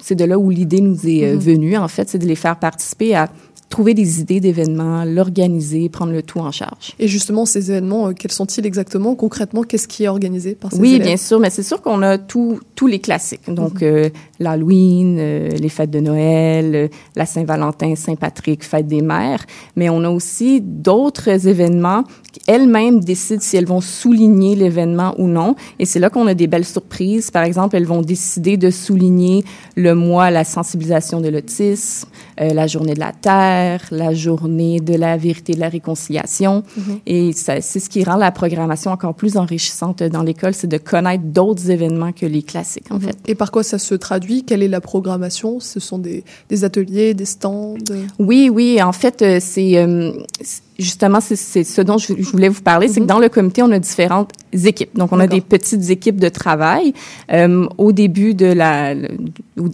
c'est 0.02 0.16
de 0.16 0.24
là 0.24 0.38
où 0.38 0.50
l'idée 0.50 0.80
nous 0.80 1.06
est 1.06 1.24
euh, 1.24 1.34
Mhm. 1.34 1.38
venue. 1.40 1.76
En 1.76 1.88
fait, 1.88 2.08
c'est 2.08 2.18
de 2.18 2.26
les 2.26 2.34
faire 2.34 2.56
participer 2.58 3.14
à 3.14 3.28
trouver 3.70 3.94
des 3.94 4.20
idées 4.20 4.40
d'événements, 4.40 5.04
l'organiser, 5.04 5.88
prendre 5.88 6.12
le 6.12 6.22
tout 6.22 6.40
en 6.40 6.50
charge. 6.50 6.92
Et 6.98 7.08
justement, 7.08 7.46
ces 7.46 7.70
événements, 7.70 8.08
euh, 8.08 8.12
quels 8.12 8.32
sont-ils 8.32 8.66
exactement? 8.66 9.14
Concrètement, 9.14 9.62
qu'est-ce 9.62 9.88
qui 9.88 10.04
est 10.04 10.08
organisé 10.08 10.56
par 10.56 10.72
ces 10.72 10.78
Oui, 10.78 10.98
bien 10.98 11.16
sûr, 11.16 11.38
mais 11.38 11.50
c'est 11.50 11.62
sûr 11.62 11.80
qu'on 11.80 12.02
a 12.02 12.18
tous 12.18 12.58
les 12.86 12.98
classiques. 12.98 13.48
Donc, 13.48 13.82
euh, 13.82 14.10
l'Halloween, 14.40 15.18
euh, 15.18 15.48
les 15.50 15.68
fêtes 15.68 15.90
de 15.90 16.00
Noël, 16.00 16.74
euh, 16.74 16.88
la 17.14 17.26
Saint-Valentin, 17.26 17.94
Saint-Patrick, 17.94 18.64
fête 18.64 18.86
des 18.86 19.02
mères. 19.02 19.44
Mais 19.76 19.90
on 19.90 20.02
a 20.02 20.08
aussi 20.08 20.60
d'autres 20.60 21.46
événements 21.46 22.04
qui 22.32 22.40
elles-mêmes 22.46 23.00
décident 23.00 23.40
si 23.40 23.56
elles 23.56 23.66
vont 23.66 23.80
souligner 23.80 24.56
l'événement 24.56 25.14
ou 25.18 25.26
non. 25.26 25.56
Et 25.78 25.84
c'est 25.84 25.98
là 25.98 26.10
qu'on 26.10 26.26
a 26.26 26.34
des 26.34 26.46
belles 26.46 26.64
surprises. 26.64 27.30
Par 27.30 27.44
exemple, 27.44 27.76
elles 27.76 27.86
vont 27.86 28.02
décider 28.02 28.56
de 28.56 28.70
souligner 28.70 29.44
le 29.76 29.94
mois, 29.94 30.30
la 30.30 30.44
sensibilisation 30.44 31.20
de 31.20 31.28
l'autisme, 31.28 32.08
euh, 32.40 32.52
la 32.54 32.66
journée 32.66 32.94
de 32.94 33.00
la 33.00 33.12
Terre, 33.12 33.82
la 33.90 34.14
journée 34.14 34.80
de 34.80 34.94
la 34.94 35.16
vérité 35.16 35.52
et 35.52 35.54
de 35.56 35.60
la 35.60 35.68
réconciliation. 35.68 36.62
Mhm. 36.76 36.98
Et 37.06 37.32
c'est 37.32 37.60
ce 37.60 37.88
qui 37.88 38.04
rend 38.04 38.16
la 38.16 38.30
programmation 38.32 38.90
encore 38.90 39.14
plus 39.14 39.36
enrichissante 39.36 40.02
dans 40.02 40.22
l'école, 40.22 40.54
c'est 40.54 40.66
de 40.66 40.78
connaître 40.78 41.24
d'autres 41.24 41.70
événements 41.70 42.12
que 42.12 42.26
les 42.26 42.42
classiques, 42.42 42.90
en 42.90 42.98
fait. 43.00 43.16
Et 43.26 43.34
par 43.34 43.50
quoi 43.50 43.62
ça 43.62 43.78
se 43.78 43.94
traduit? 43.94 44.44
Quelle 44.44 44.62
est 44.62 44.68
la 44.68 44.80
programmation? 44.80 45.60
Ce 45.60 45.80
sont 45.80 45.98
des, 45.98 46.24
des 46.48 46.64
ateliers, 46.64 47.14
des 47.14 47.24
stands? 47.24 47.74
Oui, 48.18 48.50
oui, 48.52 48.82
en 48.82 48.92
fait, 48.92 49.22
euh, 49.22 49.38
c'est 49.40 49.76
euh, 49.76 50.12
c'est- 50.40 50.62
justement 50.80 51.20
c'est 51.20 51.36
ce 51.36 51.80
dont 51.82 51.98
je, 51.98 52.14
je 52.18 52.30
voulais 52.30 52.48
vous 52.48 52.62
parler, 52.62 52.88
c'est 52.88 53.00
que 53.00 53.06
dans 53.06 53.18
le 53.18 53.28
comité, 53.28 53.62
on 53.62 53.70
a 53.70 53.78
différentes 53.78 54.30
équipes. 54.52 54.96
Donc, 54.96 55.12
on 55.12 55.20
a 55.20 55.26
des 55.26 55.40
petites 55.40 55.90
équipes 55.90 56.18
de 56.18 56.28
travail. 56.28 56.92
Euh, 57.32 57.66
au 57.78 57.92
début 57.92 58.34
de 58.34 58.46
la, 58.46 58.94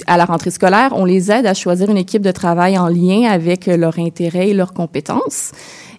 à 0.06 0.16
la 0.16 0.24
rentrée 0.24 0.50
scolaire, 0.50 0.92
on 0.94 1.04
les 1.04 1.30
aide 1.30 1.46
à 1.46 1.54
choisir 1.54 1.90
une 1.90 1.96
équipe 1.96 2.22
de 2.22 2.32
travail 2.32 2.78
en 2.78 2.88
lien 2.88 3.28
avec 3.30 3.66
leurs 3.66 3.98
intérêts 3.98 4.50
et 4.50 4.54
leurs 4.54 4.72
compétences. 4.72 5.52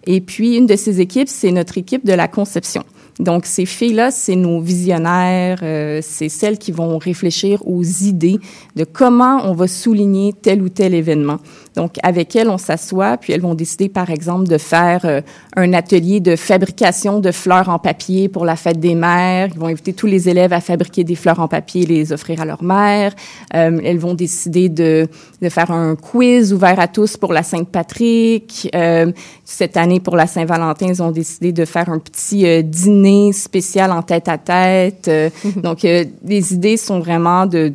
Et 0.05 0.21
puis, 0.21 0.55
une 0.55 0.67
de 0.67 0.75
ces 0.75 1.01
équipes, 1.01 1.27
c'est 1.27 1.51
notre 1.51 1.77
équipe 1.77 2.05
de 2.05 2.13
la 2.13 2.27
conception. 2.27 2.83
Donc, 3.19 3.45
ces 3.45 3.65
filles-là, 3.65 4.11
c'est 4.11 4.35
nos 4.35 4.61
visionnaires, 4.61 5.59
euh, 5.63 5.99
c'est 6.03 6.29
celles 6.29 6.59
qui 6.59 6.71
vont 6.71 6.97
réfléchir 6.99 7.67
aux 7.67 7.83
idées 7.83 8.39
de 8.75 8.83
comment 8.83 9.41
on 9.43 9.53
va 9.53 9.67
souligner 9.67 10.33
tel 10.33 10.61
ou 10.61 10.69
tel 10.69 10.93
événement. 10.93 11.39
Donc, 11.77 11.97
avec 12.03 12.35
elles, 12.35 12.49
on 12.49 12.57
s'assoit, 12.57 13.17
puis 13.17 13.33
elles 13.33 13.41
vont 13.41 13.53
décider, 13.53 13.87
par 13.87 14.09
exemple, 14.09 14.47
de 14.47 14.57
faire 14.57 15.01
euh, 15.05 15.21
un 15.55 15.73
atelier 15.73 16.19
de 16.19 16.35
fabrication 16.35 17.19
de 17.19 17.31
fleurs 17.31 17.69
en 17.69 17.77
papier 17.79 18.27
pour 18.27 18.45
la 18.45 18.55
fête 18.55 18.79
des 18.79 18.95
mères. 18.95 19.49
Ils 19.53 19.59
vont 19.59 19.67
inviter 19.67 19.93
tous 19.93 20.07
les 20.07 20.27
élèves 20.27 20.53
à 20.53 20.59
fabriquer 20.59 21.03
des 21.03 21.15
fleurs 21.15 21.39
en 21.39 21.47
papier 21.47 21.83
et 21.83 21.85
les 21.85 22.11
offrir 22.11 22.41
à 22.41 22.45
leur 22.45 22.63
mère. 22.63 23.13
Euh, 23.53 23.79
elles 23.83 23.99
vont 23.99 24.15
décider 24.15 24.69
de, 24.69 25.07
de 25.41 25.49
faire 25.49 25.71
un 25.71 25.95
quiz 25.95 26.51
ouvert 26.51 26.79
à 26.79 26.87
tous 26.87 27.15
pour 27.15 27.31
la 27.31 27.43
Sainte-Patrick. 27.43 28.69
Euh, 28.75 29.11
cette 29.45 29.77
année, 29.77 29.99
pour 29.99 30.15
la 30.15 30.27
Saint-Valentin, 30.27 30.87
ils 30.87 31.03
ont 31.03 31.11
décidé 31.11 31.51
de 31.51 31.63
faire 31.63 31.89
un 31.89 31.99
petit 31.99 32.63
dîner 32.63 33.31
spécial 33.33 33.91
en 33.91 34.01
tête-à-tête. 34.01 35.07
Euh, 35.07 35.29
Donc, 35.63 35.85
euh, 35.85 36.05
les 36.23 36.53
idées 36.53 36.77
sont 36.77 36.99
vraiment 36.99 37.45
de 37.45 37.73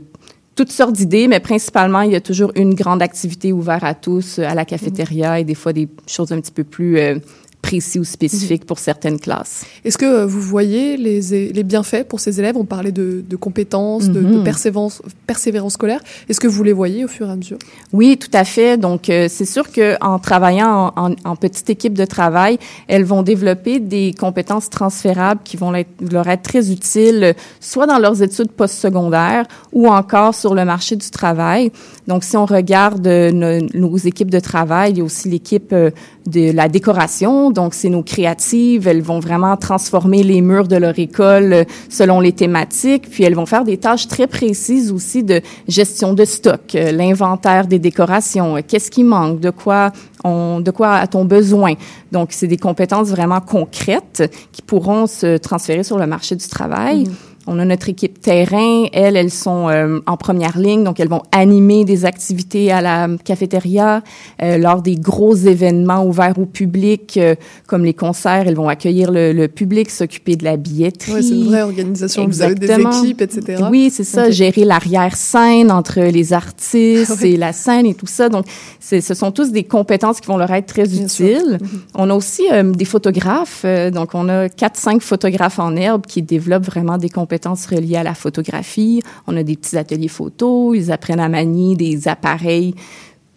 toutes 0.54 0.70
sortes 0.70 0.92
d'idées, 0.92 1.28
mais 1.28 1.40
principalement, 1.40 2.02
il 2.02 2.12
y 2.12 2.16
a 2.16 2.20
toujours 2.20 2.52
une 2.54 2.74
grande 2.74 3.02
activité 3.02 3.52
ouverte 3.52 3.84
à 3.84 3.94
tous 3.94 4.38
euh, 4.38 4.44
à 4.44 4.54
la 4.54 4.64
cafétéria 4.64 5.40
et 5.40 5.44
des 5.44 5.54
fois 5.54 5.72
des 5.72 5.88
choses 6.06 6.32
un 6.32 6.40
petit 6.40 6.52
peu 6.52 6.64
plus 6.64 6.98
euh, 6.98 7.18
précis 7.62 7.98
ou 8.00 8.04
spécifiques 8.04 8.66
pour 8.66 8.78
certaines 8.80 9.18
classes. 9.20 9.64
Est-ce 9.84 9.96
que 9.96 10.04
euh, 10.04 10.26
vous 10.26 10.40
voyez 10.40 10.96
les, 10.96 11.52
les 11.52 11.62
bienfaits 11.62 12.04
pour 12.08 12.18
ces 12.20 12.38
élèves? 12.40 12.56
On 12.56 12.64
parlait 12.64 12.90
de, 12.92 13.24
de 13.26 13.36
compétences, 13.36 14.08
de, 14.08 14.20
de 14.20 14.38
Mhm. 14.38 14.44
persévérance, 14.44 15.00
persévérance 15.26 15.74
scolaire. 15.74 16.00
Est-ce 16.28 16.40
que 16.40 16.48
vous 16.48 16.64
les 16.64 16.72
voyez 16.72 17.04
au 17.04 17.08
fur 17.08 17.28
et 17.28 17.32
à 17.32 17.36
mesure? 17.36 17.58
Oui, 17.92 18.18
tout 18.18 18.30
à 18.34 18.44
fait. 18.44 18.76
Donc, 18.76 19.08
euh, 19.08 19.28
c'est 19.30 19.44
sûr 19.44 19.70
que 19.70 19.94
en 20.04 20.18
travaillant 20.18 20.92
en, 20.96 21.10
en- 21.12 21.14
en 21.24 21.36
petite 21.36 21.70
équipe 21.70 21.94
de 21.96 22.04
travail, 22.04 22.58
elles 22.88 23.04
vont 23.04 23.22
développer 23.22 23.78
des 23.78 24.12
compétences 24.18 24.68
transférables 24.68 25.40
qui 25.44 25.56
vont 25.56 25.72
être- 25.74 25.88
leur 26.10 26.26
être 26.28 26.42
très 26.42 26.70
utiles, 26.72 27.34
soit 27.60 27.86
dans 27.86 27.98
leurs 27.98 28.22
études 28.22 28.50
postsecondaires 28.50 29.46
ou 29.72 29.88
encore 29.88 30.34
sur 30.34 30.54
le 30.54 30.64
marché 30.64 30.96
du 30.96 31.08
travail. 31.10 31.70
Donc, 32.08 32.24
si 32.24 32.36
on 32.36 32.44
regarde 32.46 33.06
euh, 33.06 33.30
nos, 33.30 33.68
nos 33.74 33.96
équipes 33.98 34.30
de 34.30 34.40
travail, 34.40 34.90
il 34.92 34.98
y 34.98 35.00
a 35.00 35.04
aussi 35.04 35.28
l'équipe 35.28 35.72
euh, 35.72 35.90
de 36.26 36.50
la 36.52 36.68
décoration. 36.68 37.51
Donc, 37.52 37.74
c'est 37.74 37.88
nos 37.88 38.02
créatives. 38.02 38.88
Elles 38.88 39.02
vont 39.02 39.20
vraiment 39.20 39.56
transformer 39.56 40.22
les 40.22 40.40
murs 40.40 40.68
de 40.68 40.76
leur 40.76 40.98
école 40.98 41.52
euh, 41.52 41.64
selon 41.88 42.20
les 42.20 42.32
thématiques. 42.32 43.08
Puis, 43.10 43.24
elles 43.24 43.34
vont 43.34 43.46
faire 43.46 43.64
des 43.64 43.76
tâches 43.76 44.08
très 44.08 44.26
précises 44.26 44.90
aussi 44.90 45.22
de 45.22 45.40
gestion 45.68 46.14
de 46.14 46.24
stock, 46.24 46.74
euh, 46.74 46.92
l'inventaire 46.92 47.66
des 47.66 47.78
décorations, 47.78 48.56
euh, 48.56 48.60
qu'est-ce 48.66 48.90
qui 48.90 49.04
manque, 49.04 49.40
de 49.40 49.50
quoi 49.50 49.92
on, 50.24 50.60
de 50.60 50.70
quoi 50.70 50.94
a-t-on 50.94 51.24
besoin. 51.24 51.74
Donc, 52.10 52.28
c'est 52.32 52.46
des 52.46 52.56
compétences 52.56 53.08
vraiment 53.08 53.40
concrètes 53.40 54.30
qui 54.52 54.62
pourront 54.62 55.06
se 55.06 55.36
transférer 55.36 55.82
sur 55.82 55.98
le 55.98 56.06
marché 56.06 56.36
du 56.36 56.46
travail. 56.46 57.08
On 57.46 57.58
a 57.58 57.64
notre 57.64 57.88
équipe 57.88 58.20
terrain. 58.20 58.84
Elles, 58.92 59.16
elles 59.16 59.30
sont 59.30 59.68
euh, 59.68 59.98
en 60.06 60.16
première 60.16 60.56
ligne, 60.58 60.84
donc 60.84 61.00
elles 61.00 61.08
vont 61.08 61.22
animer 61.32 61.84
des 61.84 62.04
activités 62.04 62.70
à 62.70 62.80
la 62.80 63.08
cafétéria 63.24 64.02
euh, 64.42 64.58
lors 64.58 64.80
des 64.80 64.94
gros 64.94 65.34
événements 65.34 66.04
ouverts 66.04 66.38
au 66.38 66.46
public, 66.46 67.16
euh, 67.16 67.34
comme 67.66 67.84
les 67.84 67.94
concerts. 67.94 68.44
Elles 68.46 68.54
vont 68.54 68.68
accueillir 68.68 69.10
le, 69.10 69.32
le 69.32 69.48
public, 69.48 69.90
s'occuper 69.90 70.36
de 70.36 70.44
la 70.44 70.56
billetterie. 70.56 71.12
Ouais, 71.12 71.22
c'est 71.22 71.34
une 71.34 71.46
vraie 71.46 71.62
organisation. 71.62 72.26
Vous 72.26 72.42
avez 72.42 72.54
des 72.54 72.66
Exactement. 72.66 73.02
équipes, 73.02 73.22
etc. 73.22 73.64
Oui, 73.70 73.90
c'est 73.92 74.04
ça. 74.04 74.30
Gérer 74.30 74.64
l'arrière-scène 74.64 75.72
entre 75.72 76.00
les 76.00 76.32
artistes 76.32 77.22
et 77.24 77.36
la 77.36 77.52
scène 77.52 77.86
et 77.86 77.94
tout 77.94 78.06
ça. 78.06 78.28
Donc, 78.28 78.46
c'est- 78.78 79.00
ce 79.00 79.14
sont 79.14 79.32
tous 79.32 79.50
des 79.50 79.64
compétences 79.64 80.20
qui 80.20 80.28
vont 80.28 80.36
leur 80.36 80.50
être 80.52 80.66
très 80.66 80.94
utiles. 80.96 81.58
Mhm. 81.60 81.68
On 81.96 82.08
a 82.10 82.14
aussi 82.14 82.42
euh, 82.52 82.62
des 82.70 82.84
photographes. 82.84 83.62
euh, 83.64 83.90
donc, 83.90 84.10
on 84.14 84.28
a 84.28 84.48
quatre, 84.48 84.76
cinq 84.76 85.02
photographes 85.02 85.58
en 85.58 85.74
herbe 85.74 86.06
qui 86.06 86.22
développent 86.22 86.66
vraiment 86.66 86.98
des 86.98 87.08
compétences 87.08 87.31
reliées 87.70 87.96
à 87.96 88.02
la 88.02 88.14
photographie. 88.14 89.02
On 89.26 89.36
a 89.36 89.42
des 89.42 89.56
petits 89.56 89.76
ateliers 89.76 90.08
photos. 90.08 90.76
Ils 90.76 90.92
apprennent 90.92 91.20
à 91.20 91.28
manier 91.28 91.76
des 91.76 92.08
appareils 92.08 92.74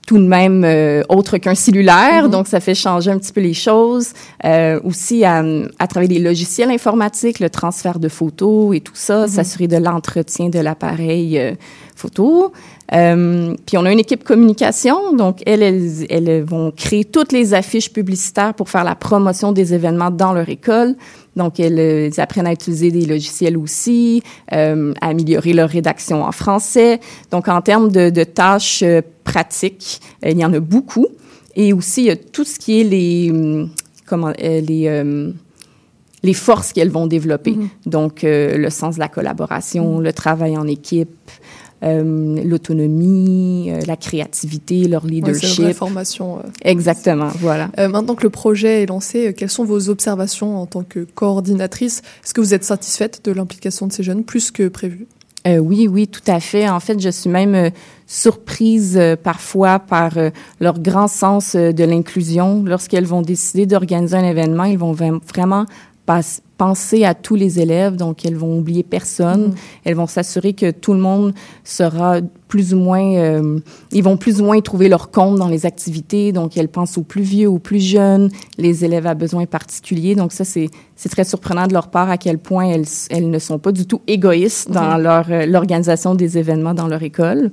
tout 0.06 0.18
de 0.18 0.28
même 0.28 0.64
euh, 0.64 1.02
autre 1.10 1.38
qu'un 1.38 1.56
cellulaire, 1.56 2.28
mm-hmm. 2.28 2.32
donc 2.32 2.48
ça 2.48 2.60
fait 2.60 2.76
changer 2.76 3.12
un 3.12 3.18
petit 3.18 3.34
peu 3.34 3.42
les 3.42 3.54
choses. 3.54 4.14
Euh, 4.44 4.80
aussi 4.84 5.26
à, 5.26 5.44
à 5.80 5.88
travers 5.88 6.08
des 6.08 6.20
logiciels 6.20 6.70
informatiques, 6.70 7.40
le 7.40 7.50
transfert 7.50 8.00
de 8.00 8.08
photos 8.08 8.76
et 8.76 8.82
tout 8.82 8.96
ça, 8.96 9.26
mm-hmm. 9.26 9.30
s'assurer 9.30 9.68
de 9.68 9.78
l'entretien 9.78 10.50
de 10.50 10.60
l'appareil 10.60 11.40
euh, 11.40 11.54
photo. 11.96 12.52
Euh, 12.94 13.56
puis 13.66 13.78
on 13.78 13.86
a 13.86 13.92
une 13.92 14.00
équipe 14.00 14.24
communication, 14.24 15.14
donc 15.16 15.42
elles, 15.48 15.64
elles, 15.64 16.06
elles, 16.10 16.44
vont 16.44 16.72
créer 16.72 17.04
toutes 17.04 17.32
les 17.32 17.56
affiches 17.56 17.92
publicitaires 17.92 18.54
pour 18.54 18.70
faire 18.70 18.84
la 18.84 18.96
promotion 18.96 19.52
des 19.52 19.74
événements 19.74 20.12
dans 20.12 20.34
leur 20.34 20.50
école. 20.50 20.96
Donc 21.36 21.60
elles, 21.60 21.80
elles 21.80 22.20
apprennent 22.20 22.48
à 22.48 22.54
utiliser 22.54 22.92
des 22.92 23.06
logiciels 23.06 23.58
aussi, 23.58 24.24
euh, 24.54 24.94
à 25.02 25.08
améliorer 25.10 25.54
leur 25.54 25.70
rédaction 25.70 26.24
en 26.24 26.32
français. 26.32 27.00
Donc 27.32 27.48
en 27.48 27.62
termes 27.62 27.92
de, 27.92 28.10
de 28.10 28.24
tâches 28.24 28.84
euh, 28.84 29.02
pratiques, 29.24 30.00
euh, 30.26 30.32
il 30.32 30.40
y 30.40 30.46
en 30.46 30.54
a 30.54 30.60
beaucoup. 30.60 31.08
Et 31.56 31.74
aussi 31.74 32.02
il 32.04 32.08
y 32.08 32.12
a 32.12 32.16
tout 32.16 32.44
ce 32.44 32.58
qui 32.60 32.82
est 32.82 32.84
les 32.84 33.32
hum, 33.32 33.70
comment 34.06 34.34
euh, 34.42 34.62
les 34.62 35.34
les 36.24 36.34
forces 36.34 36.74
qu'elles 36.74 36.90
vont 36.90 37.08
développer. 37.08 37.52
Mm 37.52 37.64
-hmm. 37.64 37.90
Donc, 37.96 38.24
euh, 38.24 38.58
le 38.58 38.70
sens 38.80 38.96
de 38.96 39.00
la 39.00 39.08
collaboration, 39.18 39.86
mm 39.86 40.00
-hmm. 40.00 40.04
le 40.04 40.14
travail 40.24 40.54
en 40.58 40.68
équipe, 40.68 41.30
euh, 41.84 42.42
l'autonomie, 42.44 43.70
euh, 43.72 43.82
la 43.86 43.96
créativité, 43.96 44.88
leur 44.88 45.06
leadership. 45.06 45.66
Ouais, 45.66 45.74
formation. 45.74 46.40
Euh. 46.40 46.42
Exactement, 46.64 47.30
voilà. 47.40 47.70
Maintenant 47.78 48.16
que 48.16 48.24
le 48.24 48.30
projet 48.30 48.84
est 48.84 48.86
lancé, 48.86 49.34
quelles 49.34 49.50
sont 49.50 49.66
vos 49.66 49.90
observations 49.90 50.58
en 50.58 50.66
tant 50.66 50.84
que 50.84 51.06
coordinatrice? 51.16 52.02
Est-ce 52.24 52.34
que 52.34 52.42
vous 52.42 52.54
êtes 52.54 52.64
satisfaite 52.64 53.22
de 53.26 53.32
l'implication 53.32 53.88
de 53.88 53.94
ces 53.94 54.04
jeunes 54.04 54.24
plus 54.24 54.52
que 54.52 54.68
prévu? 54.68 55.08
Euh, 55.48 55.58
oui, 55.58 55.88
oui, 55.88 56.08
tout 56.08 56.22
à 56.28 56.40
fait. 56.40 56.68
En 56.68 56.80
fait, 56.80 57.00
je 57.00 57.10
suis 57.10 57.30
même 57.30 57.54
euh, 57.54 57.70
surprise 58.08 58.98
euh, 58.98 59.16
parfois 59.16 59.78
par 59.80 60.14
leur 60.60 60.80
grand 60.80 61.08
sens 61.08 61.56
de 61.56 61.84
l'inclusion. 61.84 62.64
Lorsqu'elles 62.66 63.06
vont 63.06 63.22
décider 63.22 63.66
d'organiser 63.66 64.18
un 64.18 64.24
événement, 64.24 64.64
ils 64.64 64.78
vont 64.78 64.94
vraiment 64.94 65.66
penser 66.06 67.04
à 67.04 67.14
tous 67.14 67.36
les 67.36 67.60
élèves, 67.60 67.96
donc 67.96 68.26
elles 68.26 68.36
vont 68.36 68.58
oublier 68.58 68.84
personne. 68.84 69.48
Mmh. 69.48 69.56
Elles 69.84 69.96
vont 69.96 70.08
s'assurer 70.08 70.54
que 70.54 70.72
tout 70.72 70.94
le 70.94 71.00
monde 71.00 71.34
sera 71.64 72.20
plus 72.48 72.74
ou 72.74 72.78
moins, 72.78 73.16
euh, 73.16 73.60
ils 73.92 74.04
vont 74.04 74.16
plus 74.16 74.40
ou 74.40 74.46
moins 74.46 74.62
trouver 74.62 74.88
leur 74.88 75.12
compte 75.12 75.38
dans 75.38 75.48
les 75.48 75.66
activités. 75.66 76.32
Donc 76.32 76.58
elles 76.58 76.70
pensent 76.70 76.98
aux 76.98 77.04
plus 77.04 77.24
vieux, 77.24 77.50
aux 77.50 77.60
plus 77.60 77.82
jeunes, 77.82 78.30
les 78.58 78.86
élèves 78.86 79.08
à 79.08 79.14
besoins 79.16 79.46
particuliers. 79.46 80.16
Donc 80.16 80.32
ça 80.32 80.46
c'est 80.46 80.70
c'est 80.96 81.10
très 81.10 81.26
surprenant 81.26 81.68
de 81.68 81.74
leur 81.74 81.90
part 81.90 82.10
à 82.10 82.18
quel 82.18 82.38
point 82.38 82.70
elles 82.70 82.86
elles 83.10 83.30
ne 83.30 83.40
sont 83.40 83.60
pas 83.60 83.72
du 83.72 83.86
tout 83.86 84.02
égoïstes 84.08 84.72
dans 84.72 84.98
mmh. 84.98 85.02
leur 85.02 85.26
euh, 85.30 85.46
l'organisation 85.46 86.16
des 86.16 86.38
événements 86.38 86.74
dans 86.74 86.88
leur 86.88 87.04
école. 87.04 87.52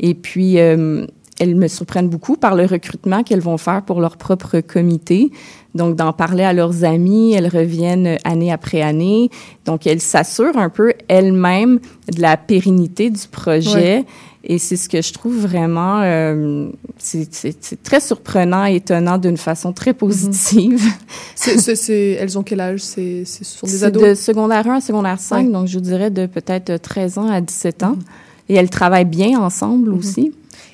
Et 0.00 0.14
puis 0.14 0.58
euh, 0.58 1.06
elles 1.40 1.56
me 1.56 1.68
surprennent 1.68 2.08
beaucoup 2.08 2.36
par 2.36 2.54
le 2.54 2.66
recrutement 2.66 3.22
qu'elles 3.22 3.40
vont 3.40 3.56
faire 3.56 3.82
pour 3.82 4.00
leur 4.00 4.18
propre 4.18 4.60
comité. 4.60 5.32
Donc, 5.74 5.94
d'en 5.96 6.12
parler 6.12 6.42
à 6.42 6.52
leurs 6.52 6.84
amis, 6.84 7.32
elles 7.32 7.48
reviennent 7.48 8.18
année 8.24 8.52
après 8.52 8.82
année. 8.82 9.30
Donc, 9.64 9.86
elles 9.86 10.00
s'assurent 10.00 10.56
un 10.56 10.68
peu 10.68 10.92
elles-mêmes 11.08 11.78
de 12.12 12.20
la 12.20 12.36
pérennité 12.36 13.10
du 13.10 13.26
projet. 13.30 13.98
Ouais. 13.98 14.04
Et 14.42 14.58
c'est 14.58 14.76
ce 14.76 14.88
que 14.88 15.02
je 15.02 15.12
trouve 15.12 15.36
vraiment, 15.36 16.00
euh, 16.02 16.70
c'est 16.96 17.82
très 17.82 18.00
surprenant 18.00 18.64
et 18.64 18.76
étonnant 18.76 19.18
d'une 19.18 19.36
façon 19.36 19.72
très 19.72 19.92
positive. 19.94 20.80
Mm 21.40 21.52
-hmm. 21.52 21.60
c 21.60 21.70
est, 21.70 21.76
c 21.76 21.92
est, 21.92 22.12
elles 22.20 22.36
ont 22.38 22.42
quel 22.42 22.60
âge? 22.60 22.80
C'est, 22.80 23.24
ce 23.24 23.44
sont 23.44 23.66
des 23.66 23.84
ados? 23.84 24.02
de 24.02 24.14
secondaire 24.14 24.66
1 24.68 24.76
à 24.76 24.80
secondaire 24.80 25.18
5, 25.20 25.36
ouais. 25.46 25.52
donc 25.52 25.66
je 25.68 25.78
dirais 25.78 26.10
de 26.10 26.26
peut-être 26.26 26.76
13 26.76 27.18
ans 27.18 27.28
à 27.30 27.40
17 27.40 27.82
ans. 27.82 27.96
Mm 27.96 27.98
-hmm. 27.98 28.50
Et 28.50 28.54
elles 28.58 28.70
travaillent 28.70 29.12
bien 29.22 29.32
ensemble 29.48 29.90
mm 29.90 29.94
-hmm. 29.94 29.98
aussi. 29.98 30.32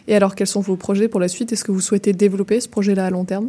Et 0.09 0.14
alors, 0.18 0.34
quels 0.36 0.47
sont 0.55 0.61
vos 0.70 0.76
projets 0.76 1.09
pour 1.09 1.20
la 1.20 1.28
suite? 1.28 1.53
Est-ce 1.53 1.64
que 1.66 1.72
vous 1.72 1.84
souhaitez 1.88 2.12
développer 2.12 2.61
ce 2.61 2.68
projet-là 2.68 3.07
à 3.07 3.11
long 3.11 3.24
terme? 3.24 3.49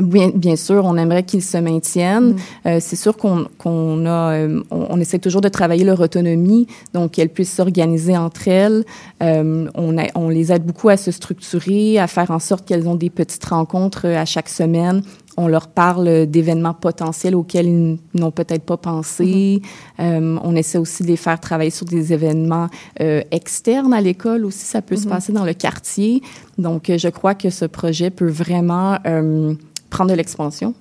Bien, 0.00 0.30
bien 0.34 0.56
sûr, 0.56 0.84
on 0.84 0.96
aimerait 0.96 1.22
qu'ils 1.22 1.42
se 1.42 1.58
maintiennent. 1.58 2.32
Mmh. 2.32 2.36
Euh, 2.66 2.78
c'est 2.80 2.96
sûr 2.96 3.16
qu'on 3.16 3.46
qu'on 3.58 4.06
a, 4.06 4.32
euh, 4.32 4.62
on, 4.70 4.86
on, 4.90 5.00
essaie 5.00 5.18
toujours 5.18 5.40
de 5.40 5.48
travailler 5.48 5.84
leur 5.84 6.00
autonomie, 6.00 6.66
donc 6.94 7.12
qu'elles 7.12 7.28
puissent 7.28 7.54
s'organiser 7.54 8.16
entre 8.16 8.48
elles. 8.48 8.84
Euh, 9.22 9.68
on, 9.74 9.98
a, 9.98 10.04
on 10.14 10.28
les 10.28 10.52
aide 10.52 10.64
beaucoup 10.64 10.88
à 10.88 10.96
se 10.96 11.10
structurer, 11.10 11.98
à 11.98 12.06
faire 12.06 12.30
en 12.30 12.38
sorte 12.38 12.66
qu'elles 12.66 12.88
ont 12.88 12.94
des 12.94 13.10
petites 13.10 13.44
rencontres 13.44 14.06
à 14.06 14.24
chaque 14.24 14.48
semaine. 14.48 15.02
On 15.36 15.48
leur 15.48 15.68
parle 15.68 16.26
d'événements 16.26 16.74
potentiels 16.74 17.34
auxquels 17.34 17.66
ils 17.66 17.98
n'ont 18.14 18.30
peut-être 18.30 18.64
pas 18.64 18.76
pensé. 18.76 19.62
Mmh. 19.62 20.02
Euh, 20.02 20.38
on 20.42 20.56
essaie 20.56 20.78
aussi 20.78 21.02
de 21.02 21.08
les 21.08 21.16
faire 21.16 21.38
travailler 21.40 21.70
sur 21.70 21.86
des 21.86 22.12
événements 22.12 22.68
euh, 23.00 23.22
externes 23.30 23.94
à 23.94 24.00
l'école 24.00 24.44
aussi. 24.44 24.64
Ça 24.64 24.82
peut 24.82 24.96
mmh. 24.96 24.98
se 24.98 25.08
passer 25.08 25.32
dans 25.32 25.44
le 25.44 25.54
quartier. 25.54 26.22
Donc, 26.58 26.92
je 26.94 27.08
crois 27.08 27.34
que 27.34 27.48
ce 27.48 27.64
projet 27.64 28.10
peut 28.10 28.28
vraiment 28.28 28.98
euh, 29.06 29.54
prendre 29.90 30.10
de 30.10 30.16
l'expansion. 30.16 30.74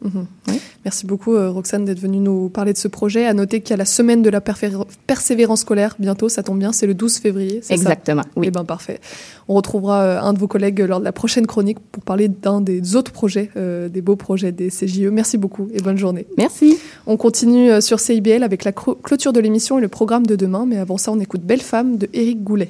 Oui. 0.47 0.59
Merci 0.85 1.05
beaucoup, 1.05 1.35
euh, 1.35 1.49
Roxane, 1.49 1.83
d'être 1.83 1.99
venue 1.99 2.19
nous 2.19 2.47
parler 2.47 2.71
de 2.71 2.77
ce 2.77 2.87
projet. 2.87 3.25
À 3.25 3.33
noter 3.33 3.59
qu'il 3.61 3.71
y 3.71 3.73
a 3.73 3.77
la 3.77 3.85
semaine 3.85 4.21
de 4.21 4.29
la 4.29 4.39
persévérance 4.39 5.59
scolaire 5.61 5.95
bientôt, 5.99 6.29
ça 6.29 6.43
tombe 6.43 6.59
bien, 6.59 6.71
c'est 6.71 6.87
le 6.87 6.93
12 6.93 7.17
février. 7.17 7.61
Exactement, 7.69 8.23
ça? 8.23 8.29
Oui. 8.37 8.47
Eh 8.47 8.51
bien, 8.51 8.63
parfait. 8.63 9.01
On 9.47 9.55
retrouvera 9.55 10.01
euh, 10.03 10.21
un 10.21 10.33
de 10.33 10.39
vos 10.39 10.47
collègues 10.47 10.79
lors 10.79 10.99
de 10.99 11.05
la 11.05 11.11
prochaine 11.11 11.47
chronique 11.47 11.79
pour 11.91 12.03
parler 12.03 12.29
d'un 12.29 12.61
des 12.61 12.95
autres 12.95 13.11
projets, 13.11 13.49
euh, 13.57 13.89
des 13.89 14.01
beaux 14.01 14.15
projets 14.15 14.51
des 14.51 14.69
CJE. 14.69 15.09
Merci 15.11 15.37
beaucoup 15.37 15.67
et 15.73 15.81
bonne 15.81 15.97
journée. 15.97 16.27
Merci. 16.37 16.77
On 17.07 17.17
continue 17.17 17.81
sur 17.81 17.99
CIBL 17.99 18.43
avec 18.43 18.63
la 18.63 18.71
clôture 18.71 19.33
de 19.33 19.39
l'émission 19.39 19.79
et 19.79 19.81
le 19.81 19.87
programme 19.87 20.25
de 20.25 20.35
demain, 20.35 20.65
mais 20.67 20.77
avant 20.77 20.97
ça, 20.97 21.11
on 21.11 21.19
écoute 21.19 21.41
Belle 21.41 21.61
Femme 21.61 21.97
de 21.97 22.07
Éric 22.13 22.43
Goulet. 22.43 22.69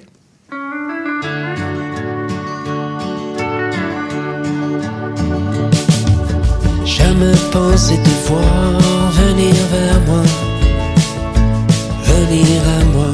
Jamais 7.20 7.36
pensé 7.52 7.98
te 7.98 8.30
voir 8.30 8.80
venir 9.12 9.54
vers 9.74 10.00
moi, 10.08 10.24
venir 12.06 12.62
à 12.80 12.84
moi, 12.94 13.14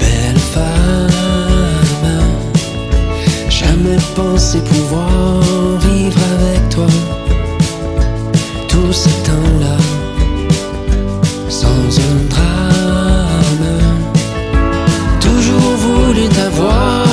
belle 0.00 0.38
femme. 0.54 1.10
Jamais 3.50 3.98
pensé 4.16 4.60
pouvoir 4.60 5.40
vivre 5.80 6.18
avec 6.38 6.68
toi 6.70 6.86
tout 8.68 8.92
ce 8.92 9.10
temps-là, 9.26 9.76
sans 11.50 12.00
un 12.08 12.18
drame. 12.30 13.68
Toujours 15.20 15.76
voulu 15.76 16.26
t'avoir 16.28 17.03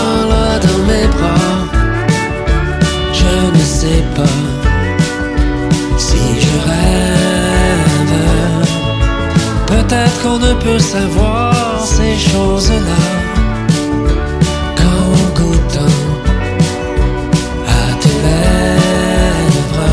Peut-être 9.92 10.22
qu'on 10.24 10.39
ne 10.39 10.54
peut 10.54 10.80
savoir 10.80 11.86
ces 11.86 12.18
choses-là 12.18 13.04
qu'en 14.78 15.12
goûtant 15.38 15.98
à 17.68 17.94
tes 18.00 18.18
lèvres. 18.24 19.89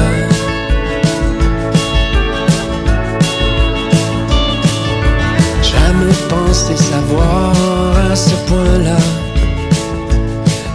Jamais 5.63 6.15
pensé 6.29 6.77
savoir 6.77 7.53
à 8.13 8.15
ce 8.15 8.37
point-là 8.47 9.03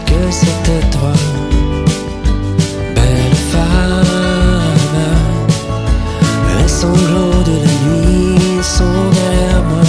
que 0.05 0.31
c'était 0.31 0.85
toi. 0.91 1.13
Belle 2.93 3.35
femme, 3.53 4.03
les 6.59 6.67
sanglots 6.67 7.43
de 7.45 7.55
la 7.63 7.73
nuit 7.85 8.32
sont 8.63 8.83
moi 9.69 9.83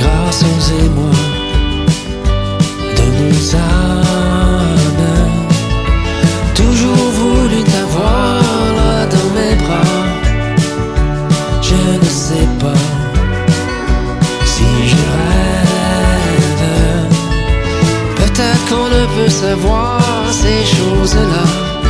grâce 0.00 0.44
aux 0.44 0.62
émois 0.84 1.26
de 2.96 3.06
nos 3.18 3.56
âmes. 3.56 5.02
Toujours 6.54 7.08
voulu 7.20 7.62
t'avoir 7.64 8.42
là 8.78 9.06
dans 9.14 9.30
mes 9.36 9.54
bras. 9.62 9.94
Je 11.60 11.80
ne 12.04 12.10
sais 12.24 12.48
pas 12.60 12.82
si 14.44 14.68
je 14.90 15.02
rêve. 15.18 16.64
Peut-être 18.16 18.62
qu'on 18.68 18.88
ne 18.96 19.04
peut 19.16 19.30
savoir 19.30 20.00
ces 20.30 20.64
choses-là 20.76 21.81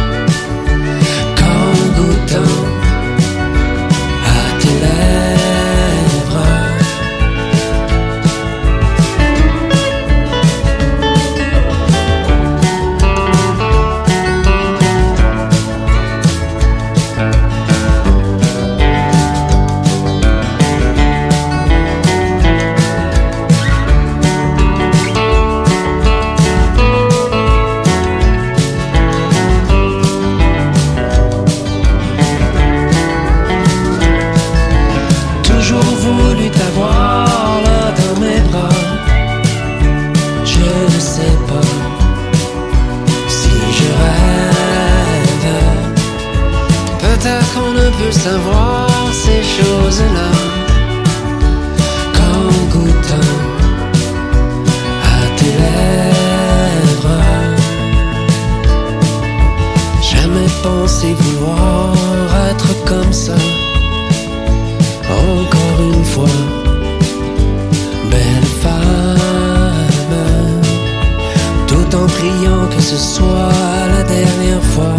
en 71.95 72.07
priant 72.07 72.67
que 72.75 72.81
ce 72.81 72.97
soit 72.97 73.53
la 73.97 74.03
dernière 74.05 74.63
fois. 74.63 74.97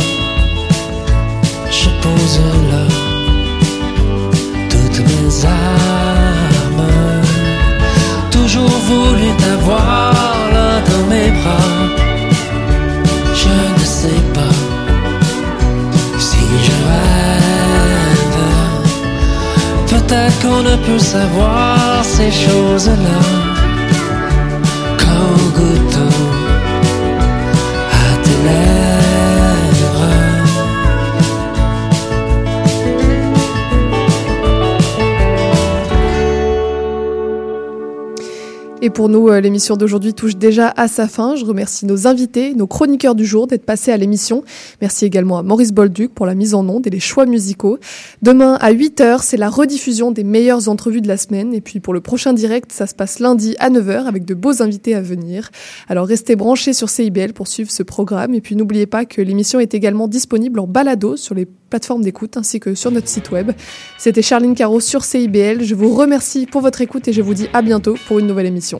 Je 1.72 1.90
pose 2.04 2.40
là 2.72 2.86
toutes 4.70 5.00
mes 5.00 5.46
armes, 5.46 6.90
toujours 8.32 8.78
voulu 8.90 9.28
t'avoir 9.40 10.14
là 10.54 10.82
dans 10.90 11.06
mes 11.10 11.32
bras. 11.32 11.72
Je 13.34 13.56
ne 13.80 13.86
sais 13.86 14.24
pas 14.38 14.56
si 16.20 16.46
je 16.66 16.76
rêve. 16.92 18.40
Peut-être 19.88 20.42
qu'on 20.42 20.62
ne 20.62 20.76
peut 20.86 21.00
savoir 21.00 22.04
ces 22.04 22.32
choses-là 22.32 23.22
qu'en 25.00 25.34
goûtant 25.58 26.23
pour 38.94 39.10
nous, 39.10 39.30
euh, 39.30 39.42
l'émission 39.42 39.76
d'aujourd'hui 39.76 40.14
touche 40.14 40.36
déjà 40.36 40.72
à 40.78 40.88
sa 40.88 41.08
fin. 41.08 41.36
Je 41.36 41.46
remercie 41.46 41.86
nos 41.88 42.06
invités, 42.06 42.54
nos 42.54 42.68
chroniqueurs 42.68 43.16
du 43.16 43.26
jour 43.26 43.48
d'être 43.48 43.66
passés 43.66 43.92
à 43.92 43.98
l'émission. 43.98 44.44
Merci 44.82 45.06
également 45.06 45.40
à 45.40 45.44
Maurice 45.44 45.72
Bolduc 45.72 46.14
pour 46.14 46.28
la 46.28 46.36
mise 46.36 46.54
en 46.54 46.68
onde 46.70 46.86
et 46.86 46.92
les 46.92 47.00
choix 47.00 47.26
musicaux. 47.26 47.80
Demain 48.22 48.56
à 48.62 48.72
8h, 48.72 49.22
c'est 49.24 49.38
la 49.38 49.50
rediffusion 49.50 50.12
des 50.12 50.24
meilleures 50.24 50.70
entrevues 50.70 51.02
de 51.02 51.08
la 51.08 51.18
semaine. 51.18 51.56
Et 51.56 51.62
puis 51.62 51.80
pour 51.80 51.94
le 51.94 52.02
prochain 52.02 52.34
direct, 52.34 52.72
ça 52.72 52.86
se 52.86 52.94
passe 52.94 53.20
lundi 53.20 53.56
à 53.60 53.72
9h 53.72 54.06
avec 54.06 54.26
de 54.26 54.36
beaux 54.36 54.62
invités 54.62 54.94
à 54.94 55.02
venir. 55.02 55.50
Alors 55.90 56.08
restez 56.08 56.36
branchés 56.36 56.74
sur 56.74 56.90
CIBL 56.90 57.34
pour 57.34 57.48
suivre 57.48 57.72
ce 57.72 57.82
programme. 57.82 58.36
Et 58.36 58.42
puis 58.42 58.56
n'oubliez 58.56 58.86
pas 58.86 59.06
que 59.06 59.22
l'émission 59.22 59.60
est 59.60 59.74
également 59.74 60.08
disponible 60.08 60.60
en 60.60 60.68
balado 60.68 61.18
sur 61.18 61.34
les 61.34 61.48
plateformes 61.74 62.04
d'écoute 62.04 62.38
ainsi 62.38 62.60
que 62.60 62.76
sur 62.76 62.92
notre 62.92 63.08
site 63.08 63.32
web. 63.32 63.52
C'était 63.98 64.22
Charline 64.22 64.54
Caro 64.54 64.80
sur 64.80 65.04
CIBL. 65.04 65.64
Je 65.64 65.74
vous 65.74 65.96
remercie 65.96 66.46
pour 66.46 66.62
votre 66.62 66.82
écoute 66.82 67.08
et 67.08 67.14
je 67.14 67.24
vous 67.24 67.34
dis 67.34 67.48
à 67.52 67.64
bientôt 67.64 67.96
pour 68.08 68.20
une 68.20 68.28
nouvelle 68.28 68.46
émission. 68.46 68.80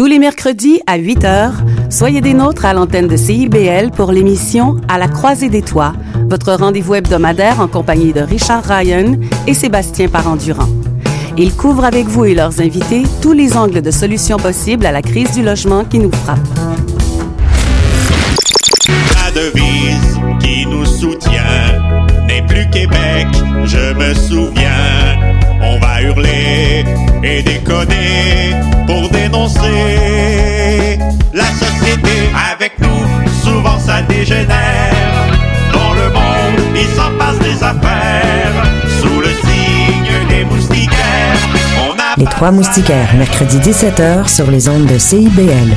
Tous 0.00 0.06
les 0.06 0.18
mercredis 0.18 0.80
à 0.86 0.96
8 0.96 1.24
h, 1.24 1.50
soyez 1.90 2.22
des 2.22 2.32
nôtres 2.32 2.64
à 2.64 2.72
l'antenne 2.72 3.06
de 3.06 3.18
CIBL 3.18 3.90
pour 3.90 4.12
l'émission 4.12 4.80
À 4.88 4.96
la 4.96 5.08
croisée 5.08 5.50
des 5.50 5.60
toits, 5.60 5.92
votre 6.26 6.54
rendez-vous 6.54 6.94
hebdomadaire 6.94 7.60
en 7.60 7.68
compagnie 7.68 8.14
de 8.14 8.22
Richard 8.22 8.64
Ryan 8.64 9.18
et 9.46 9.52
Sébastien 9.52 10.08
Parent-Durand. 10.08 10.70
Ils 11.36 11.54
couvrent 11.54 11.84
avec 11.84 12.06
vous 12.06 12.24
et 12.24 12.34
leurs 12.34 12.62
invités 12.62 13.02
tous 13.20 13.34
les 13.34 13.58
angles 13.58 13.82
de 13.82 13.90
solutions 13.90 14.38
possibles 14.38 14.86
à 14.86 14.92
la 14.92 15.02
crise 15.02 15.32
du 15.32 15.42
logement 15.42 15.84
qui 15.84 15.98
nous 15.98 16.12
frappe. 16.12 16.38
La 18.88 19.30
devise 19.38 20.18
qui 20.42 20.64
nous 20.64 20.86
soutient 20.86 22.24
n'est 22.26 22.46
plus 22.46 22.70
Québec, 22.70 23.26
je 23.66 23.92
me 23.92 24.14
souviens. 24.14 24.70
On 25.62 25.78
va 25.78 26.00
hurler 26.00 26.86
et 27.22 27.42
déconner 27.42 28.54
pour 28.86 29.09
dénoncer 29.30 30.98
la 31.32 31.44
société. 31.44 32.30
Avec 32.52 32.72
nous, 32.80 33.06
souvent 33.42 33.78
ça 33.78 34.02
dégénère. 34.02 34.94
Dans 35.72 35.92
le 35.94 36.12
monde, 36.12 36.76
il 36.76 36.88
s'en 36.96 37.10
passe 37.18 37.38
des 37.38 37.62
affaires. 37.62 38.64
Sous 39.00 39.20
le 39.20 39.28
signe 39.28 40.28
des 40.28 40.44
moustiquaires, 40.44 41.38
on 41.78 41.92
a 41.92 42.14
Les 42.16 42.24
Trois 42.24 42.50
Moustiquaires, 42.50 43.14
mercredi 43.16 43.58
17h 43.58 44.28
sur 44.28 44.50
les 44.50 44.68
ondes 44.68 44.86
de 44.86 44.98
CIBL. 44.98 45.76